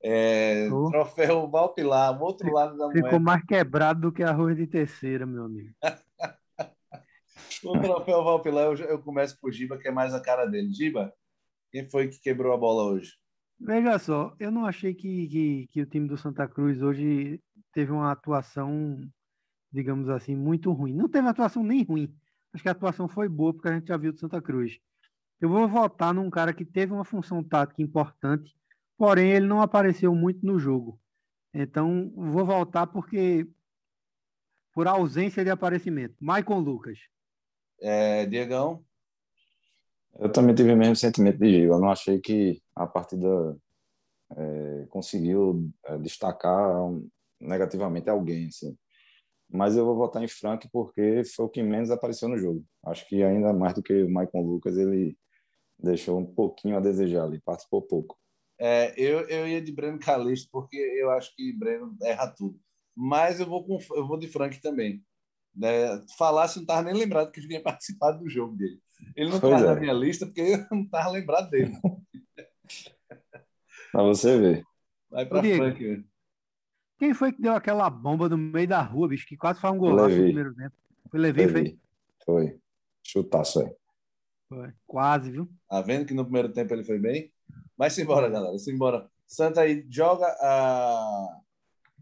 É, 0.03 0.69
oh. 0.73 0.91
Troféu 0.91 1.49
Valpilar, 1.49 2.21
o 2.21 2.25
outro 2.25 2.53
lado 2.53 2.77
da 2.77 2.87
moeda. 2.87 3.03
Ficou 3.03 3.21
mais 3.21 3.45
quebrado 3.45 4.01
do 4.01 4.13
que 4.13 4.23
arroz 4.23 4.57
de 4.57 4.67
terceira, 4.67 5.27
meu 5.27 5.45
amigo. 5.45 5.73
o 7.65 7.81
troféu 7.81 8.25
Valpilar, 8.25 8.65
eu, 8.65 8.75
eu 8.75 8.99
começo 9.03 9.39
por 9.41 9.53
Giba, 9.53 9.79
que 9.79 9.89
é 9.89 9.93
mais 9.93 10.15
a 10.15 10.21
cara 10.21 10.47
dele. 10.47 10.73
Giba, 10.73 11.13
quem 11.73 11.91
foi 11.91 12.09
que 12.09 12.21
quebrou 12.21 12.53
a 12.53 12.57
bola 12.57 12.85
hoje? 12.85 13.15
Veja 13.59 13.99
só, 13.99 14.35
eu 14.39 14.51
não 14.51 14.67
achei 14.67 14.95
que, 14.95 15.29
que, 15.29 15.67
que 15.69 15.83
o 15.83 15.87
time 15.87 16.07
do 16.07 16.19
Santa 16.19 16.47
Cruz 16.47 16.83
hoje 16.83 17.41
teve 17.73 17.91
uma 17.91 18.13
atuação, 18.13 19.01
digamos 19.73 20.09
assim, 20.09 20.37
muito 20.37 20.71
ruim. 20.73 20.93
Não 20.93 21.09
teve 21.09 21.27
atuação 21.29 21.63
nem 21.63 21.83
ruim. 21.83 22.15
Acho 22.53 22.63
que 22.63 22.69
a 22.69 22.73
atuação 22.73 23.09
foi 23.09 23.29
boa, 23.29 23.55
porque 23.55 23.69
a 23.69 23.75
gente 23.75 23.89
já 23.89 23.97
viu 23.97 24.13
do 24.13 24.19
Santa 24.19 24.43
Cruz. 24.43 24.79
Eu 25.41 25.49
vou 25.49 25.67
votar 25.67 26.13
num 26.13 26.29
cara 26.29 26.53
que 26.53 26.65
teve 26.65 26.93
uma 26.93 27.05
função 27.05 27.43
tática 27.43 27.81
importante, 27.81 28.55
porém 28.99 29.31
ele 29.31 29.47
não 29.47 29.63
apareceu 29.63 30.15
muito 30.15 30.45
no 30.45 30.59
jogo. 30.59 31.01
Então, 31.55 32.13
vou 32.15 32.45
voltar 32.45 32.87
porque 32.87 33.49
por 34.73 34.87
ausência 34.87 35.45
de 35.45 35.51
aparecimento. 35.51 36.15
Maicon 36.21 36.59
Lucas. 36.59 36.99
É, 37.81 38.27
Diegão. 38.27 38.85
Eu 40.19 40.31
também 40.31 40.55
tive 40.55 40.73
o 40.73 40.77
mesmo 40.77 40.97
sentimento 40.97 41.39
de 41.39 41.51
Giba. 41.51 41.75
Eu 41.75 41.81
não 41.81 41.91
achei 41.91 42.21
que 42.21 42.61
a 42.75 42.87
partida 42.87 43.57
é, 44.37 44.87
conseguiu 44.89 45.71
é, 45.85 45.99
destacar 45.99 46.75
negativamente 47.41 48.09
alguém. 48.09 48.47
Assim. 48.47 48.77
Mas 49.51 49.77
eu 49.77 49.85
vou 49.85 49.97
votar 49.97 50.23
em 50.23 50.29
Frank 50.29 50.69
porque 50.73 51.23
foi 51.25 51.47
o 51.47 51.49
que 51.49 51.63
menos 51.63 51.91
apareceu 51.91 52.29
no 52.29 52.39
jogo. 52.39 52.65
Acho 52.85 53.07
que 53.09 53.23
ainda 53.23 53.53
mais 53.53 53.75
do 53.75 53.83
que 53.83 54.03
o 54.03 54.11
Maicon 54.11 54.43
Lucas, 54.43 54.77
ele 54.77 55.17
deixou 55.79 56.19
um 56.19 56.27
pouquinho 56.27 56.77
a 56.77 56.81
desejar 56.81 57.25
ali, 57.25 57.41
participou 57.41 57.83
pouco. 57.83 58.17
É, 58.59 58.95
eu, 58.97 59.21
eu 59.29 59.49
ia 59.49 59.61
de 59.61 59.73
Breno 59.73 59.99
Calixto 59.99 60.49
porque 60.53 60.77
eu 60.77 61.11
acho 61.11 61.35
que 61.35 61.53
Breno 61.53 61.97
erra 62.03 62.29
tudo. 62.29 62.59
Mas 62.95 63.41
eu 63.41 63.47
vou, 63.47 63.65
com, 63.65 63.79
eu 63.97 64.07
vou 64.07 64.19
de 64.19 64.29
Frank 64.29 64.61
também. 64.61 65.03
Né? 65.55 66.01
Falasse, 66.17 66.57
não 66.57 66.63
estava 66.63 66.83
nem 66.83 66.95
lembrado 66.95 67.33
que 67.33 67.41
ele 67.41 67.49
tinha 67.49 67.63
participado 67.63 68.21
do 68.21 68.31
jogo 68.31 68.57
dele. 68.57 68.81
Ele 69.17 69.31
não 69.31 69.37
está 69.37 69.49
é. 69.49 69.61
na 69.61 69.75
minha 69.75 69.93
lista 69.93 70.27
porque 70.27 70.41
eu 70.41 70.67
não 70.71 70.83
estava 70.83 71.11
lembrado 71.11 71.51
dele. 71.51 71.73
para 73.93 74.03
você 74.03 74.39
ver. 74.39 74.65
Vai 75.11 75.27
para 75.27 75.43
Frank. 75.43 76.05
Quem 76.99 77.15
foi 77.15 77.33
que 77.33 77.43
deu 77.43 77.53
aquela 77.53 77.91
bomba 77.91 78.29
no 78.29 78.39
meio 78.39 78.69
da 78.69 78.81
rua, 78.81 79.09
bicho, 79.09 79.27
que 79.27 79.37
quase 79.37 79.61
faz 79.61 79.75
um 79.75 79.79
golaço 79.79 80.17
no 80.17 80.23
primeiro 80.23 80.55
tempo? 80.55 80.75
Foi 81.11 81.21
Levi, 81.21 81.47
Levi. 81.47 81.81
foi? 82.25 82.25
Foi. 82.25 82.61
Chutaço 83.03 83.61
aí. 83.61 83.75
Foi. 84.49 84.73
Quase, 84.87 85.31
viu? 85.31 85.51
Tá 85.69 85.83
vendo 85.83 86.07
que 86.07 86.15
no 86.15 86.25
primeiro 86.25 86.53
tempo 86.53 86.73
ele 86.73 86.85
foi 86.85 86.99
bem? 86.99 87.33
Mas 87.77 87.93
simbora, 87.93 88.31
galera. 88.31 88.57
Simbora. 88.59 89.11
Santa 89.27 89.63
aí 89.63 89.85
joga 89.91 90.27
a. 90.41 91.41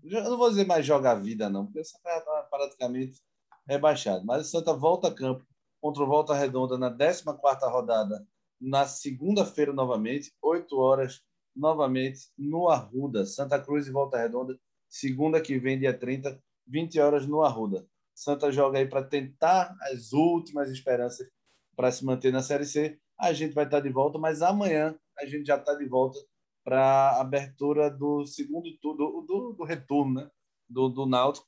Eu 0.03 0.25
não 0.25 0.39
vou 0.39 0.51
dizer 0.51 0.67
mais 0.67 0.85
joga 0.85 1.13
a 1.13 1.15
vida, 1.15 1.49
não, 1.49 1.65
porque 1.65 1.81
o 1.81 1.85
Santa 1.85 2.19
está 2.19 2.49
praticamente 2.51 3.21
rebaixado. 3.67 4.25
Mas 4.25 4.47
o 4.47 4.51
Santa 4.51 4.75
volta 4.75 5.09
a 5.09 5.15
campo 5.15 5.45
contra 5.81 6.03
o 6.03 6.07
Volta 6.07 6.35
Redonda 6.35 6.77
na 6.77 6.91
14 6.91 7.25
rodada, 7.71 8.27
na 8.61 8.87
segunda-feira 8.87 9.73
novamente, 9.73 10.33
8 10.43 10.79
horas, 10.79 11.23
novamente, 11.57 12.29
no 12.37 12.69
Arruda. 12.69 13.25
Santa 13.25 13.59
Cruz 13.59 13.87
e 13.87 13.91
Volta 13.91 14.19
Redonda, 14.19 14.59
segunda 14.89 15.41
que 15.41 15.59
vem, 15.59 15.79
dia 15.79 15.97
30, 15.97 16.41
20 16.67 17.01
horas 17.01 17.27
no 17.27 17.43
Arruda. 17.43 17.87
Santa 18.15 18.53
joga 18.53 18.79
aí 18.79 18.87
para 18.87 19.03
tentar 19.03 19.75
as 19.91 20.13
últimas 20.13 20.71
esperanças 20.71 21.27
para 21.75 21.91
se 21.91 22.05
manter 22.05 22.31
na 22.31 22.43
Série 22.43 22.67
C. 22.67 22.99
A 23.19 23.33
gente 23.33 23.55
vai 23.55 23.65
estar 23.65 23.81
de 23.81 23.89
volta, 23.89 24.19
mas 24.19 24.43
amanhã 24.43 24.95
a 25.19 25.25
gente 25.25 25.47
já 25.47 25.57
está 25.57 25.75
de 25.75 25.87
volta 25.87 26.19
para 26.63 26.81
a 26.81 27.21
abertura 27.23 27.91
do 27.91 28.27
segundo 28.27 28.71
turno, 28.79 28.99
do, 28.99 29.21
do, 29.23 29.53
do, 29.55 29.65
retorno 29.65 30.21
né? 30.21 30.31
do, 30.69 30.89
do 30.89 31.07
Náutico 31.07 31.47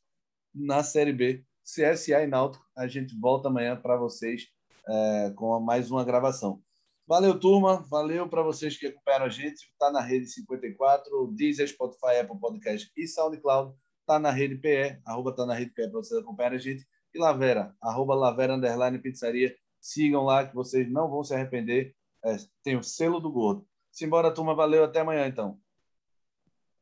na 0.54 0.82
Série 0.82 1.12
B. 1.12 1.44
CSA 1.64 2.22
e 2.22 2.26
Náutico, 2.26 2.64
a 2.76 2.86
gente 2.86 3.18
volta 3.18 3.48
amanhã 3.48 3.76
para 3.76 3.96
vocês 3.96 4.48
é, 4.88 5.32
com 5.36 5.58
mais 5.60 5.90
uma 5.90 6.04
gravação. 6.04 6.60
Valeu, 7.06 7.38
turma. 7.38 7.84
Valeu 7.88 8.28
para 8.28 8.42
vocês 8.42 8.76
que 8.76 8.86
acompanharam 8.86 9.26
a 9.26 9.28
gente. 9.28 9.70
Está 9.70 9.90
na 9.90 10.00
rede 10.00 10.26
54, 10.26 11.32
Deezer, 11.34 11.68
Spotify, 11.68 12.18
Apple 12.20 12.38
Podcast 12.38 12.90
e 12.96 13.06
SoundCloud. 13.06 13.74
Está 14.00 14.18
na 14.18 14.30
rede 14.30 14.56
PE, 14.56 15.00
arroba 15.04 15.34
tá 15.34 15.46
na 15.46 15.54
rede 15.54 15.70
PE 15.72 15.88
para 15.88 16.00
vocês 16.00 16.20
acompanharem 16.20 16.58
a 16.58 16.60
gente. 16.60 16.86
E 17.14 17.18
Lavera, 17.18 17.74
arroba 17.80 18.14
Lavera 18.14 18.54
Underline 18.54 18.98
Pizzaria. 18.98 19.54
Sigam 19.80 20.24
lá 20.24 20.46
que 20.46 20.54
vocês 20.54 20.90
não 20.90 21.10
vão 21.10 21.22
se 21.22 21.34
arrepender. 21.34 21.94
É, 22.24 22.36
tem 22.62 22.76
o 22.76 22.82
selo 22.82 23.20
do 23.20 23.30
gordo. 23.30 23.66
Simbora, 23.90 24.32
turma. 24.32 24.54
Valeu. 24.54 24.84
Até 24.84 25.00
amanhã, 25.00 25.26
então. 25.26 25.58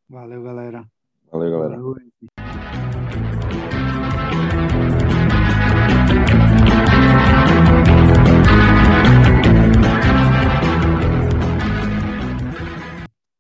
Valeu, 0.09 0.43
galera. 0.43 0.89
Valeu, 1.31 1.51
galera. 1.51 2.40